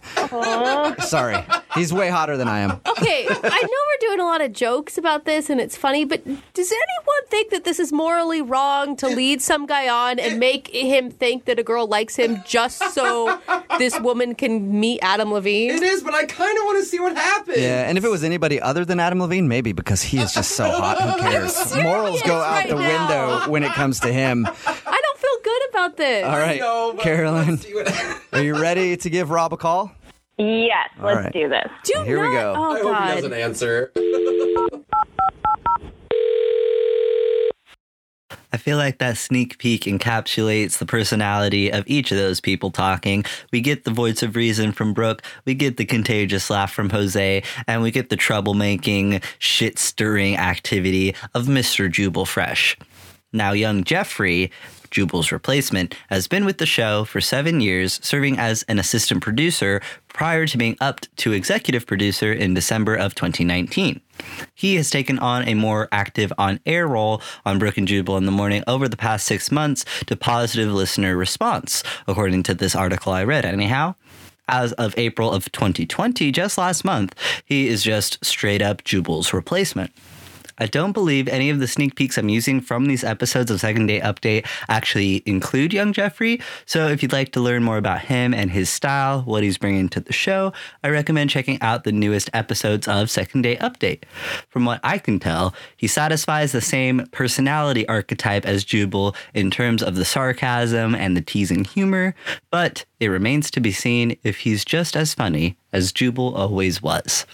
Sorry. 1.01 1.37
He's 1.75 1.93
way 1.93 2.09
hotter 2.09 2.37
than 2.37 2.47
I 2.49 2.61
am. 2.61 2.73
okay, 2.87 3.27
I 3.29 3.63
know 3.63 3.69
we're 3.69 4.09
doing 4.09 4.21
a 4.21 4.25
lot 4.25 4.41
of 4.41 4.53
jokes 4.53 4.97
about 4.97 5.25
this 5.25 5.51
and 5.51 5.61
it's 5.61 5.77
funny, 5.77 6.05
but 6.05 6.25
does 6.55 6.71
anyone 6.71 7.27
think 7.29 7.51
that 7.51 7.65
this 7.65 7.81
is 7.81 7.93
morally 7.93 8.43
wrong 8.43 8.95
to 8.97 9.09
lead 9.09 9.43
some 9.43 9.67
guy 9.67 9.89
on 9.89 10.19
and 10.21 10.39
make 10.39 10.69
him 10.69 11.11
think 11.11 11.47
that 11.47 11.59
a 11.59 11.63
girl 11.65 11.87
likes 11.89 12.15
him 12.17 12.41
just 12.47 12.79
so 12.95 13.41
this 13.79 13.99
woman 14.01 14.35
can 14.37 14.79
meet 14.79 15.01
Adam 15.03 15.33
Levine? 15.33 15.71
It 15.71 15.83
is, 15.83 16.03
but 16.03 16.15
I 16.15 16.27
kind 16.27 16.57
of 16.59 16.65
want 16.65 16.79
to 16.79 16.85
see 16.89 17.01
what 17.01 17.17
happens. 17.17 17.59
Yeah, 17.59 17.89
and 17.89 17.99
if 17.99 18.05
it 18.05 18.11
was 18.11 18.23
anybody 18.23 18.61
other 18.61 18.85
than 18.85 19.01
Adam 19.01 19.21
Levine, 19.21 19.49
maybe 19.49 19.73
because 19.73 20.03
he 20.03 20.19
is 20.19 20.33
just 20.33 20.53
so 20.53 20.65
hot. 20.71 21.01
Who 21.01 21.21
cares? 21.21 21.75
Morals 21.75 22.23
go 22.23 22.35
out 22.37 22.53
right 22.53 22.69
the 22.69 22.77
now. 22.77 23.31
window 23.41 23.51
when 23.51 23.65
it 23.65 23.73
comes 23.73 23.99
to 24.01 24.13
him. 24.13 24.47
I 24.47 25.01
don't 25.03 25.19
feel 25.19 25.39
good 25.43 25.63
about 25.75 25.97
this. 25.97 26.25
All 26.25 26.33
right, 26.39 26.61
No, 26.61 26.93
but 26.95 27.03
Carolyn, 27.03 27.49
let's 27.51 27.63
see 27.63 27.75
what 27.75 28.23
are 28.33 28.43
you 28.43 28.61
ready 28.61 28.97
to 28.97 29.11
give 29.11 29.31
Rob 29.31 29.53
a 29.53 29.57
call? 29.57 29.93
Yes, 30.39 30.89
All 30.99 31.07
let's 31.07 31.25
right. 31.25 31.33
do 31.33 31.49
this. 31.49 31.69
Do 31.85 32.03
Here 32.05 32.21
we 32.21 32.35
not- 32.35 32.41
go. 32.41 32.55
Oh 32.57 32.73
I 32.73 32.81
hope 32.81 33.09
he 33.09 33.15
doesn't 33.15 33.33
answer. 33.33 33.93
I 38.53 38.57
feel 38.57 38.77
like 38.77 38.99
that 38.99 39.19
sneak 39.19 39.59
peek 39.59 39.83
encapsulates 39.85 40.79
the 40.79 40.87
personality 40.87 41.71
of 41.73 41.83
each 41.89 42.13
of 42.13 42.19
those 42.19 42.41
people 42.41 42.71
talking. 42.71 43.25
We 43.53 43.61
get 43.61 43.83
the 43.83 43.91
voice 43.91 44.23
of 44.23 44.37
reason 44.37 44.71
from 44.71 44.95
Brooke, 44.95 45.23
we 45.45 45.55
get 45.55 45.77
the 45.77 45.85
contagious 45.85 46.49
laugh 46.51 46.73
from 46.73 46.89
Jose, 46.91 47.43
and 47.67 47.83
we 47.83 47.91
get 47.91 48.11
the 48.11 48.17
troublemaking, 48.17 49.25
shit 49.41 49.79
stirring 49.81 50.37
activity 50.37 51.17
of 51.35 51.47
Mr. 51.47 51.91
Jubal 51.91 52.27
Fresh. 52.27 52.77
Now, 53.33 53.51
young 53.53 53.83
Jeffrey, 53.83 54.53
Jubal's 54.95 55.33
replacement, 55.33 55.95
has 56.09 56.29
been 56.29 56.45
with 56.45 56.59
the 56.59 56.67
show 56.67 57.05
for 57.05 57.21
seven 57.21 57.61
years, 57.61 57.99
serving 58.03 58.39
as 58.39 58.63
an 58.69 58.79
assistant 58.79 59.23
producer 59.23 59.83
prior 60.09 60.47
to 60.47 60.57
being 60.57 60.77
upped 60.81 61.15
to 61.19 61.33
executive 61.33 61.85
producer 61.85 62.33
in 62.33 62.55
December 62.55 62.95
of 62.95 63.15
2019. 63.17 64.01
He 64.55 64.77
has 64.77 64.91
taken 64.91 65.19
on 65.19 65.47
a 65.49 65.55
more 65.55 65.89
active 65.91 66.33
on 66.39 66.61
air 66.65 66.87
role 66.87 67.21
on 67.45 67.59
Brooke 67.59 67.77
and 67.77 67.89
Jubal 67.89 68.17
in 68.17 68.25
the 68.25 68.33
morning 68.33 68.63
over 68.69 68.89
the 68.89 68.97
past 68.97 69.27
six 69.27 69.51
months 69.51 69.85
to 70.07 70.17
positive 70.17 70.73
listener 70.73 71.17
response, 71.17 71.83
according 72.07 72.45
to 72.45 72.55
this 72.55 72.77
article 72.77 73.13
I 73.13 73.25
read, 73.25 73.45
anyhow. 73.45 73.97
As 74.47 74.73
of 74.75 74.95
April 74.97 75.33
of 75.33 75.51
2020, 75.51 76.31
just 76.31 76.59
last 76.59 76.85
month, 76.85 77.15
he 77.45 77.67
is 77.67 77.83
just 77.83 78.25
straight 78.25 78.63
up 78.63 78.85
Jubal's 78.85 79.33
replacement. 79.33 79.91
I 80.59 80.67
don't 80.67 80.93
believe 80.93 81.27
any 81.29 81.51
of 81.51 81.59
the 81.59 81.67
sneak 81.67 81.97
peeks 81.97 82.17
I'm 82.17 82.29
using 82.29 82.61
from 82.61 82.87
these 82.87 83.03
episodes 83.03 83.51
of 83.51 83.61
Second 83.61 83.87
Date 83.87 84.03
Update 84.03 84.47
actually 84.69 85.23
include 85.27 85.73
young 85.73 85.93
Jeffrey. 85.93 86.41
So 86.65 86.89
if 86.89 87.03
you'd 87.03 87.13
like 87.13 87.33
to 87.33 87.41
learn 87.41 87.65
more 87.65 87.77
about 87.77 88.03
him 88.03 88.33
and 88.33 88.51
his 88.51 88.71
style, 88.71 89.23
what 89.23 89.43
he's 89.43 89.59
bringing 89.59 89.89
to 89.91 90.01
the 90.01 90.13
show, 90.13 90.53
I 90.83 90.89
recommend 90.91 91.31
checking 91.31 91.61
out 91.61 91.85
the 91.85 91.93
newest 91.93 92.31
episodes 92.33 92.87
of 92.87 93.11
Second 93.11 93.43
Date 93.43 93.61
Update. 93.61 94.05
From 94.49 94.65
what 94.65 94.81
I 94.85 94.99
can 94.99 95.19
tell, 95.19 95.55
he 95.77 95.87
satisfies 95.87 96.53
the 96.53 96.61
same 96.61 97.07
personality 97.11 97.87
archetype 97.89 98.47
as 98.47 98.65
Jubal 98.65 99.17
in 99.35 99.51
terms 99.51 99.83
of 99.83 99.97
the 99.97 100.05
sarcasm 100.05 100.95
and 100.95 101.17
the 101.17 101.23
teasing 101.23 101.65
humor, 101.65 102.15
but 102.51 102.85
it 103.01 103.09
remains 103.09 103.51
to 103.51 103.61
be 103.61 103.73
seen 103.73 104.17
if 104.23 104.39
he's 104.41 104.65
just 104.65 104.97
as 104.97 105.15
funny 105.15 105.57
as 105.73 105.93
Jubal 105.93 106.35
always 106.35 106.81
was. 106.81 107.27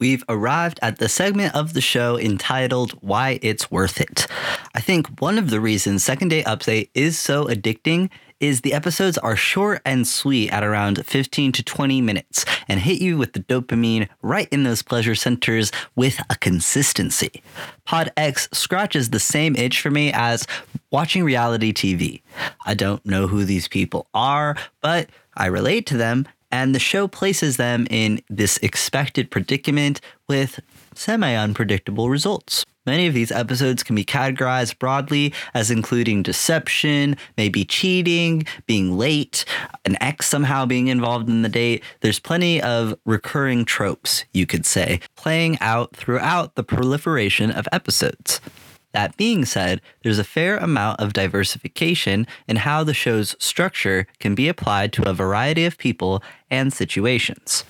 We've 0.00 0.22
arrived 0.28 0.78
at 0.80 0.98
the 0.98 1.08
segment 1.08 1.56
of 1.56 1.72
the 1.72 1.80
show 1.80 2.16
entitled 2.16 2.92
Why 3.00 3.40
It's 3.42 3.68
Worth 3.68 4.00
It. 4.00 4.28
I 4.72 4.80
think 4.80 5.20
one 5.20 5.38
of 5.38 5.50
the 5.50 5.60
reasons 5.60 6.04
Second 6.04 6.28
Date 6.28 6.44
Update 6.44 6.90
is 6.94 7.18
so 7.18 7.46
addicting 7.46 8.08
is 8.38 8.60
the 8.60 8.74
episodes 8.74 9.18
are 9.18 9.34
short 9.34 9.82
and 9.84 10.06
sweet 10.06 10.50
at 10.50 10.62
around 10.62 11.04
15 11.04 11.50
to 11.50 11.64
20 11.64 12.00
minutes 12.00 12.44
and 12.68 12.78
hit 12.78 13.00
you 13.00 13.18
with 13.18 13.32
the 13.32 13.40
dopamine 13.40 14.08
right 14.22 14.48
in 14.52 14.62
those 14.62 14.82
pleasure 14.82 15.16
centers 15.16 15.72
with 15.96 16.20
a 16.30 16.36
consistency. 16.36 17.42
Pod 17.84 18.12
X 18.16 18.48
scratches 18.52 19.10
the 19.10 19.18
same 19.18 19.56
itch 19.56 19.80
for 19.80 19.90
me 19.90 20.12
as 20.12 20.46
watching 20.92 21.24
reality 21.24 21.72
TV. 21.72 22.22
I 22.64 22.74
don't 22.74 23.04
know 23.04 23.26
who 23.26 23.44
these 23.44 23.66
people 23.66 24.06
are, 24.14 24.56
but 24.80 25.10
I 25.36 25.46
relate 25.46 25.86
to 25.86 25.96
them 25.96 26.28
and 26.50 26.74
the 26.74 26.78
show 26.78 27.08
places 27.08 27.56
them 27.56 27.86
in 27.90 28.20
this 28.28 28.58
expected 28.58 29.30
predicament 29.30 30.00
with 30.28 30.60
semi 30.94 31.34
unpredictable 31.34 32.10
results. 32.10 32.64
Many 32.86 33.06
of 33.06 33.12
these 33.12 33.30
episodes 33.30 33.82
can 33.82 33.94
be 33.94 34.04
categorized 34.04 34.78
broadly 34.78 35.34
as 35.52 35.70
including 35.70 36.22
deception, 36.22 37.18
maybe 37.36 37.66
cheating, 37.66 38.46
being 38.64 38.96
late, 38.96 39.44
an 39.84 39.98
ex 40.00 40.26
somehow 40.26 40.64
being 40.64 40.88
involved 40.88 41.28
in 41.28 41.42
the 41.42 41.50
date. 41.50 41.84
There's 42.00 42.18
plenty 42.18 42.62
of 42.62 42.94
recurring 43.04 43.66
tropes, 43.66 44.24
you 44.32 44.46
could 44.46 44.64
say, 44.64 45.00
playing 45.16 45.58
out 45.60 45.94
throughout 45.94 46.54
the 46.54 46.64
proliferation 46.64 47.50
of 47.50 47.68
episodes. 47.72 48.40
That 48.92 49.16
being 49.16 49.44
said, 49.44 49.80
there's 50.02 50.18
a 50.18 50.24
fair 50.24 50.56
amount 50.56 51.00
of 51.00 51.12
diversification 51.12 52.26
in 52.46 52.56
how 52.56 52.84
the 52.84 52.94
show's 52.94 53.36
structure 53.38 54.06
can 54.18 54.34
be 54.34 54.48
applied 54.48 54.92
to 54.94 55.08
a 55.08 55.14
variety 55.14 55.66
of 55.66 55.78
people 55.78 56.22
and 56.50 56.72
situations. 56.72 57.64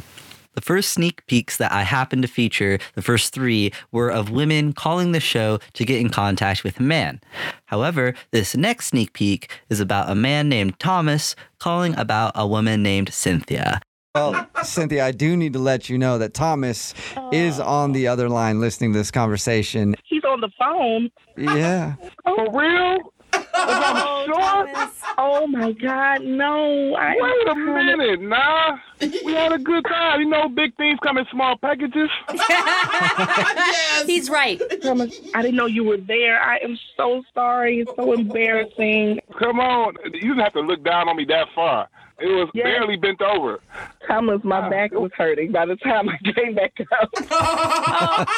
The 0.55 0.61
first 0.63 0.93
sneak 0.93 1.25
peeks 1.27 1.57
that 1.59 1.71
I 1.71 1.83
happened 1.83 2.23
to 2.23 2.29
feature, 2.29 2.81
the 2.95 3.03
first 3.03 3.33
three, 3.33 3.73
were 3.93 4.11
of 4.11 4.31
women 4.31 4.73
calling 4.73 5.13
the 5.13 5.21
show 5.21 5.61
to 5.75 5.85
get 5.85 6.01
in 6.01 6.09
contact 6.09 6.65
with 6.65 6.81
a 6.81 6.83
man. 6.83 7.21
However, 7.67 8.15
this 8.33 8.57
next 8.57 8.87
sneak 8.87 9.13
peek 9.13 9.53
is 9.69 9.79
about 9.79 10.11
a 10.11 10.17
man 10.17 10.49
named 10.49 10.79
Thomas 10.81 11.37
calling 11.61 11.97
about 11.97 12.33
a 12.35 12.47
woman 12.47 12.83
named 12.83 13.13
Cynthia. 13.13 13.81
Well, 14.15 14.49
Cynthia, 14.62 15.05
I 15.05 15.12
do 15.12 15.37
need 15.37 15.53
to 15.53 15.59
let 15.59 15.88
you 15.88 15.99
know 15.99 16.19
that 16.19 16.33
Thomas 16.33 16.95
is 17.31 17.61
oh. 17.61 17.65
on 17.65 17.93
the 17.93 18.09
other 18.09 18.29
line 18.29 18.59
listening 18.61 18.93
to 18.93 18.99
this 18.99 19.11
conversation. 19.11 19.95
He's 20.05 20.25
on 20.25 20.41
the 20.41 20.50
phone. 20.59 21.11
Yeah. 21.37 21.95
For 22.25 22.50
real? 22.50 23.12
I'm 23.33 23.43
oh, 23.55 24.25
sure. 24.27 24.91
Oh 25.19 25.47
my 25.47 25.73
God, 25.73 26.23
no! 26.23 26.94
I 26.94 27.14
Wait 27.18 27.49
a 27.49 27.55
minute, 27.55 28.23
nah. 28.23 28.79
We 29.01 29.33
had 29.33 29.53
a 29.53 29.59
good 29.59 29.85
time. 29.85 30.21
You 30.21 30.29
know, 30.29 30.49
big 30.49 30.77
things 30.77 30.99
come 31.03 31.18
in 31.18 31.27
small 31.31 31.57
packages. 31.59 32.09
He's 34.07 34.31
right. 34.31 34.61
Thomas, 34.81 35.21
I 35.35 35.42
didn't 35.42 35.57
know 35.57 35.66
you 35.66 35.85
were 35.85 35.99
there. 35.99 36.40
I 36.40 36.59
am 36.59 36.79
so 36.97 37.23
sorry. 37.35 37.81
It's 37.81 37.92
so 37.97 38.12
embarrassing. 38.12 39.21
Come 39.38 39.61
on, 39.61 39.94
you 40.14 40.35
didn't 40.35 40.38
have 40.38 40.55
to 40.55 40.61
look 40.61 40.85
down 40.85 41.09
on 41.09 41.16
me 41.16 41.25
that 41.27 41.49
far. 41.55 41.88
It 42.20 42.26
was 42.26 42.48
Yeah. 42.52 42.64
barely 42.64 42.96
bent 42.96 43.20
over. 43.22 43.61
Thomas, 44.07 44.40
my 44.42 44.68
back 44.68 44.92
was 44.92 45.11
hurting 45.16 45.52
by 45.52 45.66
the 45.66 45.76
time 45.76 46.09
I 46.09 46.16
came 46.33 46.54
back 46.54 46.72
up. 47.00 47.12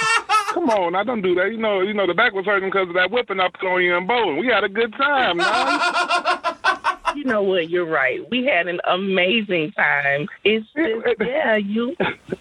Come 0.55 0.69
on, 0.71 0.95
I 0.97 1.05
don't 1.05 1.23
do 1.23 1.35
that. 1.37 1.51
You 1.53 1.59
know, 1.59 1.81
you 1.81 1.95
know 1.95 2.07
the 2.07 2.15
back 2.15 2.33
was 2.33 2.45
hurting 2.45 2.69
because 2.71 2.89
of 2.89 2.95
that 2.95 3.11
whipping 3.11 3.39
I 3.41 3.49
put 3.49 3.67
on 3.69 3.83
you 3.83 3.97
and 3.97 4.07
bowling. 4.09 4.39
We 4.39 4.49
had 4.49 4.65
a 4.65 4.69
good 4.69 4.93
time, 4.95 5.37
man. 5.39 5.81
You 7.17 7.25
know 7.25 7.43
what? 7.43 7.69
You're 7.71 7.87
right. 7.89 8.21
We 8.31 8.45
had 8.45 8.69
an 8.69 8.81
amazing 8.89 9.73
time. 9.73 10.29
It's 10.45 10.67
just, 10.77 11.21
yeah, 11.21 11.57
you 11.57 11.97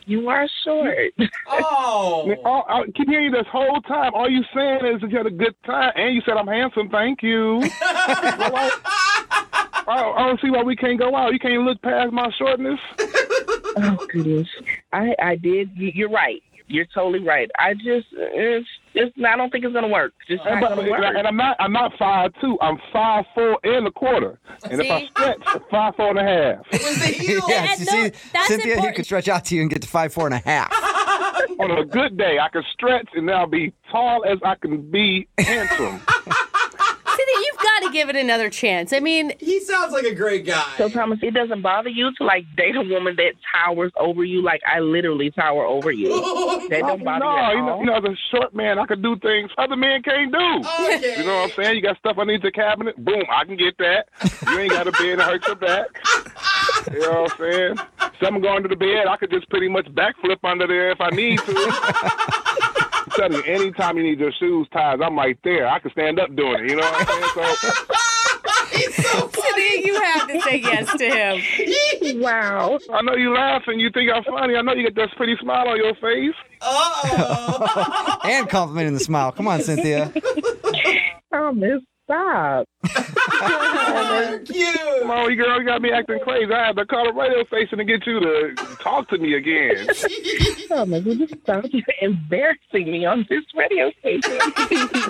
you 0.05 0.29
are 0.29 0.47
short. 0.63 1.13
Oh. 1.51 2.31
All, 2.45 2.63
I 2.69 2.83
keep 2.95 3.07
hearing 3.09 3.25
you 3.25 3.31
this 3.31 3.47
whole 3.51 3.81
time. 3.81 4.13
All 4.13 4.29
you 4.29 4.43
saying 4.53 4.85
is 4.85 5.01
that 5.01 5.09
you 5.09 5.17
had 5.17 5.25
a 5.25 5.31
good 5.31 5.55
time, 5.65 5.91
and 5.95 6.13
you 6.13 6.21
said 6.25 6.37
I'm 6.37 6.45
handsome. 6.47 6.89
Thank 6.89 7.23
you. 7.23 7.59
I, 7.63 8.69
I 9.89 10.27
don't 10.27 10.39
see 10.41 10.49
why 10.49 10.63
we 10.63 10.75
can't 10.75 10.99
go 10.99 11.15
out. 11.15 11.33
You 11.33 11.39
can't 11.39 11.63
look 11.63 11.81
past 11.81 12.11
my 12.11 12.29
shortness. 12.37 12.79
Oh 13.81 14.05
goodness, 14.11 14.47
I 14.91 15.15
I 15.21 15.35
did. 15.35 15.69
you- 15.75 15.91
You're 15.93 16.09
right. 16.09 16.41
You're 16.67 16.85
totally 16.85 17.19
right. 17.23 17.49
I 17.57 17.75
just 17.75 18.07
it's 18.11 18.67
just 18.95 19.13
I 19.23 19.37
don't 19.37 19.51
think 19.51 19.63
it's 19.63 19.73
gonna 19.73 19.87
work. 19.87 20.11
Just 20.27 20.43
not 20.43 20.59
But- 20.59 20.75
gonna 20.75 20.89
work. 20.89 21.03
and 21.15 21.27
I'm 21.27 21.37
not. 21.37 21.55
I'm 21.59 21.71
not 21.71 21.93
five 21.97 22.31
two. 22.41 22.57
I'm 22.61 22.77
five 22.91 23.25
four 23.35 23.59
and 23.63 23.87
a 23.87 23.91
quarter. 23.91 24.39
And 24.69 24.81
if 24.81 24.89
I 24.91 24.99
See? 25.01 25.07
stretch, 25.11 25.37
five 25.69 25.95
four 25.95 26.09
and 26.09 26.19
a 26.19 26.23
half. 26.23 26.65
yeah, 26.73 27.09
you 27.21 27.41
Yeah, 27.47 27.75
see, 27.75 27.85
no, 27.85 28.09
that's 28.33 28.47
Cynthia, 28.47 28.65
he 28.65 28.71
important. 28.71 28.95
could 28.97 29.05
stretch 29.05 29.27
out 29.29 29.45
to 29.45 29.55
you 29.55 29.61
and 29.61 29.69
get 29.69 29.83
to 29.83 29.87
five, 29.87 30.11
four 30.13 30.25
and 30.25 30.33
a 30.33 30.39
half. 30.39 30.71
On 31.59 31.71
a 31.71 31.85
good 31.85 32.17
day, 32.17 32.37
I 32.39 32.49
can 32.49 32.63
stretch 32.73 33.07
and 33.13 33.29
I'll 33.29 33.45
be 33.47 33.71
tall 33.91 34.25
as 34.25 34.39
I 34.43 34.55
can 34.55 34.81
be 34.89 35.27
handsome. 35.37 36.01
Cynthia, 37.39 37.51
you've 37.51 37.61
got 37.61 37.87
to 37.87 37.91
give 37.93 38.09
it 38.09 38.15
another 38.15 38.49
chance. 38.49 38.93
I 38.93 38.99
mean, 38.99 39.33
He 39.39 39.59
sounds 39.61 39.91
like 39.93 40.05
a 40.05 40.13
great 40.15 40.45
guy. 40.45 40.73
So 40.77 40.89
Thomas, 40.89 41.19
it 41.21 41.33
doesn't 41.33 41.61
bother 41.61 41.89
you 41.89 42.11
to 42.15 42.23
like 42.23 42.45
date 42.55 42.75
a 42.75 42.81
woman 42.81 43.15
that 43.17 43.33
towers 43.53 43.91
over 43.97 44.23
you, 44.23 44.41
like 44.41 44.61
I 44.65 44.79
literally 44.79 45.31
tower 45.31 45.65
over 45.65 45.91
you. 45.91 46.09
That 46.69 46.81
don't 46.81 47.03
bother 47.03 47.25
you 47.25 47.31
no, 47.31 47.37
at 47.37 47.53
you 47.53 47.61
know, 47.61 47.69
all. 47.71 47.79
you 47.79 47.85
know, 47.85 47.95
as 47.97 48.03
a 48.03 48.15
short 48.31 48.53
man, 48.53 48.77
I 48.77 48.85
can 48.85 49.01
do 49.01 49.15
things 49.17 49.49
other 49.57 49.75
men 49.75 50.01
can't 50.03 50.31
do. 50.31 50.69
Okay. 50.83 51.17
You 51.17 51.25
know 51.25 51.41
what 51.41 51.51
I'm 51.51 51.63
saying? 51.63 51.75
You 51.75 51.81
got 51.81 51.97
stuff 51.97 52.17
underneath 52.19 52.43
the 52.43 52.51
cabinet. 52.51 52.95
Boom, 53.03 53.23
I 53.31 53.45
can 53.45 53.57
get 53.57 53.77
that. 53.79 54.07
You 54.47 54.59
ain't 54.59 54.71
got 54.71 54.87
a 54.87 54.91
bed 54.91 55.15
to 55.17 55.23
hurt 55.23 55.47
your 55.47 55.55
back. 55.55 55.87
You 56.91 56.99
know 56.99 57.21
what 57.23 57.31
I'm 57.31 57.37
saying? 57.39 57.75
Something 58.21 58.41
going 58.41 58.63
to 58.63 58.69
the 58.69 58.75
bed, 58.75 59.07
I 59.09 59.17
could 59.17 59.31
just 59.31 59.49
pretty 59.49 59.67
much 59.67 59.85
backflip 59.87 60.37
under 60.43 60.67
there 60.67 60.91
if 60.91 61.01
I 61.01 61.09
need 61.09 61.39
to. 61.39 62.43
I'm 63.19 63.31
telling 63.31 63.45
you, 63.45 63.53
anytime 63.53 63.97
you 63.97 64.03
need 64.03 64.19
your 64.19 64.31
shoes 64.39 64.67
tied, 64.71 65.01
I'm 65.01 65.17
right 65.17 65.37
there. 65.43 65.67
I 65.67 65.79
can 65.79 65.91
stand 65.91 66.19
up 66.19 66.35
doing 66.35 66.63
it. 66.65 66.69
You 66.69 66.77
know 66.77 66.83
what 66.83 67.09
I'm 67.09 67.33
saying? 67.35 67.55
So 67.61 67.73
He's 68.71 68.95
so 68.95 69.27
funny. 69.27 69.85
You 69.85 70.01
have 70.01 70.27
to 70.27 70.41
say 70.41 70.57
yes 70.57 70.97
to 70.97 71.09
him. 71.09 71.41
Wow. 72.21 72.79
I 72.91 73.01
know 73.01 73.15
you 73.15 73.33
laughing. 73.33 73.79
You 73.79 73.89
think 73.91 74.09
I'm 74.13 74.23
funny. 74.23 74.55
I 74.55 74.61
know 74.61 74.73
you 74.73 74.83
get 74.83 74.95
that 74.95 75.09
pretty 75.15 75.35
smile 75.41 75.67
on 75.67 75.77
your 75.77 75.93
face. 75.95 76.35
Oh. 76.61 78.17
and 78.23 78.49
complimenting 78.49 78.93
the 78.93 78.99
smile. 78.99 79.31
Come 79.31 79.47
on, 79.47 79.61
Cynthia. 79.61 80.11
Oh, 80.15 80.73
Thomas, 81.31 81.81
stop. 82.05 82.67
You're 83.41 84.39
cute. 84.39 84.77
Come 85.01 85.11
on, 85.11 85.31
you 85.31 85.37
girl, 85.37 85.59
you 85.59 85.65
got 85.65 85.81
me 85.81 85.91
acting 85.91 86.19
crazy. 86.19 86.51
I 86.53 86.67
had 86.67 86.75
to 86.75 86.85
call 86.85 87.05
the 87.05 87.13
radio 87.13 87.45
station 87.45 87.77
to 87.77 87.85
get 87.85 88.05
you 88.05 88.19
to 88.19 88.55
talk 88.81 89.09
to 89.09 89.17
me 89.17 89.35
again. 89.35 89.87
Thomas, 90.67 91.03
will 91.03 91.15
you 91.15 91.27
stop? 91.27 91.65
You're 91.69 91.83
embarrassing 92.01 92.91
me 92.91 93.05
on 93.05 93.25
this 93.29 93.43
radio 93.55 93.91
station. 93.99 94.39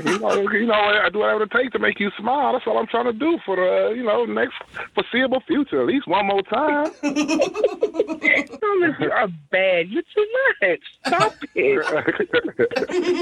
you 0.05 0.19
know, 0.19 0.51
you 0.51 0.65
know, 0.67 0.73
I 0.73 1.09
do 1.11 1.19
whatever 1.19 1.43
it 1.43 1.51
takes 1.51 1.73
to 1.73 1.79
make 1.79 1.99
you 1.99 2.11
smile. 2.19 2.53
That's 2.53 2.65
all 2.67 2.77
I'm 2.77 2.87
trying 2.87 3.05
to 3.05 3.13
do 3.13 3.37
for 3.45 3.55
the, 3.55 3.93
you 3.95 4.03
know, 4.03 4.25
next 4.25 4.55
foreseeable 4.93 5.41
future. 5.47 5.81
At 5.81 5.87
least 5.87 6.07
one 6.07 6.27
more 6.27 6.41
time. 6.43 6.91
Thomas, 7.01 8.95
you 8.99 9.11
are 9.11 9.27
bad. 9.51 9.89
You're 9.89 10.03
too 10.13 10.27
much. 10.61 10.79
Stop 11.07 11.33
it. 11.55 11.85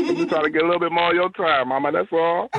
I'm 0.08 0.16
just 0.18 0.30
trying 0.30 0.44
to 0.44 0.50
get 0.50 0.62
a 0.62 0.66
little 0.66 0.80
bit 0.80 0.92
more 0.92 1.10
of 1.10 1.16
your 1.16 1.30
time, 1.32 1.70
Mama. 1.70 1.92
That's 1.92 2.12
all. 2.12 2.50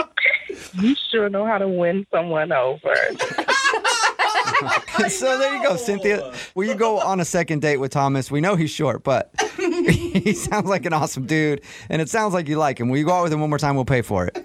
you 0.74 0.94
sure 1.10 1.28
know 1.28 1.44
how 1.44 1.58
to 1.58 1.68
win 1.68 2.06
someone 2.10 2.52
over. 2.52 2.94
so 5.08 5.38
there 5.38 5.54
you 5.54 5.62
go, 5.62 5.76
Cynthia. 5.76 6.32
Will 6.54 6.66
you 6.66 6.74
go 6.74 6.98
on 6.98 7.20
a 7.20 7.24
second 7.24 7.62
date 7.62 7.78
with 7.78 7.92
Thomas? 7.92 8.30
We 8.30 8.40
know 8.40 8.56
he's 8.56 8.70
short, 8.70 9.02
but 9.02 9.30
he 9.56 10.32
sounds 10.32 10.68
like 10.68 10.86
an 10.86 10.92
awesome 10.92 11.26
dude, 11.26 11.62
and 11.88 12.00
it 12.00 12.08
sounds 12.08 12.34
like 12.34 12.48
you 12.48 12.56
like 12.56 12.78
him. 12.78 12.88
Will 12.88 12.98
you 12.98 13.04
go 13.04 13.12
out 13.12 13.24
with 13.24 13.32
him 13.32 13.40
one 13.40 13.50
more 13.50 13.58
time? 13.58 13.74
We'll 13.74 13.84
pay 13.84 14.02
for 14.02 14.26
it. 14.26 14.36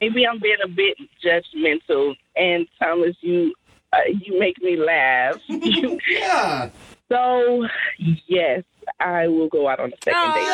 Maybe 0.00 0.26
I'm 0.26 0.38
being 0.40 0.56
a 0.64 0.68
bit 0.68 0.96
judgmental, 1.24 2.14
and 2.36 2.66
Thomas, 2.78 3.16
you 3.20 3.54
uh, 3.92 3.98
you 4.08 4.38
make 4.38 4.60
me 4.62 4.76
laugh. 4.76 5.36
Yeah. 5.48 6.70
so 7.08 7.66
yes, 8.26 8.64
I 9.00 9.28
will 9.28 9.48
go 9.48 9.68
out 9.68 9.80
on 9.80 9.92
a 9.92 9.96
second 10.02 10.34
date. 10.34 10.46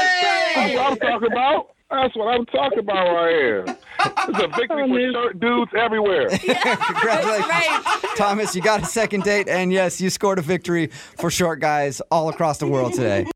That's 0.55 0.75
what 0.75 0.93
I'm 0.93 0.99
talking 0.99 1.33
about. 1.33 1.71
That's 1.91 2.15
what 2.17 2.29
I'm 2.29 2.47
talking 2.47 2.79
about 2.79 3.15
right 3.15 3.35
here. 3.35 3.65
It's 3.67 4.39
a 4.43 4.49
victory 4.57 4.89
for 4.89 5.13
short 5.13 5.41
dudes 5.41 5.73
everywhere. 5.77 6.29
Congratulations, 6.39 7.85
Thomas. 8.17 8.55
You 8.55 8.63
got 8.63 8.83
a 8.83 8.87
second 8.87 9.25
date, 9.25 9.49
and 9.49 9.73
yes, 9.73 10.01
you 10.01 10.09
scored 10.09 10.39
a 10.39 10.43
victory 10.43 10.87
for 10.87 11.31
short 11.31 11.61
guys 11.61 12.01
all 12.11 12.29
across 12.29 12.59
the 12.59 12.69
world 12.69 12.95
today. 12.95 13.27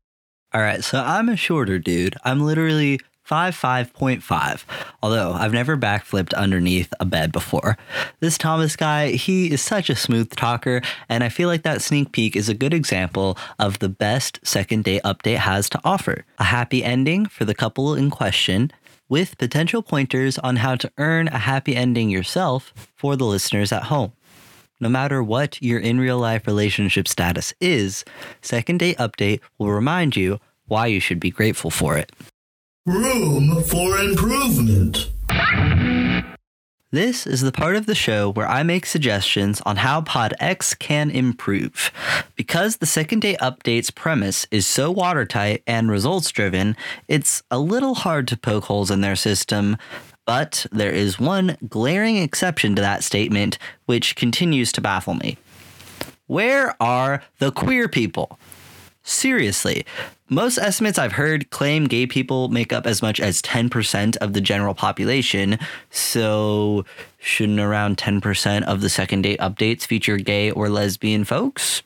All 0.53 0.61
right, 0.61 0.83
so 0.83 0.99
I'm 1.01 1.27
a 1.27 1.35
shorter 1.35 1.79
dude. 1.79 2.15
I'm 2.23 2.41
literally 2.41 3.01
5'5.5, 3.29 4.63
although 5.01 5.33
I've 5.33 5.53
never 5.53 5.75
backflipped 5.75 6.33
underneath 6.35 6.93
a 6.99 7.05
bed 7.05 7.31
before. 7.31 7.77
This 8.19 8.37
Thomas 8.37 8.75
guy, 8.75 9.11
he 9.11 9.51
is 9.51 9.61
such 9.61 9.89
a 9.89 9.95
smooth 9.95 10.29
talker, 10.31 10.81
and 11.09 11.23
I 11.23 11.29
feel 11.29 11.49
like 11.49 11.63
that 11.63 11.81
sneak 11.81 12.11
peek 12.11 12.35
is 12.35 12.49
a 12.49 12.53
good 12.53 12.73
example 12.73 13.37
of 13.57 13.79
the 13.79 13.89
best 13.89 14.39
second 14.43 14.83
date 14.83 15.01
update 15.03 15.37
has 15.37 15.69
to 15.69 15.81
offer. 15.83 16.25
A 16.37 16.43
happy 16.45 16.83
ending 16.83 17.25
for 17.25 17.45
the 17.45 17.55
couple 17.55 17.95
in 17.95 18.11
question, 18.11 18.71
with 19.09 19.37
potential 19.37 19.81
pointers 19.81 20.37
on 20.39 20.57
how 20.57 20.75
to 20.75 20.91
earn 20.97 21.27
a 21.27 21.37
happy 21.37 21.75
ending 21.75 22.09
yourself 22.09 22.73
for 22.95 23.15
the 23.15 23.25
listeners 23.25 23.71
at 23.71 23.83
home. 23.83 24.11
No 24.79 24.89
matter 24.89 25.23
what 25.23 25.61
your 25.61 25.79
in 25.79 25.99
real 25.99 26.19
life 26.19 26.45
relationship 26.45 27.07
status 27.07 27.53
is, 27.61 28.03
Second 28.41 28.79
Date 28.79 28.97
Update 28.97 29.39
will 29.57 29.71
remind 29.71 30.15
you 30.15 30.39
why 30.67 30.87
you 30.87 30.99
should 30.99 31.19
be 31.19 31.29
grateful 31.31 31.71
for 31.71 31.97
it. 31.97 32.11
Room 32.87 33.63
for 33.63 33.97
improvement. 33.97 35.09
This 36.91 37.25
is 37.25 37.41
the 37.41 37.51
part 37.51 37.75
of 37.75 37.87
the 37.87 37.95
show 37.95 38.31
where 38.31 38.47
I 38.47 38.61
make 38.61 38.85
suggestions 38.85 39.59
on 39.61 39.77
how 39.77 40.01
Pod 40.01 40.35
X 40.39 40.75
can 40.75 41.09
improve. 41.09 41.91
Because 42.35 42.77
the 42.77 42.85
second 42.85 43.21
date 43.21 43.39
update's 43.39 43.89
premise 43.89 44.45
is 44.51 44.67
so 44.67 44.91
watertight 44.91 45.63
and 45.65 45.89
results 45.89 46.29
driven, 46.29 46.77
it's 47.07 47.41
a 47.49 47.57
little 47.57 47.95
hard 47.95 48.27
to 48.27 48.37
poke 48.37 48.65
holes 48.65 48.91
in 48.91 49.01
their 49.01 49.15
system. 49.15 49.77
But 50.27 50.67
there 50.71 50.91
is 50.91 51.19
one 51.19 51.57
glaring 51.67 52.17
exception 52.17 52.75
to 52.75 52.83
that 52.83 53.03
statement, 53.03 53.57
which 53.87 54.15
continues 54.15 54.71
to 54.73 54.81
baffle 54.81 55.15
me. 55.15 55.39
Where 56.27 56.75
are 56.79 57.23
the 57.39 57.51
queer 57.51 57.87
people? 57.89 58.37
Seriously, 59.01 59.85
most 60.29 60.57
estimates 60.57 60.97
I've 60.97 61.13
heard 61.13 61.49
claim 61.51 61.85
gay 61.85 62.07
people 62.07 62.49
make 62.49 62.73
up 62.73 62.87
as 62.87 63.01
much 63.01 63.19
as 63.19 63.41
10% 63.41 64.17
of 64.17 64.33
the 64.33 64.41
general 64.41 64.73
population. 64.73 65.59
So, 65.91 66.85
shouldn't 67.19 67.59
around 67.59 67.97
10% 67.97 68.63
of 68.63 68.81
the 68.81 68.89
second 68.89 69.21
date 69.21 69.39
updates 69.39 69.85
feature 69.85 70.17
gay 70.17 70.49
or 70.49 70.69
lesbian 70.69 71.25
folks? 71.25 71.83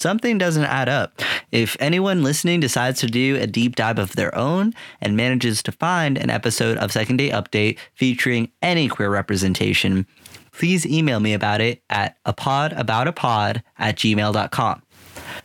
Something 0.00 0.38
doesn't 0.38 0.64
add 0.64 0.88
up. 0.88 1.20
If 1.52 1.76
anyone 1.78 2.22
listening 2.22 2.60
decides 2.60 3.00
to 3.00 3.06
do 3.06 3.36
a 3.36 3.46
deep 3.46 3.76
dive 3.76 3.98
of 3.98 4.16
their 4.16 4.34
own 4.34 4.72
and 5.02 5.14
manages 5.14 5.62
to 5.64 5.72
find 5.72 6.16
an 6.16 6.30
episode 6.30 6.78
of 6.78 6.90
Second 6.90 7.18
Date 7.18 7.32
Update 7.32 7.78
featuring 7.94 8.50
any 8.62 8.88
queer 8.88 9.10
representation, 9.10 10.06
please 10.52 10.86
email 10.86 11.20
me 11.20 11.34
about 11.34 11.60
it 11.60 11.82
at 11.90 12.16
apodaboutapod 12.24 13.62
at 13.78 13.96
gmail.com. 13.96 14.82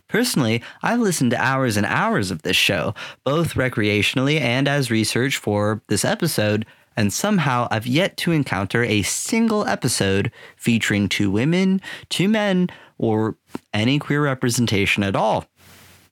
Personally, 0.07 0.61
I've 0.83 0.99
listened 0.99 1.31
to 1.31 1.41
hours 1.41 1.77
and 1.77 1.85
hours 1.85 2.31
of 2.31 2.41
this 2.41 2.57
show, 2.57 2.93
both 3.23 3.53
recreationally 3.53 4.39
and 4.39 4.67
as 4.67 4.91
research 4.91 5.37
for 5.37 5.81
this 5.87 6.05
episode, 6.05 6.65
and 6.97 7.11
somehow 7.11 7.67
I've 7.71 7.87
yet 7.87 8.17
to 8.17 8.31
encounter 8.31 8.83
a 8.83 9.01
single 9.01 9.65
episode 9.67 10.31
featuring 10.55 11.09
two 11.09 11.29
women, 11.29 11.81
two 12.09 12.29
men, 12.29 12.69
or 12.97 13.35
any 13.73 13.99
queer 13.99 14.23
representation 14.23 15.03
at 15.03 15.15
all. 15.15 15.45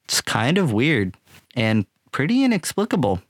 It's 0.04 0.20
kind 0.20 0.58
of 0.58 0.72
weird 0.72 1.16
and 1.56 1.86
pretty 2.12 2.44
inexplicable. 2.44 3.22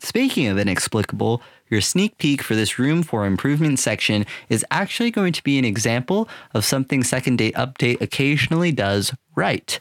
Speaking 0.00 0.48
of 0.48 0.58
inexplicable, 0.58 1.42
your 1.70 1.80
sneak 1.80 2.18
peek 2.18 2.42
for 2.42 2.54
this 2.54 2.78
room 2.78 3.02
for 3.02 3.24
improvement 3.24 3.78
section 3.78 4.26
is 4.48 4.64
actually 4.70 5.10
going 5.10 5.32
to 5.32 5.42
be 5.42 5.58
an 5.58 5.64
example 5.64 6.28
of 6.52 6.64
something 6.64 7.02
Second 7.04 7.36
Date 7.38 7.54
Update 7.54 8.00
occasionally 8.00 8.72
does 8.72 9.14
right. 9.34 9.78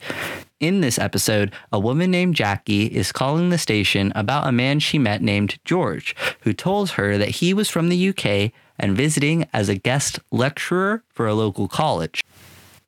In 0.60 0.82
this 0.82 1.00
episode, 1.00 1.52
a 1.72 1.80
woman 1.80 2.12
named 2.12 2.36
Jackie 2.36 2.86
is 2.86 3.12
calling 3.12 3.50
the 3.50 3.58
station 3.58 4.12
about 4.14 4.48
a 4.48 4.52
man 4.52 4.80
she 4.80 5.00
met 5.00 5.22
named 5.22 5.58
George, 5.64 6.16
who 6.42 6.54
told 6.54 6.92
her 6.92 7.18
that 7.18 7.30
he 7.30 7.54
was 7.54 7.70
from 7.70 7.90
the 7.90 8.10
UK 8.10 8.52
and 8.78 8.96
visiting 8.96 9.48
as 9.54 9.70
a 9.70 9.76
guest 9.76 10.20
lecturer 10.32 11.04
for 11.10 11.28
a 11.28 11.34
local 11.34 11.68
college. 11.68 12.24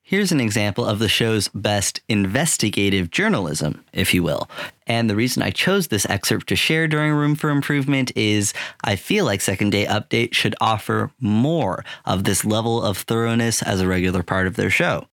Here's 0.04 0.32
an 0.32 0.40
example 0.40 0.84
of 0.84 0.98
the 0.98 1.08
show's 1.08 1.48
best 1.48 2.00
investigative 2.08 3.10
journalism, 3.10 3.84
if 3.92 4.12
you 4.12 4.22
will. 4.22 4.50
And 4.86 5.08
the 5.08 5.14
reason 5.16 5.42
I 5.42 5.50
chose 5.50 5.88
this 5.88 6.04
excerpt 6.10 6.48
to 6.48 6.56
share 6.56 6.88
during 6.88 7.12
Room 7.12 7.34
for 7.36 7.50
Improvement 7.50 8.10
is 8.16 8.52
I 8.82 8.96
feel 8.96 9.24
like 9.24 9.40
Second 9.40 9.70
Date 9.70 9.88
Update 9.88 10.34
should 10.34 10.56
offer 10.60 11.12
more 11.20 11.84
of 12.04 12.24
this 12.24 12.44
level 12.44 12.82
of 12.82 12.98
thoroughness 12.98 13.62
as 13.62 13.80
a 13.80 13.86
regular 13.86 14.22
part 14.22 14.46
of 14.48 14.56
their 14.56 14.70
show. 14.70 15.06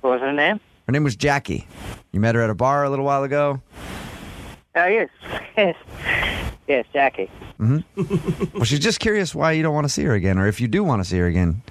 What 0.00 0.14
was 0.14 0.20
her 0.22 0.32
name? 0.32 0.58
Her 0.86 0.92
name 0.92 1.04
was 1.04 1.16
Jackie. 1.16 1.68
You 2.10 2.18
met 2.18 2.34
her 2.34 2.42
at 2.42 2.50
a 2.50 2.54
bar 2.54 2.82
a 2.84 2.90
little 2.90 3.04
while 3.04 3.22
ago. 3.22 3.60
Oh, 4.74 4.86
yes. 4.86 5.10
Yes. 5.56 5.76
Yes, 6.66 6.86
Jackie. 6.92 7.26
hmm 7.58 7.80
well, 8.54 8.64
she's 8.64 8.78
just 8.78 9.00
curious 9.00 9.34
why 9.34 9.52
you 9.52 9.62
don't 9.62 9.74
want 9.74 9.84
to 9.84 9.88
see 9.92 10.04
her 10.04 10.14
again, 10.14 10.38
or 10.38 10.46
if 10.46 10.60
you 10.60 10.68
do 10.68 10.82
want 10.82 11.02
to 11.02 11.08
see 11.08 11.18
her 11.18 11.26
again. 11.26 11.62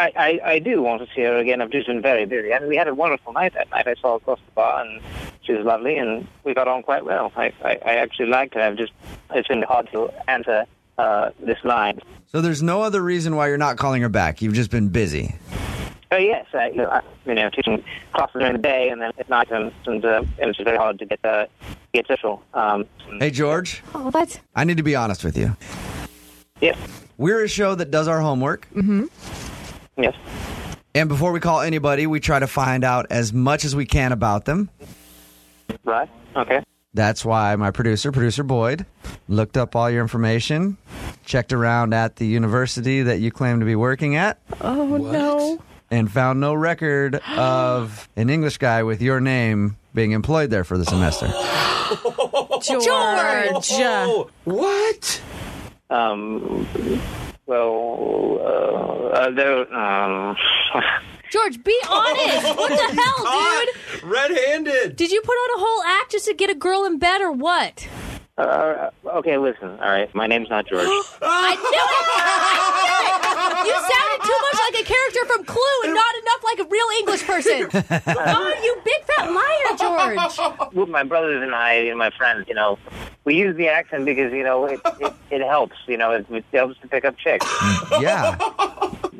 I, 0.00 0.12
I, 0.16 0.40
I 0.52 0.58
do 0.58 0.82
want 0.82 1.02
to 1.02 1.14
see 1.14 1.22
her 1.22 1.36
again. 1.36 1.60
I've 1.60 1.70
just 1.70 1.86
been 1.86 2.00
very 2.02 2.24
busy. 2.24 2.52
And 2.52 2.66
we 2.68 2.76
had 2.76 2.88
a 2.88 2.94
wonderful 2.94 3.32
night 3.32 3.54
that 3.54 3.70
night. 3.70 3.86
I 3.86 3.94
saw 4.00 4.12
her 4.12 4.16
across 4.16 4.38
the 4.46 4.52
bar, 4.52 4.84
and 4.84 5.02
she 5.42 5.52
was 5.52 5.64
lovely, 5.64 5.98
and 5.98 6.26
we 6.44 6.54
got 6.54 6.68
on 6.68 6.82
quite 6.82 7.04
well. 7.04 7.32
I, 7.36 7.52
I, 7.62 7.78
I 7.84 7.94
actually 7.96 8.26
liked 8.26 8.54
her. 8.54 8.60
I've 8.60 8.76
just, 8.76 8.92
it's 9.34 9.48
been 9.48 9.62
hard 9.62 9.90
to 9.92 10.10
answer 10.28 10.64
uh, 10.98 11.30
this 11.40 11.58
line. 11.64 12.00
So 12.26 12.40
there's 12.40 12.62
no 12.62 12.82
other 12.82 13.02
reason 13.02 13.36
why 13.36 13.48
you're 13.48 13.58
not 13.58 13.76
calling 13.76 14.02
her 14.02 14.08
back. 14.08 14.40
You've 14.40 14.54
just 14.54 14.70
been 14.70 14.88
busy. 14.88 15.34
Oh, 16.12 16.16
yes. 16.16 16.46
I, 16.54 16.68
you, 16.70 16.76
know, 16.76 16.88
I, 16.88 17.02
you 17.26 17.34
know, 17.34 17.50
teaching 17.50 17.84
classes 18.12 18.40
during 18.40 18.52
the 18.52 18.58
day, 18.58 18.88
and 18.88 19.00
then 19.00 19.12
at 19.18 19.28
night, 19.28 19.50
and, 19.50 19.72
and 19.86 20.04
uh, 20.04 20.24
it 20.38 20.46
was 20.46 20.56
very 20.56 20.76
hard 20.76 20.98
to 21.00 21.06
get, 21.06 21.24
uh, 21.24 21.46
get 21.92 22.06
social. 22.06 22.42
Um, 22.54 22.86
Hey, 23.18 23.30
George. 23.30 23.82
Oh, 23.94 24.10
what? 24.10 24.40
I 24.54 24.64
need 24.64 24.76
to 24.76 24.82
be 24.82 24.94
honest 24.96 25.24
with 25.24 25.36
you. 25.36 25.56
Yep. 26.60 26.76
We're 27.18 27.44
a 27.44 27.48
show 27.48 27.74
that 27.74 27.90
does 27.90 28.08
our 28.08 28.20
homework. 28.20 28.68
Mm-hmm. 28.74 29.06
Yes. 30.00 30.14
And 30.94 31.08
before 31.08 31.32
we 31.32 31.40
call 31.40 31.60
anybody, 31.60 32.06
we 32.06 32.18
try 32.20 32.38
to 32.38 32.46
find 32.46 32.82
out 32.84 33.06
as 33.10 33.32
much 33.32 33.64
as 33.64 33.76
we 33.76 33.86
can 33.86 34.12
about 34.12 34.44
them. 34.44 34.70
Right. 35.84 36.08
Okay. 36.34 36.62
That's 36.92 37.24
why 37.24 37.54
my 37.54 37.70
producer, 37.70 38.10
producer 38.10 38.42
Boyd, 38.42 38.84
looked 39.28 39.56
up 39.56 39.76
all 39.76 39.88
your 39.88 40.02
information, 40.02 40.76
checked 41.24 41.52
around 41.52 41.94
at 41.94 42.16
the 42.16 42.26
university 42.26 43.02
that 43.02 43.20
you 43.20 43.30
claim 43.30 43.60
to 43.60 43.66
be 43.66 43.76
working 43.76 44.16
at, 44.16 44.40
Oh, 44.60 44.96
no. 44.96 45.62
and 45.92 46.10
found 46.10 46.40
no 46.40 46.52
record 46.54 47.14
of 47.36 48.08
an 48.16 48.28
English 48.28 48.58
guy 48.58 48.82
with 48.82 49.00
your 49.00 49.20
name 49.20 49.76
being 49.94 50.10
employed 50.10 50.50
there 50.50 50.64
for 50.64 50.76
the 50.78 50.84
semester. 50.84 51.26
George! 52.62 54.28
What? 54.44 55.22
Um, 55.90 56.66
well, 57.50 58.38
uh, 58.40 59.18
uh, 59.18 59.30
there, 59.32 59.74
um, 59.74 60.36
George, 61.32 61.62
be 61.64 61.76
honest. 61.90 62.56
What 62.56 62.68
the 62.70 63.02
hell, 63.02 63.64
dude? 63.66 64.04
Red-handed. 64.04 64.94
Did 64.94 65.10
you 65.10 65.20
put 65.20 65.32
on 65.32 65.58
a 65.58 65.64
whole 65.64 65.82
act 65.82 66.12
just 66.12 66.26
to 66.26 66.34
get 66.34 66.48
a 66.48 66.54
girl 66.54 66.84
in 66.84 67.00
bed 67.00 67.20
or 67.20 67.32
what? 67.32 67.88
Uh, 68.40 68.90
okay, 69.18 69.38
listen. 69.38 69.70
All 69.80 69.90
right, 69.90 70.12
my 70.14 70.26
name's 70.26 70.48
not 70.50 70.66
George. 70.66 70.86
I 71.22 71.54
knew 71.54 71.62
it! 71.62 72.00
I 72.20 72.72
knew 72.84 72.96
it! 72.96 73.66
You 73.66 73.74
sounded 73.74 74.20
too 74.24 74.38
much 74.42 74.58
like 74.66 74.82
a 74.82 74.86
character 74.86 75.26
from 75.26 75.44
Clue 75.44 75.80
and 75.84 75.94
not 75.94 76.14
enough 76.22 76.44
like 76.44 76.58
a 76.60 76.68
real 76.68 76.86
English 76.98 77.24
person. 77.24 77.68
oh, 78.16 78.60
you 78.64 78.80
big 78.84 79.04
fat 79.04 79.30
liar, 79.30 79.76
George. 79.76 80.74
Well, 80.74 80.86
my 80.86 81.02
brothers 81.02 81.42
and 81.42 81.54
I 81.54 81.72
and 81.74 81.98
my 81.98 82.10
friends, 82.10 82.46
you 82.48 82.54
know, 82.54 82.78
we 83.24 83.36
use 83.36 83.56
the 83.56 83.68
accent 83.68 84.06
because 84.06 84.32
you 84.32 84.42
know 84.42 84.64
it 84.64 84.80
it, 85.00 85.12
it 85.30 85.42
helps. 85.42 85.76
You 85.86 85.96
know, 85.98 86.12
it, 86.12 86.26
it 86.30 86.44
helps 86.52 86.80
to 86.80 86.88
pick 86.88 87.04
up 87.04 87.16
chicks. 87.18 87.46
yeah. 88.00 88.36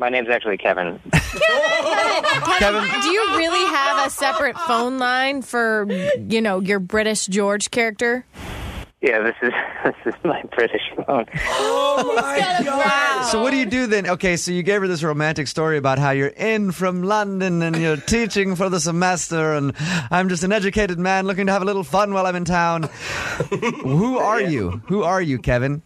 My 0.01 0.09
name's 0.09 0.31
actually 0.31 0.57
Kevin. 0.57 0.99
Kevin, 2.59 2.85
Do 3.03 3.09
you 3.11 3.37
really 3.37 3.67
have 3.67 4.07
a 4.07 4.11
separate 4.11 4.57
phone 4.61 4.99
line 4.99 5.43
for, 5.43 5.87
you 6.19 6.41
know, 6.41 6.61
your 6.61 6.79
British 6.79 7.27
George 7.27 7.71
character? 7.71 8.25
Yeah, 9.03 9.23
this 9.23 9.35
is 9.41 9.53
this 9.85 10.15
is 10.15 10.15
my 10.25 10.43
British 10.55 10.83
phone. 10.95 11.25
Oh 11.35 12.13
my 12.17 12.63
god! 12.65 13.23
So 13.31 13.41
what 13.43 13.51
do 13.51 13.57
you 13.57 13.65
do 13.67 13.87
then? 13.87 14.07
Okay, 14.07 14.37
so 14.37 14.51
you 14.53 14.63
gave 14.63 14.83
her 14.83 14.89
this 14.89 15.03
romantic 15.03 15.47
story 15.49 15.79
about 15.79 15.99
how 15.99 16.11
you're 16.11 16.29
in 16.29 16.71
from 16.71 17.03
London 17.03 17.63
and 17.63 17.77
you're 17.77 17.97
teaching 18.17 18.57
for 18.57 18.69
the 18.69 18.79
semester, 18.79 19.55
and 19.55 19.73
I'm 20.11 20.29
just 20.29 20.43
an 20.45 20.53
educated 20.53 20.99
man 20.99 21.27
looking 21.27 21.47
to 21.47 21.53
have 21.53 21.63
a 21.63 21.65
little 21.65 21.85
fun 21.85 22.13
while 22.13 22.27
I'm 22.27 22.37
in 22.37 22.45
town. 22.45 22.85
Who 23.83 24.19
are 24.19 24.41
you? 24.43 24.83
Who 24.89 25.03
are 25.03 25.23
you, 25.23 25.39
Kevin? 25.39 25.81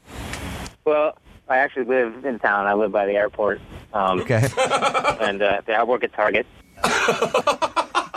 Well, 0.84 1.16
I 1.48 1.58
actually 1.58 1.84
live 1.84 2.24
in 2.24 2.38
town. 2.40 2.66
I 2.66 2.74
live 2.74 2.90
by 2.90 3.06
the 3.06 3.12
airport. 3.12 3.60
Um, 3.92 4.20
Okay. 4.22 4.42
and 5.20 5.40
uh, 5.40 5.60
I 5.68 5.84
work 5.84 6.02
at 6.02 6.12
Target. 6.14 6.46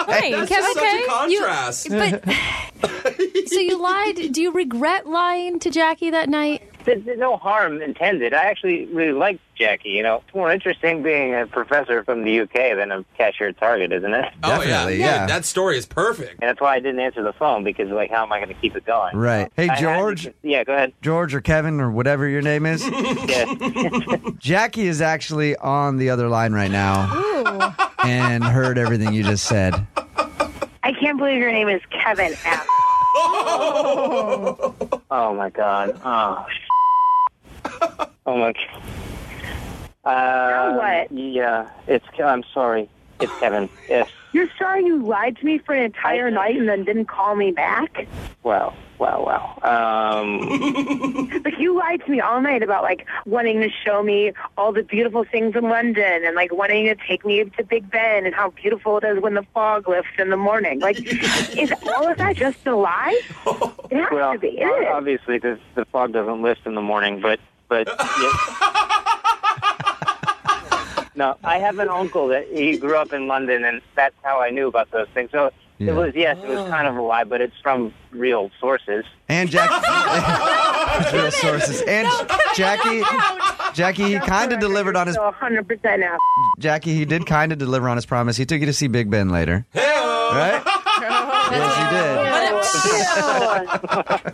Hey, 0.08 0.32
That's 0.32 0.50
Kevin, 0.50 0.64
just 0.64 0.74
such 0.74 0.84
a 0.84 0.88
okay? 0.88 1.32
You- 1.32 1.40
contrast. 1.40 1.90
but 2.82 3.48
so 3.50 3.60
you 3.60 3.82
lied. 3.82 4.32
Do 4.32 4.42
you 4.42 4.52
regret 4.52 5.08
lying 5.08 5.60
to 5.60 5.70
Jackie 5.72 6.10
that 6.12 6.30
night? 6.30 6.64
There's, 6.86 7.04
there's 7.04 7.20
no 7.20 7.36
harm 7.36 7.82
intended. 7.82 8.34
I 8.34 8.46
actually 8.46 8.86
really 8.86 9.12
like 9.12 9.40
Jackie. 9.56 9.90
You 9.90 10.04
know, 10.04 10.24
it's 10.26 10.34
more 10.34 10.50
interesting 10.50 11.04
being 11.04 11.36
a 11.36 11.46
professor 11.46 12.02
from 12.06 12.24
the 12.24 12.40
UK 12.42 12.78
than 12.78 12.92
a 12.94 13.04
cashier 13.18 13.50
at 13.50 13.58
Target, 13.58 13.92
isn't 13.92 14.14
it? 14.14 14.26
oh 14.44 14.48
yeah. 14.50 14.58
Definitely, 14.66 15.00
yeah. 15.00 15.26
That 15.26 15.44
story 15.44 15.78
is 15.78 15.86
perfect. 15.86 16.42
And 16.42 16.48
that's 16.48 16.62
why 16.62 16.76
I 16.76 16.80
didn't 16.80 17.02
answer 17.02 17.24
the 17.24 17.34
phone 17.34 17.66
because, 17.66 17.90
like, 17.90 18.10
how 18.10 18.24
am 18.24 18.32
I 18.32 18.38
going 18.38 18.48
to 18.48 18.62
keep 18.62 18.78
it 18.78 18.86
going? 18.86 19.18
Right. 19.18 19.52
Hey, 19.58 19.68
I 19.68 19.74
had 19.74 19.76
to- 19.76 19.82
George. 19.82 20.30
yeah, 20.44 20.64
go 20.64 20.74
ahead. 20.76 20.94
George 21.02 21.36
or 21.36 21.42
Kevin 21.42 21.82
or 21.82 21.92
whatever 21.92 22.26
your 22.28 22.42
name 22.42 22.66
is. 22.66 22.88
Yeah. 23.28 23.54
Jackie 24.40 24.88
is 24.88 25.02
actually 25.02 25.58
on 25.58 25.98
the 25.98 26.10
other 26.10 26.30
line 26.30 26.54
right 26.54 26.72
now 26.72 27.76
and 28.08 28.44
heard 28.44 28.78
everything 28.78 29.14
you 29.14 29.24
just 29.24 29.46
said. 29.46 29.74
I 30.84 30.94
can't 30.94 31.18
believe 31.18 31.40
your 31.40 31.52
name 31.52 31.68
is 31.68 31.82
Kevin 31.90 32.34
F. 32.46 32.68
oh 33.20 35.34
my 35.36 35.50
God. 35.50 36.00
Oh. 36.06 36.46
oh 38.26 38.38
my. 38.38 38.54
God. 38.54 38.82
Uh, 40.06 40.78
what? 40.78 41.12
Yeah, 41.12 41.70
it's. 41.88 42.06
I'm 42.24 42.44
sorry. 42.54 42.88
It's 43.20 43.38
Kevin. 43.40 43.68
Yes. 43.90 44.10
You're 44.34 44.50
sorry 44.60 44.86
you 44.86 45.02
lied 45.04 45.38
to 45.38 45.46
me 45.46 45.58
for 45.58 45.74
an 45.74 45.84
entire 45.84 46.30
night 46.30 46.58
and 46.58 46.68
then 46.68 46.84
didn't 46.84 47.06
call 47.06 47.36
me 47.36 47.52
back? 47.52 48.08
Well, 48.44 48.76
well, 49.00 49.24
well. 49.26 49.60
Um. 49.64 51.34
Like 51.48 51.60
you 51.60 51.78
lied 51.78 52.02
to 52.06 52.12
me 52.12 52.20
all 52.20 52.42
night 52.42 52.62
about 52.62 52.84
like 52.84 53.06
wanting 53.26 53.62
to 53.62 53.70
show 53.70 54.04
me 54.04 54.34
all 54.58 54.74
the 54.74 54.84
beautiful 54.84 55.24
things 55.24 55.56
in 55.56 55.64
London 55.64 56.26
and 56.26 56.36
like 56.36 56.54
wanting 56.54 56.86
to 56.86 56.96
take 57.08 57.26
me 57.26 57.44
to 57.46 57.64
Big 57.64 57.90
Ben 57.90 58.26
and 58.26 58.36
how 58.36 58.50
beautiful 58.52 58.98
it 58.98 59.04
is 59.06 59.20
when 59.22 59.34
the 59.36 59.44
fog 59.54 59.88
lifts 59.88 60.12
in 60.20 60.30
the 60.30 60.36
morning. 60.38 60.80
Like, 60.80 60.98
is 61.58 61.72
all 61.96 62.08
of 62.08 62.18
that 62.18 62.36
just 62.36 62.66
a 62.68 62.76
lie? 62.76 63.20
It 63.90 63.96
has 63.98 64.08
Well, 64.12 64.34
to 64.34 64.40
be. 64.40 64.50
It 64.60 64.88
obviously, 64.90 65.38
because 65.38 65.60
the 65.76 65.86
fog 65.86 66.12
doesn't 66.12 66.42
lift 66.42 66.66
in 66.66 66.76
the 66.76 66.82
morning, 66.82 67.22
but 67.22 67.40
but. 67.70 67.88
yeah. 67.88 69.04
No, 71.18 71.36
I 71.44 71.58
have 71.58 71.80
an 71.80 71.90
uncle 71.90 72.28
that 72.28 72.48
he 72.48 72.78
grew 72.78 72.96
up 72.96 73.12
in 73.12 73.28
London, 73.28 73.66
and 73.66 73.82
that's 73.96 74.14
how 74.24 74.40
I 74.40 74.52
knew 74.52 74.68
about 74.68 74.92
those 74.92 75.08
things. 75.16 75.32
So 75.32 75.50
Yeah. 75.80 75.92
it 75.92 75.96
was 75.96 76.14
yes, 76.16 76.38
it 76.44 76.48
was 76.48 76.70
kind 76.70 76.88
of 76.88 76.96
a 76.96 77.02
lie, 77.02 77.24
but 77.24 77.42
it's 77.42 77.56
from 77.64 77.92
real 78.12 78.52
sources. 78.60 79.04
And 79.28 79.50
Jackie. 79.50 79.74
real 81.18 81.32
sources. 81.32 81.82
And 81.82 82.08
Jackie. 82.56 83.02
Jackie, 83.74 84.04
he 84.14 84.20
kind 84.20 84.54
of 84.54 84.60
delivered 84.60 84.96
on 84.96 85.08
his. 85.08 85.16
So 85.16 85.34
100% 85.42 86.00
now. 86.00 86.18
Jackie, 86.60 86.94
he 86.94 87.04
did 87.04 87.26
kind 87.26 87.52
of 87.52 87.58
deliver 87.58 87.90
on 87.90 87.98
his 87.98 88.06
promise. 88.06 88.38
He 88.38 88.46
took 88.46 88.60
you 88.60 88.66
to 88.68 88.74
see 88.74 88.88
Big 88.88 89.10
Ben 89.10 89.30
later. 89.30 89.66
Right? 89.74 90.62
yes, 91.52 91.78
he 94.14 94.24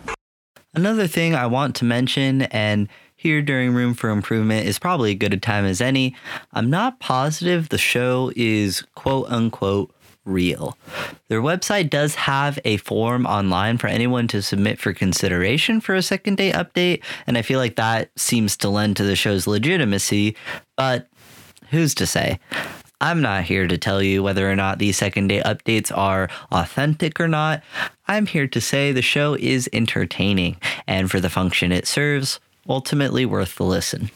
Another 0.74 1.06
thing 1.06 1.34
I 1.34 1.46
want 1.46 1.76
to 1.76 1.84
mention, 1.84 2.42
and 2.42 2.88
here 3.24 3.40
during 3.40 3.72
Room 3.72 3.94
for 3.94 4.10
Improvement 4.10 4.66
is 4.66 4.78
probably 4.78 5.12
as 5.12 5.18
good 5.18 5.32
a 5.32 5.38
time 5.38 5.64
as 5.64 5.80
any. 5.80 6.14
I'm 6.52 6.68
not 6.68 7.00
positive 7.00 7.70
the 7.70 7.78
show 7.78 8.30
is 8.36 8.84
quote 8.94 9.30
unquote 9.30 9.90
real. 10.26 10.76
Their 11.28 11.40
website 11.40 11.88
does 11.88 12.16
have 12.16 12.58
a 12.66 12.76
form 12.76 13.24
online 13.24 13.78
for 13.78 13.86
anyone 13.86 14.28
to 14.28 14.42
submit 14.42 14.78
for 14.78 14.92
consideration 14.92 15.80
for 15.80 15.94
a 15.94 16.02
second 16.02 16.36
date 16.36 16.54
update, 16.54 17.02
and 17.26 17.38
I 17.38 17.42
feel 17.42 17.58
like 17.58 17.76
that 17.76 18.10
seems 18.14 18.58
to 18.58 18.68
lend 18.68 18.98
to 18.98 19.04
the 19.04 19.16
show's 19.16 19.46
legitimacy, 19.46 20.36
but 20.76 21.08
who's 21.70 21.94
to 21.94 22.06
say? 22.06 22.38
I'm 23.00 23.22
not 23.22 23.44
here 23.44 23.66
to 23.66 23.78
tell 23.78 24.02
you 24.02 24.22
whether 24.22 24.50
or 24.50 24.54
not 24.54 24.78
these 24.78 24.98
second 24.98 25.28
date 25.28 25.44
updates 25.44 25.90
are 25.96 26.28
authentic 26.52 27.18
or 27.18 27.28
not. 27.28 27.62
I'm 28.06 28.26
here 28.26 28.46
to 28.48 28.60
say 28.60 28.92
the 28.92 29.02
show 29.02 29.34
is 29.34 29.68
entertaining 29.72 30.58
and 30.86 31.10
for 31.10 31.20
the 31.20 31.30
function 31.30 31.72
it 31.72 31.86
serves, 31.86 32.38
ultimately 32.68 33.26
worth 33.26 33.56
the 33.56 33.64
listen. 33.64 34.10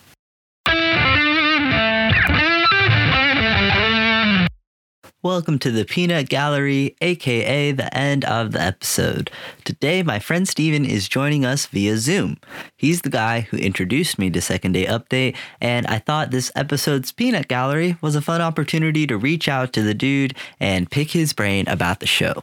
Welcome 5.29 5.59
to 5.59 5.71
the 5.71 5.85
Peanut 5.85 6.31
Gallery, 6.31 6.97
aka 7.03 7.73
the 7.73 7.95
end 7.95 8.25
of 8.25 8.53
the 8.53 8.63
episode. 8.63 9.31
Today, 9.63 10.03
my 10.03 10.19
friend 10.19 10.49
Steven 10.49 10.87
is 10.87 11.07
joining 11.07 11.45
us 11.45 11.67
via 11.67 11.99
Zoom. 11.99 12.39
He's 12.79 13.03
the 13.03 13.11
guy 13.11 13.43
who 13.43 13.59
introduced 13.59 14.19
me 14.19 14.31
to 14.31 14.41
Second 14.41 14.73
Date 14.73 14.89
Update, 14.89 15.37
and 15.61 15.87
I 15.87 15.99
thought 15.99 16.31
this 16.31 16.51
episode's 16.57 17.13
Peanut 17.13 17.47
Gallery 17.47 17.99
was 18.01 18.15
a 18.15 18.23
fun 18.23 18.41
opportunity 18.41 19.07
to 19.07 19.19
reach 19.19 19.51
out 19.51 19.75
to 19.75 19.83
the 19.83 19.93
dude 19.93 20.35
and 20.61 20.91
pick 20.91 21.11
his 21.11 21.35
brain 21.35 21.69
about 21.69 22.01
the 22.01 22.07
show. 22.07 22.43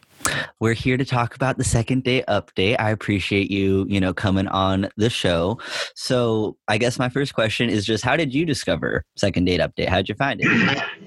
We're 0.59 0.73
here 0.73 0.97
to 0.97 1.05
talk 1.05 1.35
about 1.35 1.57
the 1.57 1.63
second 1.63 2.03
date 2.03 2.25
update. 2.27 2.75
I 2.77 2.91
appreciate 2.91 3.49
you, 3.49 3.87
you 3.89 3.99
know, 3.99 4.13
coming 4.13 4.47
on 4.47 4.89
the 4.95 5.09
show. 5.09 5.57
So, 5.95 6.55
I 6.67 6.77
guess 6.77 6.99
my 6.99 7.09
first 7.09 7.33
question 7.33 7.67
is 7.67 7.83
just 7.83 8.03
how 8.03 8.15
did 8.15 8.31
you 8.31 8.45
discover 8.45 9.03
second 9.15 9.45
date 9.45 9.59
update? 9.59 9.89
How'd 9.89 10.07
you 10.07 10.13
find 10.13 10.39
it? 10.43 10.83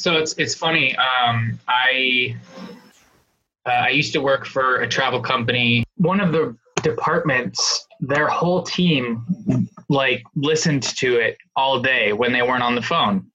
So 0.00 0.16
it's 0.16 0.32
it's 0.38 0.54
funny. 0.54 0.96
Um, 0.96 1.60
I 1.68 2.34
uh, 3.66 3.84
I 3.84 3.88
used 3.90 4.14
to 4.14 4.22
work 4.22 4.46
for 4.46 4.76
a 4.76 4.88
travel 4.88 5.20
company. 5.20 5.84
One 5.96 6.20
of 6.20 6.32
the 6.32 6.56
departments, 6.82 7.86
their 8.00 8.26
whole 8.26 8.62
team, 8.62 9.68
like 9.90 10.22
listened 10.34 10.84
to 10.84 11.16
it 11.16 11.36
all 11.54 11.82
day 11.82 12.14
when 12.14 12.32
they 12.32 12.40
weren't 12.40 12.62
on 12.62 12.74
the 12.74 12.80
phone. 12.80 13.26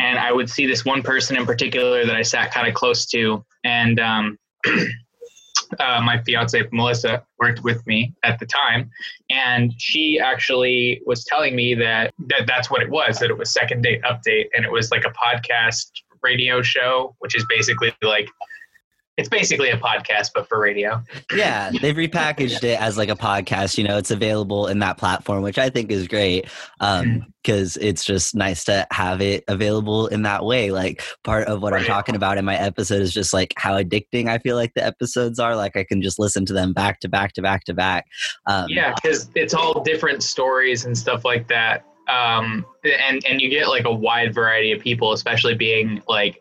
And 0.00 0.18
I 0.18 0.32
would 0.32 0.50
see 0.50 0.66
this 0.66 0.84
one 0.84 1.04
person 1.04 1.36
in 1.36 1.46
particular 1.46 2.04
that 2.04 2.16
I 2.16 2.22
sat 2.22 2.52
kind 2.52 2.66
of 2.66 2.74
close 2.74 3.06
to, 3.06 3.44
and 3.62 4.00
um, 4.00 4.38
uh, 4.66 6.00
my 6.00 6.20
fiance 6.26 6.60
Melissa 6.72 7.22
worked 7.38 7.62
with 7.62 7.86
me 7.86 8.12
at 8.24 8.40
the 8.40 8.46
time, 8.46 8.90
and 9.30 9.72
she 9.78 10.18
actually 10.18 11.00
was 11.06 11.24
telling 11.24 11.54
me 11.54 11.74
that, 11.76 12.12
that 12.26 12.48
that's 12.48 12.72
what 12.72 12.82
it 12.82 12.90
was. 12.90 13.20
That 13.20 13.30
it 13.30 13.38
was 13.38 13.52
second 13.52 13.82
date 13.82 14.02
update, 14.02 14.46
and 14.56 14.64
it 14.64 14.72
was 14.72 14.90
like 14.90 15.04
a 15.04 15.10
podcast 15.10 15.90
radio 16.22 16.62
show, 16.62 17.14
which 17.18 17.36
is 17.36 17.44
basically 17.48 17.92
like 18.02 18.28
it's 19.18 19.28
basically 19.28 19.70
a 19.70 19.76
podcast 19.76 20.30
but 20.32 20.48
for 20.48 20.60
radio. 20.60 21.02
yeah, 21.34 21.70
they've 21.82 21.96
repackaged 21.96 22.62
it 22.62 22.80
as 22.80 22.96
like 22.96 23.08
a 23.08 23.16
podcast. 23.16 23.76
You 23.76 23.82
know, 23.82 23.98
it's 23.98 24.12
available 24.12 24.68
in 24.68 24.78
that 24.78 24.96
platform, 24.96 25.42
which 25.42 25.58
I 25.58 25.70
think 25.70 25.90
is 25.90 26.06
great 26.06 26.46
because 26.78 27.76
it's 27.78 28.04
just 28.04 28.36
nice 28.36 28.64
to 28.66 28.86
have 28.92 29.20
it 29.20 29.42
available 29.48 30.06
in 30.06 30.22
that 30.22 30.44
way. 30.44 30.70
Like 30.70 31.02
part 31.24 31.48
of 31.48 31.60
what 31.60 31.74
I'm 31.74 31.84
talking 31.84 32.14
about 32.14 32.38
in 32.38 32.44
my 32.44 32.56
episode 32.56 33.02
is 33.02 33.12
just 33.12 33.34
like 33.34 33.52
how 33.56 33.82
addicting 33.82 34.28
I 34.28 34.38
feel 34.38 34.54
like 34.54 34.72
the 34.74 34.86
episodes 34.86 35.40
are. 35.40 35.56
Like 35.56 35.76
I 35.76 35.82
can 35.82 36.00
just 36.00 36.20
listen 36.20 36.46
to 36.46 36.52
them 36.52 36.72
back 36.72 37.00
to 37.00 37.08
back 37.08 37.32
to 37.32 37.42
back 37.42 37.64
to 37.64 37.74
back. 37.74 38.06
Um, 38.46 38.66
yeah, 38.68 38.94
because 38.94 39.30
it's 39.34 39.52
all 39.52 39.82
different 39.82 40.22
stories 40.22 40.84
and 40.84 40.96
stuff 40.96 41.24
like 41.24 41.48
that. 41.48 41.84
Um, 42.08 42.64
and 42.84 43.22
and 43.26 43.40
you 43.40 43.48
get 43.50 43.68
like 43.68 43.84
a 43.84 43.92
wide 43.92 44.34
variety 44.34 44.72
of 44.72 44.80
people, 44.80 45.12
especially 45.12 45.54
being 45.54 46.02
like 46.08 46.40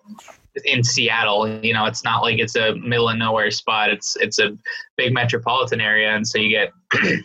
in 0.66 0.84
Seattle. 0.84 1.60
You 1.64 1.74
know, 1.74 1.86
it's 1.86 2.04
not 2.04 2.22
like 2.22 2.40
it's 2.40 2.56
a 2.56 2.76
middle 2.76 3.10
of 3.10 3.18
nowhere 3.18 3.52
spot. 3.52 3.90
It's 3.90 4.16
it's 4.18 4.40
a 4.40 4.58
big 4.96 5.14
metropolitan 5.14 5.82
area, 5.82 6.16
and 6.16 6.28
so 6.28 6.38
you 6.38 6.50
get 6.50 6.72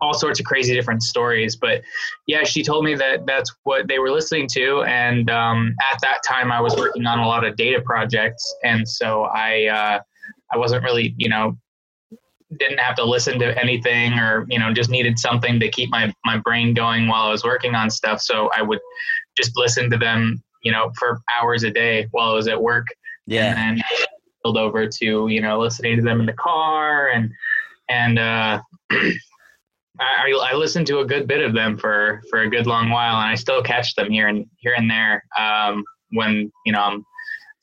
all 0.00 0.14
sorts 0.14 0.40
of 0.40 0.46
crazy 0.46 0.74
different 0.74 1.02
stories. 1.02 1.56
But 1.56 1.82
yeah, 2.26 2.44
she 2.44 2.62
told 2.62 2.84
me 2.84 2.94
that 2.94 3.26
that's 3.26 3.54
what 3.64 3.88
they 3.88 3.98
were 3.98 4.10
listening 4.10 4.48
to, 4.52 4.82
and 4.82 5.30
um, 5.30 5.74
at 5.92 6.00
that 6.02 6.18
time 6.26 6.52
I 6.52 6.60
was 6.60 6.76
working 6.76 7.06
on 7.06 7.18
a 7.18 7.26
lot 7.26 7.44
of 7.44 7.56
data 7.56 7.80
projects, 7.80 8.54
and 8.64 8.86
so 8.88 9.24
I 9.24 9.66
uh, 9.66 10.00
I 10.52 10.58
wasn't 10.58 10.84
really 10.84 11.14
you 11.18 11.28
know 11.28 11.56
didn't 12.58 12.78
have 12.78 12.94
to 12.96 13.04
listen 13.04 13.38
to 13.38 13.58
anything 13.58 14.12
or 14.14 14.46
you 14.48 14.58
know 14.58 14.72
just 14.72 14.90
needed 14.90 15.18
something 15.18 15.58
to 15.60 15.68
keep 15.68 15.90
my 15.90 16.12
my 16.24 16.38
brain 16.38 16.74
going 16.74 17.08
while 17.08 17.24
I 17.24 17.30
was 17.30 17.44
working 17.44 17.74
on 17.74 17.90
stuff. 17.90 18.20
So 18.20 18.50
I 18.54 18.62
would 18.62 18.80
just 19.36 19.52
listen 19.56 19.90
to 19.90 19.96
them 19.96 20.42
you 20.62 20.72
know 20.72 20.92
for 20.98 21.20
hours 21.40 21.64
a 21.64 21.70
day 21.70 22.08
while 22.10 22.30
I 22.30 22.34
was 22.34 22.48
at 22.48 22.60
work. 22.60 22.86
Yeah. 23.26 23.54
And 23.56 23.78
then 23.78 23.84
build 24.42 24.58
over 24.58 24.86
to 24.86 25.28
you 25.28 25.40
know 25.40 25.58
listening 25.58 25.96
to 25.96 26.02
them 26.02 26.20
in 26.20 26.26
the 26.26 26.34
car 26.34 27.08
and 27.08 27.30
and 27.88 28.18
uh, 28.18 28.60
I, 30.00 30.32
I 30.32 30.54
listened 30.54 30.86
to 30.88 31.00
a 31.00 31.04
good 31.04 31.26
bit 31.26 31.44
of 31.44 31.54
them 31.54 31.76
for 31.76 32.22
for 32.30 32.40
a 32.40 32.50
good 32.50 32.66
long 32.66 32.90
while, 32.90 33.16
and 33.16 33.30
I 33.30 33.34
still 33.34 33.62
catch 33.62 33.94
them 33.94 34.10
here 34.10 34.28
and 34.28 34.46
here 34.58 34.74
and 34.76 34.90
there 34.90 35.24
um, 35.38 35.84
when 36.10 36.50
you 36.66 36.72
know 36.72 36.80
I'm 36.80 37.06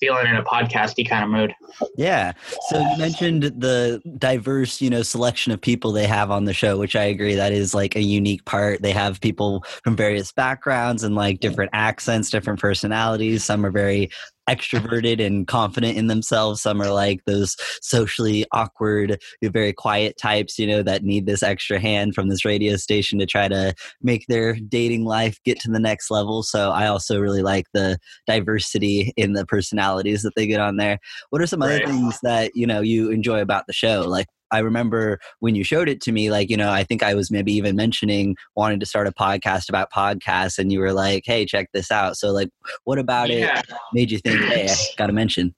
feeling 0.02 0.28
in 0.28 0.36
a 0.36 0.44
podcasty 0.44 1.08
kind 1.08 1.24
of 1.24 1.30
mood. 1.30 1.54
Yeah. 1.96 2.34
So 2.70 2.80
you 2.80 2.98
mentioned 2.98 3.44
the 3.44 4.02
diverse, 4.18 4.82
you 4.82 4.90
know, 4.90 5.04
selection 5.04 5.54
of 5.54 5.62
people 5.62 5.92
they 5.92 6.08
have 6.08 6.32
on 6.32 6.46
the 6.46 6.54
show, 6.54 6.78
which 6.78 6.96
I 6.96 7.04
agree 7.04 7.36
that 7.36 7.54
is 7.54 7.74
like 7.74 7.96
a 7.96 8.02
unique 8.02 8.44
part. 8.46 8.82
They 8.82 8.92
have 8.92 9.22
people 9.22 9.64
from 9.84 9.96
various 9.96 10.32
backgrounds 10.34 11.04
and 11.04 11.16
like 11.16 11.40
different 11.40 11.70
accents, 11.74 12.32
different 12.32 12.60
personalities. 12.60 13.44
Some 13.44 13.66
are 13.66 13.72
very 13.72 14.10
extroverted 14.50 15.26
and 15.26 15.48
confident 15.48 15.98
in 15.98 16.08
themselves. 16.08 16.62
Some 16.62 16.82
are 16.82 16.92
like 16.92 17.24
those 17.26 17.56
socially 17.82 18.46
awkward, 18.52 19.22
very 19.42 19.74
quiet 19.74 20.18
types, 20.18 20.58
you 20.60 20.68
know, 20.68 20.84
that 20.84 21.04
need 21.04 21.26
this 21.26 21.44
extra 21.44 21.80
hand 21.80 22.16
from 22.16 22.30
this 22.30 22.44
radio 22.44 22.76
station 22.76 23.20
to 23.20 23.26
try 23.26 23.48
to 23.48 23.74
make 24.02 24.26
their 24.28 24.56
dating 24.56 25.06
life 25.06 25.40
get 25.46 25.60
to 25.62 25.72
the 25.72 25.80
next 25.80 26.10
level. 26.12 26.44
So 26.44 26.72
I 26.72 26.88
also 26.88 27.20
really 27.20 27.42
like 27.42 27.66
the 27.74 27.98
diversity 28.28 29.14
in 29.16 29.34
the 29.34 29.46
personalities 29.46 30.24
that 30.24 30.34
they 30.36 30.48
get 30.48 30.60
on 30.60 30.78
there. 30.78 31.00
What 31.30 31.42
are 31.42 31.48
some 31.48 31.62
other 31.62 31.72
Right. 31.72 31.88
things 31.88 32.20
that, 32.24 32.52
you 32.56 32.68
know, 32.68 32.82
you 32.82 33.10
enjoy 33.12 33.40
about 33.42 33.68
the 33.68 33.74
show? 33.74 34.02
Like 34.08 34.28
I 34.52 34.60
remember 34.60 35.20
when 35.40 35.56
you 35.56 35.64
showed 35.64 35.88
it 35.90 36.02
to 36.02 36.12
me, 36.12 36.30
like, 36.30 36.50
you 36.50 36.58
know, 36.58 36.70
I 36.70 36.84
think 36.84 37.04
I 37.04 37.14
was 37.14 37.32
maybe 37.32 37.54
even 37.54 37.76
mentioning 37.76 38.36
wanting 38.56 38.80
to 38.82 38.86
start 38.86 39.08
a 39.08 39.12
podcast 39.12 39.70
about 39.70 39.92
podcasts, 39.92 40.58
and 40.60 40.72
you 40.72 40.80
were 40.80 40.94
like, 40.94 41.24
hey, 41.26 41.46
check 41.46 41.70
this 41.74 41.92
out. 41.92 42.18
So, 42.18 42.32
like, 42.32 42.50
what 42.84 43.00
about 43.00 43.30
Yeah. 43.30 43.60
it 43.60 43.66
made 43.94 44.12
you 44.12 44.20
think, 44.20 44.42
hey, 44.44 44.70
I 44.70 44.76
got 44.98 45.08
to 45.08 45.14
mention? 45.14 45.56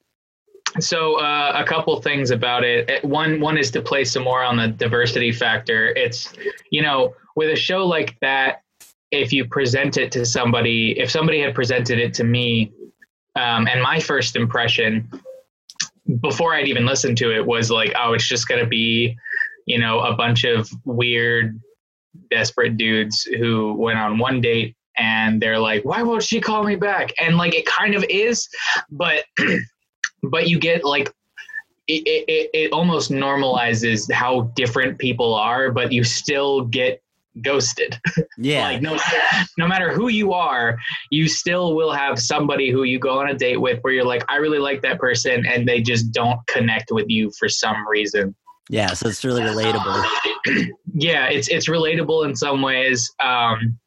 So 0.79 1.19
uh, 1.19 1.51
a 1.56 1.63
couple 1.63 2.01
things 2.01 2.32
about 2.32 2.63
it. 2.63 3.03
One 3.06 3.39
one 3.39 3.58
is 3.58 3.69
to 3.71 3.82
play 3.82 4.03
some 4.06 4.23
more 4.23 4.43
on 4.43 4.58
the 4.58 4.69
diversity 4.69 5.32
factor. 5.32 5.88
It's 5.89 6.34
you 6.71 6.82
know 6.82 7.13
with 7.36 7.51
a 7.51 7.56
show 7.56 7.86
like 7.86 8.17
that, 8.21 8.63
if 9.12 9.32
you 9.32 9.45
present 9.45 9.97
it 9.97 10.12
to 10.13 10.25
somebody, 10.25 10.97
if 10.99 11.12
somebody 11.12 11.41
had 11.41 11.53
presented 11.53 11.99
it 11.99 12.13
to 12.15 12.23
me, 12.23 12.71
um, 13.36 13.67
and 13.67 13.84
my 13.84 13.99
first 13.99 14.36
impression 14.36 15.10
before 16.21 16.53
I'd 16.53 16.67
even 16.67 16.85
listened 16.85 17.17
to 17.19 17.33
it 17.33 17.45
was 17.45 17.71
like, 17.71 17.93
oh, 17.97 18.13
it's 18.13 18.27
just 18.27 18.47
gonna 18.47 18.67
be 18.67 19.15
you 19.65 19.79
know 19.79 20.01
a 20.01 20.15
bunch 20.15 20.43
of 20.43 20.69
weird, 20.85 21.59
desperate 22.29 22.77
dudes 22.77 23.23
who 23.23 23.73
went 23.73 23.97
on 23.99 24.17
one 24.17 24.41
date 24.41 24.75
and 24.97 25.41
they're 25.41 25.59
like, 25.59 25.83
why 25.85 26.03
won't 26.03 26.21
she 26.23 26.39
call 26.39 26.63
me 26.63 26.75
back? 26.75 27.11
And 27.19 27.37
like 27.37 27.55
it 27.55 27.65
kind 27.65 27.95
of 27.95 28.03
is, 28.09 28.47
but 28.91 29.23
but 30.23 30.47
you 30.47 30.59
get 30.59 30.83
like 30.83 31.11
it, 31.87 32.03
it, 32.05 32.25
it- 32.27 32.49
it 32.53 32.71
almost 32.71 33.11
normalizes 33.11 34.09
how 34.11 34.41
different 34.55 34.97
people 34.99 35.33
are 35.33 35.69
but 35.71 35.91
you 35.91 36.03
still 36.03 36.61
get 36.65 37.01
ghosted 37.41 37.99
Yeah. 38.37 38.63
like 38.65 38.81
no 38.81 38.97
no 39.57 39.67
matter 39.67 39.91
who 39.91 40.07
you 40.09 40.33
are 40.33 40.77
you 41.09 41.27
still 41.27 41.75
will 41.75 41.91
have 41.91 42.19
somebody 42.19 42.69
who 42.69 42.83
you 42.83 42.99
go 42.99 43.19
on 43.19 43.29
a 43.29 43.33
date 43.33 43.59
with 43.59 43.79
where 43.81 43.93
you're 43.93 44.05
like 44.05 44.23
i 44.29 44.35
really 44.35 44.59
like 44.59 44.81
that 44.83 44.99
person 44.99 45.45
and 45.45 45.67
they 45.67 45.81
just 45.81 46.11
don't 46.11 46.39
connect 46.47 46.91
with 46.91 47.05
you 47.09 47.31
for 47.39 47.49
some 47.49 47.87
reason 47.87 48.35
Yeah. 48.69 48.93
So 48.93 49.09
it's 49.09 49.25
really 49.25 49.41
relatable. 49.41 50.05
yeah, 50.93 51.25
it's 51.27 51.49
it's 51.49 51.67
relatable 51.67 52.25
in 52.25 52.33
some 52.35 52.61
ways, 52.61 53.11
um, 53.21 53.77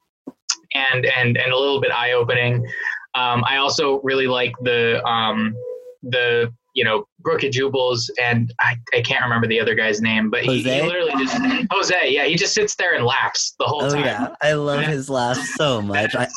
and 0.74 1.06
and 1.06 1.38
and 1.38 1.52
a 1.52 1.56
little 1.56 1.80
bit 1.80 1.90
eye 1.92 2.12
opening. 2.12 2.62
Um, 3.14 3.42
I 3.48 3.56
also 3.56 4.00
really 4.02 4.26
like 4.26 4.52
the 4.62 5.02
um, 5.06 5.54
the 6.02 6.52
you 6.76 6.84
know 6.84 7.08
Brooke 7.20 7.40
Jubal's 7.40 8.08
and 8.22 8.52
I, 8.60 8.76
I 8.94 9.00
can't 9.00 9.22
remember 9.24 9.48
the 9.48 9.58
other 9.58 9.74
guy's 9.74 10.00
name, 10.00 10.30
but 10.30 10.42
he, 10.44 10.62
he 10.62 10.82
literally 10.82 11.12
just 11.24 11.36
Jose. 11.72 11.96
Yeah, 12.10 12.26
he 12.26 12.36
just 12.36 12.54
sits 12.54 12.76
there 12.76 12.94
and 12.94 13.04
laughs 13.04 13.54
the 13.58 13.64
whole 13.64 13.82
Oh, 13.82 13.90
time. 13.90 14.04
yeah. 14.04 14.28
I 14.42 14.52
love 14.52 14.84
his 14.84 15.08
laugh 15.10 15.38
so 15.56 15.80
much. 15.82 16.14
I, 16.14 16.28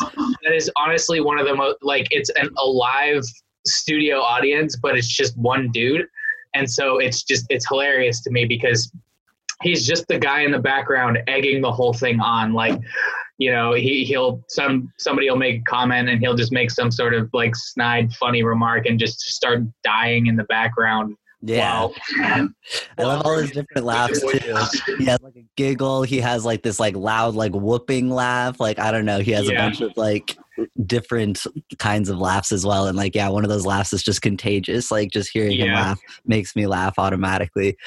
That 0.43 0.54
is 0.56 0.71
honestly 0.78 1.19
one 1.21 1.38
of 1.38 1.45
the 1.45 1.54
most 1.56 1.78
like 1.84 2.08
it's 2.12 2.30
an 2.32 2.49
alive 2.58 3.21
studio 3.67 4.17
audience, 4.21 4.75
but 4.82 4.97
it's 4.97 5.08
just 5.08 5.38
one 5.38 5.69
dude, 5.71 6.06
and 6.56 6.67
so 6.71 6.97
it's 6.99 7.21
just 7.23 7.45
it's 7.49 7.67
hilarious 7.67 8.23
to 8.23 8.32
me 8.32 8.45
because 8.45 8.91
he's 9.62 9.86
just 9.86 10.08
the 10.08 10.17
guy 10.17 10.39
in 10.41 10.52
the 10.52 10.60
background 10.60 11.19
egging 11.28 11.62
the 11.62 11.71
whole 11.71 11.91
thing 11.93 12.19
on 12.21 12.54
like 12.54 12.80
you 13.39 13.52
know 13.52 13.73
he 13.73 14.04
he'll 14.04 14.43
some 14.47 14.93
somebody 14.99 15.30
will 15.30 15.38
make 15.38 15.62
a 15.62 15.63
comment 15.63 16.10
and 16.10 16.19
he'll 16.19 16.36
just 16.36 16.52
make 16.52 16.69
some 16.69 16.91
sort 16.91 17.15
of 17.15 17.30
like 17.34 17.56
snide 17.56 18.13
funny 18.13 18.43
remark 18.43 18.86
and 18.86 18.99
just 18.99 19.19
start 19.21 19.63
dying 19.84 20.28
in 20.28 20.36
the 20.36 20.43
background 20.43 21.15
Yeah. 21.41 21.86
Wow. 21.86 21.93
I 22.21 22.49
love 23.04 23.25
all 23.25 23.38
his 23.38 23.52
different 23.52 23.86
laughs 23.86 24.19
too. 24.19 24.39
He 24.97 25.06
has 25.06 25.21
like 25.21 25.38
a 25.38 25.45
giggle. 25.56 26.04
He 26.04 26.19
has 26.19 26.43
like 26.43 26.63
this 26.63 26.80
like 26.82 26.97
loud 26.97 27.34
like 27.34 27.54
whooping 27.54 28.10
laugh. 28.10 28.60
Like 28.60 28.78
I 28.78 28.91
don't 28.91 29.06
know. 29.06 29.19
He 29.19 29.32
has 29.32 29.47
a 29.47 29.54
bunch 29.54 29.80
of 29.80 29.95
like 29.95 30.38
different 30.85 31.45
kinds 31.77 32.09
of 32.09 32.17
laughs 32.19 32.51
as 32.51 32.65
well. 32.65 32.87
And 32.87 32.97
like 32.97 33.15
yeah, 33.15 33.29
one 33.29 33.43
of 33.43 33.49
those 33.49 33.65
laughs 33.65 33.93
is 33.93 34.03
just 34.03 34.21
contagious. 34.21 34.91
Like 34.91 35.11
just 35.11 35.29
hearing 35.31 35.57
him 35.59 35.73
laugh 35.73 35.99
makes 36.25 36.55
me 36.55 36.67
laugh 36.67 36.95
automatically. 36.97 37.77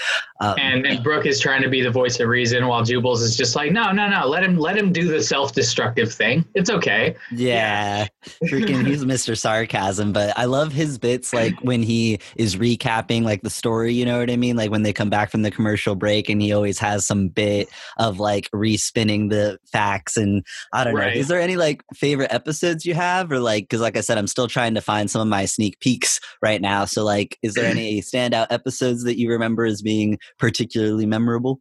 Um, 0.40 0.54
and, 0.58 0.86
and 0.86 1.04
Brooke 1.04 1.26
is 1.26 1.40
trying 1.40 1.62
to 1.62 1.68
be 1.68 1.82
the 1.82 1.90
voice 1.90 2.18
of 2.20 2.28
reason 2.28 2.66
while 2.66 2.84
Jubal's 2.84 3.22
is 3.22 3.36
just 3.36 3.54
like 3.56 3.72
no 3.72 3.92
no 3.92 4.08
no 4.08 4.26
let 4.26 4.42
him 4.42 4.56
let 4.58 4.76
him 4.76 4.92
do 4.92 5.06
the 5.08 5.22
self-destructive 5.22 6.12
thing 6.12 6.44
it's 6.54 6.70
okay 6.70 7.14
Yeah, 7.30 8.06
freaking, 8.44 8.86
he's 8.86 9.04
Mr. 9.04 9.38
Sarcasm, 9.38 10.12
but 10.12 10.36
I 10.38 10.44
love 10.46 10.72
his 10.72 10.98
bits 10.98 11.32
like 11.32 11.54
when 11.62 11.82
he 11.82 12.18
is 12.36 12.56
recapping 12.56 13.22
like 13.22 13.42
the 13.42 13.50
story, 13.50 13.94
you 13.94 14.04
know 14.04 14.18
what 14.18 14.30
I 14.30 14.36
mean? 14.36 14.56
Like 14.56 14.70
when 14.70 14.82
they 14.82 14.92
come 14.92 15.10
back 15.10 15.30
from 15.30 15.42
the 15.42 15.50
commercial 15.50 15.94
break 15.94 16.28
and 16.28 16.40
he 16.42 16.52
always 16.52 16.78
has 16.78 17.06
some 17.06 17.28
bit 17.28 17.68
of 17.98 18.20
like 18.20 18.50
respinning 18.54 19.30
the 19.30 19.58
facts. 19.70 20.16
And 20.16 20.44
I 20.72 20.84
don't 20.84 20.94
Right. 20.94 21.14
know, 21.14 21.20
is 21.20 21.28
there 21.28 21.40
any 21.40 21.56
like 21.56 21.82
favorite 21.94 22.30
episodes 22.62 22.86
you 22.86 22.94
have? 22.94 23.30
Or 23.32 23.40
like, 23.40 23.64
because 23.64 23.80
like 23.80 23.96
I 23.96 24.00
said, 24.00 24.18
I'm 24.18 24.26
still 24.26 24.48
trying 24.48 24.74
to 24.74 24.80
find 24.80 25.10
some 25.10 25.20
of 25.20 25.28
my 25.28 25.44
sneak 25.46 25.80
peeks 25.80 26.20
right 26.40 26.60
now. 26.60 26.84
So, 26.84 27.04
like, 27.04 27.38
is 27.42 27.54
there 27.54 27.64
any 27.64 28.00
standout 28.02 28.46
episodes 28.50 29.04
that 29.04 29.18
you 29.18 29.30
remember 29.30 29.64
as 29.64 29.82
being 29.82 30.18
particularly 30.38 31.06
memorable? 31.06 31.60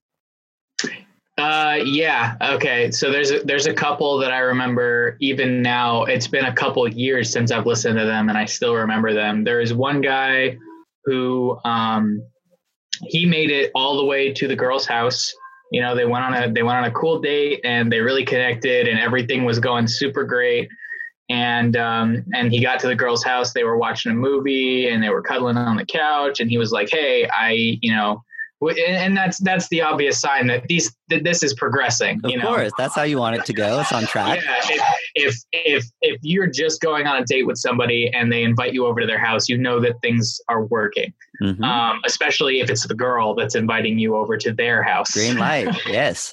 Uh, 1.38 1.80
yeah. 1.84 2.36
Okay. 2.42 2.92
So 2.92 3.12
there's 3.12 3.32
a, 3.32 3.40
there's 3.40 3.66
a 3.66 3.74
couple 3.74 4.20
that 4.20 4.32
I 4.32 4.40
remember 4.40 5.18
even 5.22 5.62
now. 5.62 6.04
It's 6.04 6.28
been 6.28 6.46
a 6.46 6.54
couple 6.54 6.86
of 6.86 6.94
years 6.94 7.32
since 7.32 7.52
I've 7.52 7.66
listened 7.66 7.98
to 7.98 8.06
them, 8.06 8.30
and 8.30 8.38
I 8.38 8.46
still 8.46 8.76
remember 8.76 9.14
them. 9.14 9.44
There 9.44 9.60
is 9.60 9.74
one 9.74 10.02
guy 10.02 10.58
who 11.06 11.58
um, 11.66 12.22
he 13.06 13.26
made 13.26 13.50
it 13.50 13.72
all 13.74 13.98
the 13.98 14.06
way 14.06 14.32
to 14.34 14.48
the 14.48 14.56
girl's 14.56 14.86
house. 14.86 15.34
You 15.72 15.82
know, 15.82 15.96
they 15.96 16.06
went 16.06 16.26
on 16.26 16.34
a 16.36 16.52
they 16.52 16.64
went 16.64 16.78
on 16.78 16.84
a 16.84 16.92
cool 16.92 17.22
date, 17.22 17.62
and 17.64 17.92
they 17.92 18.02
really 18.02 18.26
connected, 18.26 18.88
and 18.88 19.00
everything 19.00 19.46
was 19.46 19.58
going 19.58 19.88
super 19.88 20.26
great. 20.26 20.70
And 21.32 21.78
um, 21.78 22.26
and 22.34 22.52
he 22.52 22.62
got 22.62 22.82
to 22.82 22.88
the 22.88 22.96
girl's 22.96 23.24
house. 23.24 23.54
They 23.54 23.64
were 23.64 23.78
watching 23.78 24.12
a 24.12 24.16
movie, 24.16 24.90
and 24.90 25.02
they 25.02 25.10
were 25.10 25.22
cuddling 25.22 25.56
on 25.56 25.78
the 25.78 25.86
couch. 25.86 26.42
And 26.42 26.50
he 26.50 26.58
was 26.58 26.74
like, 26.74 26.90
"Hey, 26.92 27.26
I, 27.28 27.78
you 27.82 27.96
know." 27.96 28.22
And 28.62 29.18
that's 29.18 29.40
that's 29.40 29.70
the 29.70 29.82
obvious 29.82 30.20
sign 30.20 30.46
that 30.48 30.68
these 30.68 30.94
that 31.10 31.24
this 31.24 31.42
is 31.42 31.54
progressing. 31.54 32.20
Of 32.24 32.30
you 32.30 32.38
know? 32.38 32.48
course, 32.48 32.72
that's 32.78 32.94
how 32.94 33.04
you 33.04 33.18
want 33.18 33.38
it 33.38 33.46
to 33.46 33.54
go. 33.54 33.80
It's 33.80 33.92
on 33.92 34.04
track. 34.04 34.40
Yeah, 34.44 34.60
if, 34.68 34.84
if 35.16 35.36
if 35.52 35.86
if 36.02 36.20
you're 36.22 36.48
just 36.48 36.82
going 36.82 37.08
on 37.08 37.24
a 37.24 37.26
date 37.26 37.48
with 37.48 37.58
somebody 37.58 38.12
and 38.14 38.32
they 38.32 38.44
invite 38.44 38.74
you 38.74 38.86
over 38.86 39.00
to 39.00 39.08
their 39.08 39.18
house, 39.18 39.48
you 39.50 39.58
know 39.58 39.80
that 39.80 39.94
things 40.02 40.40
are 40.50 40.66
working. 40.66 41.14
Mhm. 41.42 41.64
Um, 41.64 42.02
especially 42.06 42.60
if 42.60 42.70
it's 42.70 42.86
the 42.86 42.94
girl 42.94 43.34
that's 43.34 43.56
inviting 43.56 43.98
you 43.98 44.16
over 44.16 44.38
to 44.38 44.52
their 44.52 44.84
house. 44.84 45.12
Green 45.14 45.38
light, 45.38 45.76
yes. 45.88 46.30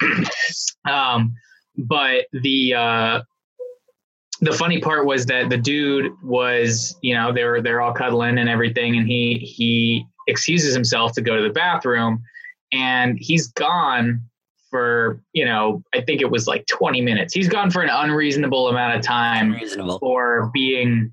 Um, 0.84 1.34
but 1.78 2.26
the 2.32 2.74
uh, 2.74 3.22
the 4.40 4.52
funny 4.52 4.80
part 4.80 5.06
was 5.06 5.26
that 5.26 5.50
the 5.50 5.56
dude 5.56 6.12
was, 6.22 6.96
you 7.02 7.14
know, 7.14 7.32
they 7.32 7.44
were 7.44 7.60
they're 7.60 7.80
all 7.80 7.92
cuddling 7.92 8.38
and 8.38 8.48
everything, 8.48 8.96
and 8.96 9.06
he 9.06 9.38
he 9.38 10.06
excuses 10.28 10.74
himself 10.74 11.12
to 11.14 11.22
go 11.22 11.36
to 11.36 11.42
the 11.42 11.52
bathroom, 11.52 12.22
and 12.72 13.18
he's 13.18 13.48
gone 13.48 14.22
for 14.70 15.22
you 15.32 15.44
know 15.46 15.82
I 15.94 16.02
think 16.02 16.20
it 16.20 16.30
was 16.30 16.46
like 16.46 16.66
20 16.66 17.00
minutes. 17.00 17.34
He's 17.34 17.48
gone 17.48 17.70
for 17.70 17.82
an 17.82 17.90
unreasonable 17.90 18.68
amount 18.68 18.96
of 18.96 19.02
time 19.02 19.54
Unreasonable. 19.54 19.98
for 19.98 20.50
being 20.52 21.12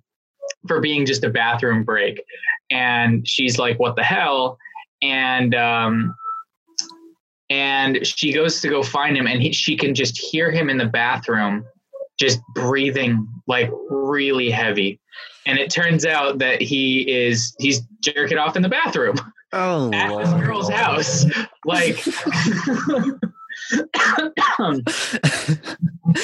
for 0.68 0.80
being 0.80 1.06
just 1.06 1.24
a 1.24 1.30
bathroom 1.30 1.84
break, 1.84 2.22
and 2.70 3.28
she's 3.28 3.58
like, 3.58 3.80
"What 3.80 3.96
the 3.96 4.04
hell?" 4.04 4.58
and 5.02 5.56
um, 5.56 6.16
and 7.50 8.06
she 8.06 8.34
goes 8.34 8.62
to 8.62 8.70
go 8.70 8.82
find 8.82 9.16
him 9.16 9.28
and 9.28 9.42
he, 9.42 9.52
she 9.52 9.78
can 9.78 9.94
just 9.94 10.18
hear 10.18 10.52
him 10.52 10.70
in 10.70 10.78
the 10.78 10.86
bathroom 10.86 11.66
just 12.20 12.40
breathing 12.54 13.28
like 13.48 13.70
really 13.90 14.50
heavy. 14.50 15.00
And 15.46 15.60
it 15.60 15.70
turns 15.70 16.06
out 16.06 16.40
that 16.40 16.62
he 16.62 17.02
is 17.12 17.56
he's 17.60 17.82
jerking 18.04 18.38
off 18.38 18.56
in 18.56 18.62
the 18.62 18.70
bathroom 18.70 19.16
Oh, 19.54 19.90
at 19.94 20.10
this 20.18 20.30
girl's 20.46 20.70
house. 20.70 21.26
Like 21.66 21.98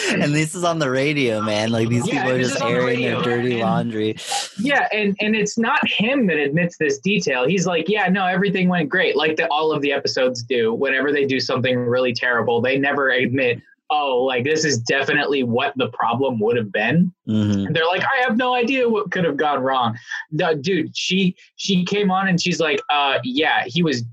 and 0.09 0.33
this 0.33 0.53
is 0.55 0.63
on 0.63 0.79
the 0.79 0.89
radio, 0.89 1.41
man. 1.41 1.71
Like 1.71 1.89
these 1.89 2.07
Yeah, 2.07 2.23
people 2.23 2.35
are 2.35 2.39
just 2.41 2.61
on 2.61 2.71
the 2.73 2.79
airing 2.79 3.01
their 3.01 3.21
dirty 3.21 3.51
and- 3.53 3.61
laundry. 3.61 4.15
yeah 4.59 4.87
and 4.91 5.15
and 5.19 5.35
it's 5.35 5.57
not 5.57 5.79
him 5.87 6.27
that 6.27 6.37
admits 6.37 6.77
this 6.77 6.99
detail. 6.99 7.47
He's 7.47 7.65
like 7.65 7.87
yeah 7.89 8.07
no 8.09 8.25
everything 8.25 8.67
went 8.69 8.89
great 8.89 9.15
like 9.15 9.35
the, 9.37 9.47
all 9.49 9.71
of 9.71 9.81
the 9.81 9.91
episodes 9.91 10.43
do. 10.43 10.73
Whenever 10.73 11.11
they 11.11 11.25
do 11.25 11.39
something 11.39 11.77
really 11.77 12.13
terrible 12.13 12.61
they 12.61 12.77
never 12.77 13.09
admit 13.09 13.61
oh, 13.91 14.23
like 14.23 14.43
this 14.45 14.65
is 14.65 14.79
definitely 14.79 15.43
what 15.43 15.73
the 15.75 15.89
problem 15.89 16.39
would 16.39 16.55
have 16.57 16.71
been. 16.71 17.13
Mhm. 17.27 17.67
And 17.67 17.75
they're 17.75 17.85
like, 17.85 18.03
I 18.03 18.21
have 18.21 18.37
no 18.37 18.55
idea 18.55 18.89
what 18.89 19.11
could 19.11 19.25
have 19.25 19.37
gone 19.37 19.61
wrong. 19.61 19.97
No, 20.31 20.55
dude, 20.55 20.97
she 20.97 21.35
she 21.57 21.83
came 21.83 22.09
on 22.09 22.27
and 22.27 22.41
she's 22.41 22.59
like, 22.59 22.81
uh, 22.89 23.19
yeah, 23.23 23.65
he 23.65 23.83
was 23.83 24.03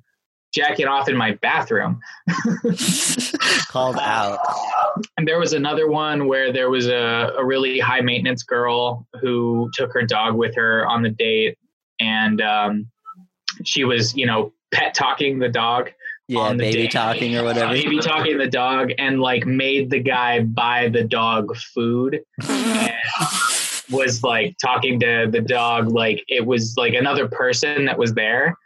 jacking 0.52 0.86
off 0.86 1.08
in 1.08 1.16
my 1.16 1.32
bathroom. 1.42 2.00
Called 3.68 3.96
out. 3.96 4.40
And 5.16 5.28
there 5.28 5.38
was 5.38 5.52
another 5.52 5.88
one 5.88 6.26
where 6.26 6.52
there 6.52 6.70
was 6.70 6.88
a, 6.88 7.32
a 7.38 7.44
really 7.44 7.78
high 7.78 8.00
maintenance 8.00 8.42
girl 8.42 9.06
who 9.20 9.70
took 9.74 9.92
her 9.92 10.02
dog 10.02 10.34
with 10.34 10.54
her 10.56 10.86
on 10.86 11.02
the 11.02 11.10
date, 11.10 11.58
and 12.00 12.40
um, 12.40 12.90
she 13.64 13.84
was, 13.84 14.16
you 14.16 14.26
know, 14.26 14.52
pet 14.72 14.94
talking 14.94 15.38
the 15.38 15.48
dog. 15.48 15.90
Yeah, 16.28 16.52
baby 16.52 16.82
date. 16.82 16.90
talking 16.92 17.36
or 17.36 17.42
whatever. 17.42 17.72
Baby 17.72 17.98
talking 18.00 18.36
the 18.36 18.46
dog, 18.46 18.92
and 18.98 19.20
like 19.20 19.46
made 19.46 19.90
the 19.90 20.00
guy 20.00 20.40
buy 20.40 20.88
the 20.88 21.02
dog 21.02 21.56
food. 21.56 22.20
and 22.48 22.92
was 23.90 24.22
like 24.22 24.56
talking 24.58 25.00
to 25.00 25.28
the 25.30 25.40
dog 25.40 25.90
like 25.90 26.22
it 26.28 26.44
was 26.44 26.76
like 26.76 26.94
another 26.94 27.28
person 27.28 27.86
that 27.86 27.98
was 27.98 28.14
there. 28.14 28.56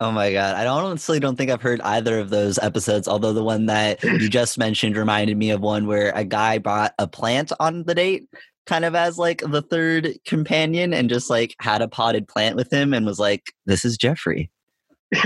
Oh 0.00 0.12
my 0.12 0.32
god! 0.32 0.54
I 0.54 0.66
honestly 0.66 1.18
don't 1.18 1.34
think 1.34 1.50
I've 1.50 1.62
heard 1.62 1.80
either 1.80 2.20
of 2.20 2.30
those 2.30 2.58
episodes. 2.58 3.08
Although 3.08 3.32
the 3.32 3.42
one 3.42 3.66
that 3.66 4.02
you 4.04 4.28
just 4.28 4.56
mentioned 4.56 4.96
reminded 4.96 5.36
me 5.36 5.50
of 5.50 5.60
one 5.60 5.88
where 5.88 6.12
a 6.14 6.24
guy 6.24 6.58
brought 6.58 6.94
a 7.00 7.08
plant 7.08 7.50
on 7.58 7.82
the 7.82 7.96
date, 7.96 8.28
kind 8.66 8.84
of 8.84 8.94
as 8.94 9.18
like 9.18 9.40
the 9.40 9.62
third 9.62 10.16
companion, 10.24 10.94
and 10.94 11.10
just 11.10 11.28
like 11.28 11.56
had 11.60 11.82
a 11.82 11.88
potted 11.88 12.28
plant 12.28 12.54
with 12.54 12.72
him, 12.72 12.94
and 12.94 13.04
was 13.04 13.18
like, 13.18 13.52
"This 13.66 13.84
is 13.84 13.96
Jeffrey." 13.96 14.52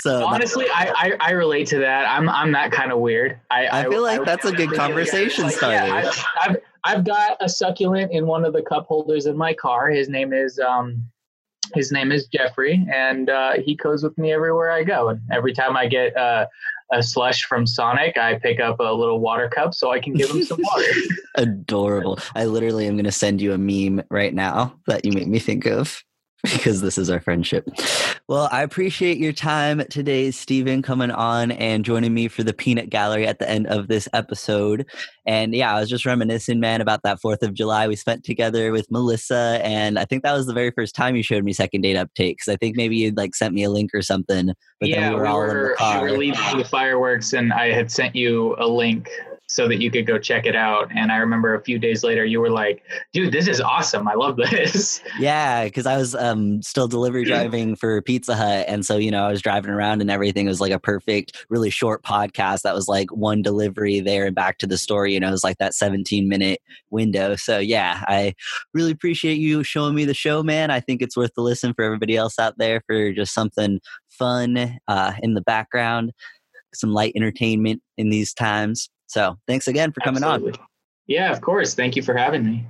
so 0.00 0.26
Honestly, 0.26 0.66
I, 0.74 0.92
I 0.96 1.12
I 1.20 1.30
relate 1.30 1.68
to 1.68 1.78
that. 1.78 2.06
I'm 2.08 2.28
I'm 2.28 2.50
that 2.52 2.72
kind 2.72 2.90
of 2.90 2.98
weird. 2.98 3.38
I 3.52 3.68
I 3.68 3.88
feel 3.88 4.02
like 4.02 4.24
that's 4.24 4.44
a 4.44 4.50
good 4.52 4.72
conversation 4.72 5.44
Like, 5.44 5.60
yeah, 5.62 5.86
starter. 5.86 6.20
I've, 6.40 6.50
I've 6.50 6.56
I've 6.84 7.04
got 7.04 7.36
a 7.40 7.48
succulent 7.48 8.10
in 8.10 8.26
one 8.26 8.44
of 8.44 8.52
the 8.52 8.62
cup 8.62 8.86
holders 8.86 9.26
in 9.26 9.36
my 9.36 9.54
car. 9.54 9.90
His 9.90 10.08
name 10.08 10.32
is 10.32 10.58
um 10.58 11.04
his 11.74 11.92
name 11.92 12.10
is 12.10 12.26
Jeffrey, 12.26 12.84
and 12.92 13.30
uh, 13.30 13.52
he 13.64 13.76
goes 13.76 14.02
with 14.02 14.18
me 14.18 14.32
everywhere 14.32 14.72
I 14.72 14.82
go. 14.82 15.10
And 15.10 15.20
every 15.30 15.52
time 15.52 15.76
I 15.76 15.86
get 15.86 16.16
uh, 16.16 16.46
a 16.92 17.02
slush 17.02 17.44
from 17.44 17.66
Sonic, 17.66 18.18
I 18.18 18.38
pick 18.40 18.60
up 18.60 18.80
a 18.80 18.92
little 18.92 19.20
water 19.20 19.48
cup 19.48 19.72
so 19.72 19.92
I 19.92 20.00
can 20.00 20.14
give 20.14 20.30
him 20.30 20.42
some 20.42 20.60
water. 20.60 20.90
adorable. 21.36 22.18
I 22.34 22.44
literally 22.46 22.86
am 22.86 22.94
going 22.94 23.04
to 23.04 23.12
send 23.12 23.40
you 23.40 23.52
a 23.52 23.58
meme 23.58 24.04
right 24.10 24.34
now 24.34 24.78
that 24.86 25.04
you 25.04 25.12
make 25.12 25.28
me 25.28 25.38
think 25.38 25.66
of 25.66 26.02
because 26.42 26.80
this 26.80 26.98
is 26.98 27.08
our 27.10 27.20
friendship. 27.20 27.68
Well, 28.28 28.48
I 28.50 28.62
appreciate 28.62 29.18
your 29.18 29.32
time 29.32 29.82
today, 29.90 30.30
Stephen, 30.30 30.82
coming 30.82 31.10
on 31.10 31.52
and 31.52 31.84
joining 31.84 32.14
me 32.14 32.28
for 32.28 32.42
the 32.42 32.52
peanut 32.52 32.90
gallery 32.90 33.26
at 33.26 33.38
the 33.38 33.48
end 33.48 33.66
of 33.68 33.88
this 33.88 34.08
episode. 34.12 34.86
And 35.24 35.54
yeah, 35.54 35.74
I 35.74 35.80
was 35.80 35.88
just 35.88 36.04
reminiscing, 36.04 36.58
man, 36.58 36.80
about 36.80 37.02
that 37.04 37.18
4th 37.20 37.42
of 37.42 37.54
July 37.54 37.86
we 37.86 37.96
spent 37.96 38.24
together 38.24 38.72
with 38.72 38.90
Melissa. 38.90 39.60
And 39.62 39.98
I 39.98 40.04
think 40.04 40.22
that 40.22 40.32
was 40.32 40.46
the 40.46 40.54
very 40.54 40.70
first 40.70 40.94
time 40.94 41.14
you 41.14 41.22
showed 41.22 41.44
me 41.44 41.52
second 41.52 41.82
date 41.82 41.96
update. 41.96 42.38
Cause 42.38 42.52
I 42.52 42.56
think 42.56 42.76
maybe 42.76 42.96
you'd 42.96 43.16
like 43.16 43.34
sent 43.34 43.54
me 43.54 43.64
a 43.64 43.70
link 43.70 43.90
or 43.94 44.02
something, 44.02 44.52
but 44.80 44.88
yeah, 44.88 45.00
then 45.00 45.12
we 45.12 45.18
were 45.20 45.26
all 45.26 45.42
in 45.42 45.48
the 45.48 45.64
we 45.68 45.74
car. 45.76 46.02
were 46.02 46.12
leaving 46.12 46.58
the 46.58 46.64
fireworks, 46.64 47.32
and 47.32 47.52
I 47.52 47.72
had 47.72 47.90
sent 47.90 48.16
you 48.16 48.56
a 48.58 48.66
link 48.66 49.08
so 49.52 49.68
that 49.68 49.82
you 49.82 49.90
could 49.90 50.06
go 50.06 50.18
check 50.18 50.46
it 50.46 50.56
out. 50.56 50.90
And 50.96 51.12
I 51.12 51.18
remember 51.18 51.54
a 51.54 51.62
few 51.62 51.78
days 51.78 52.02
later, 52.02 52.24
you 52.24 52.40
were 52.40 52.48
like, 52.48 52.82
"Dude, 53.12 53.32
this 53.32 53.48
is 53.48 53.60
awesome! 53.60 54.08
I 54.08 54.14
love 54.14 54.36
this." 54.50 55.02
Yeah, 55.18 55.64
because 55.64 55.84
I 55.84 55.98
was 55.98 56.14
um, 56.14 56.62
still 56.62 56.88
delivery 56.88 57.24
driving 57.24 57.76
for 57.76 58.00
Pizza 58.00 58.34
Hut, 58.34 58.64
and 58.66 58.84
so 58.84 58.96
you 58.96 59.10
know 59.10 59.24
I 59.24 59.30
was 59.30 59.42
driving 59.42 59.70
around 59.70 60.00
and 60.00 60.10
everything. 60.10 60.46
It 60.46 60.48
was 60.48 60.62
like 60.62 60.72
a 60.72 60.78
perfect, 60.78 61.44
really 61.50 61.68
short 61.68 62.02
podcast 62.02 62.62
that 62.62 62.74
was 62.74 62.88
like 62.88 63.12
one 63.12 63.42
delivery 63.42 64.00
there 64.00 64.24
and 64.24 64.34
back 64.34 64.56
to 64.58 64.66
the 64.66 64.78
store. 64.78 65.06
You 65.06 65.20
know, 65.20 65.28
it 65.28 65.32
was 65.32 65.44
like 65.44 65.58
that 65.58 65.74
17 65.74 66.30
minute 66.30 66.60
window. 66.88 67.36
So 67.36 67.58
yeah, 67.58 68.04
I 68.08 68.34
really 68.72 68.92
appreciate 68.92 69.36
you 69.36 69.62
showing 69.62 69.94
me 69.94 70.06
the 70.06 70.14
show, 70.14 70.42
man. 70.42 70.70
I 70.70 70.80
think 70.80 71.02
it's 71.02 71.16
worth 71.16 71.34
the 71.36 71.42
listen 71.42 71.74
for 71.74 71.84
everybody 71.84 72.16
else 72.16 72.38
out 72.38 72.56
there 72.56 72.80
for 72.86 73.12
just 73.12 73.34
something 73.34 73.80
fun 74.08 74.78
uh, 74.88 75.12
in 75.20 75.34
the 75.34 75.42
background, 75.42 76.12
some 76.72 76.94
light 76.94 77.12
entertainment 77.14 77.82
in 77.98 78.08
these 78.08 78.32
times. 78.32 78.88
So 79.12 79.36
thanks 79.46 79.68
again 79.68 79.92
for 79.92 80.00
coming 80.00 80.24
on. 80.24 80.52
Yeah, 81.06 81.32
of 81.32 81.42
course. 81.42 81.74
Thank 81.74 81.96
you 81.96 82.02
for 82.02 82.16
having 82.16 82.46
me. 82.46 82.64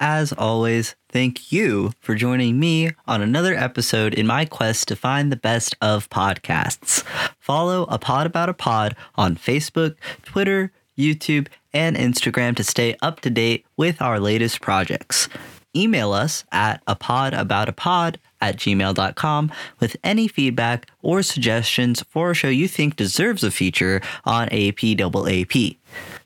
As 0.00 0.32
always, 0.32 0.96
thank 1.10 1.52
you 1.52 1.92
for 2.00 2.16
joining 2.16 2.58
me 2.58 2.90
on 3.06 3.22
another 3.22 3.54
episode 3.54 4.14
in 4.14 4.26
my 4.26 4.44
quest 4.44 4.88
to 4.88 4.96
find 4.96 5.30
the 5.30 5.36
best 5.36 5.76
of 5.80 6.10
podcasts. 6.10 7.04
Follow 7.38 7.84
A 7.84 8.00
Pod 8.00 8.26
About 8.26 8.48
a 8.48 8.54
Pod 8.54 8.96
on 9.14 9.36
Facebook, 9.36 9.94
Twitter, 10.24 10.72
YouTube, 10.96 11.46
and 11.72 11.96
Instagram 11.96 12.56
to 12.56 12.64
stay 12.64 12.96
up 13.00 13.20
to 13.20 13.30
date 13.30 13.64
with 13.76 14.02
our 14.02 14.18
latest 14.18 14.60
projects. 14.60 15.28
Email 15.76 16.12
us 16.12 16.44
at 16.50 16.82
a 16.88 16.96
pod 16.96 17.32
about 17.32 17.68
a 17.68 17.72
pod 17.72 18.18
at 18.40 18.56
gmail.com 18.56 19.52
with 19.80 19.96
any 20.02 20.28
feedback 20.28 20.90
or 21.02 21.22
suggestions 21.22 22.02
for 22.08 22.30
a 22.30 22.34
show 22.34 22.48
you 22.48 22.68
think 22.68 22.96
deserves 22.96 23.42
a 23.42 23.50
feature 23.50 24.00
on 24.24 24.48
APAAP. 24.48 25.76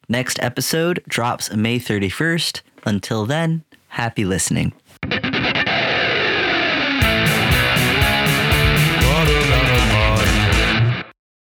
Next 0.09 0.43
episode 0.43 1.03
drops 1.09 1.55
May 1.55 1.79
31st. 1.79 2.63
Until 2.85 3.27
then, 3.27 3.65
happy 3.89 4.25
listening. 4.25 4.73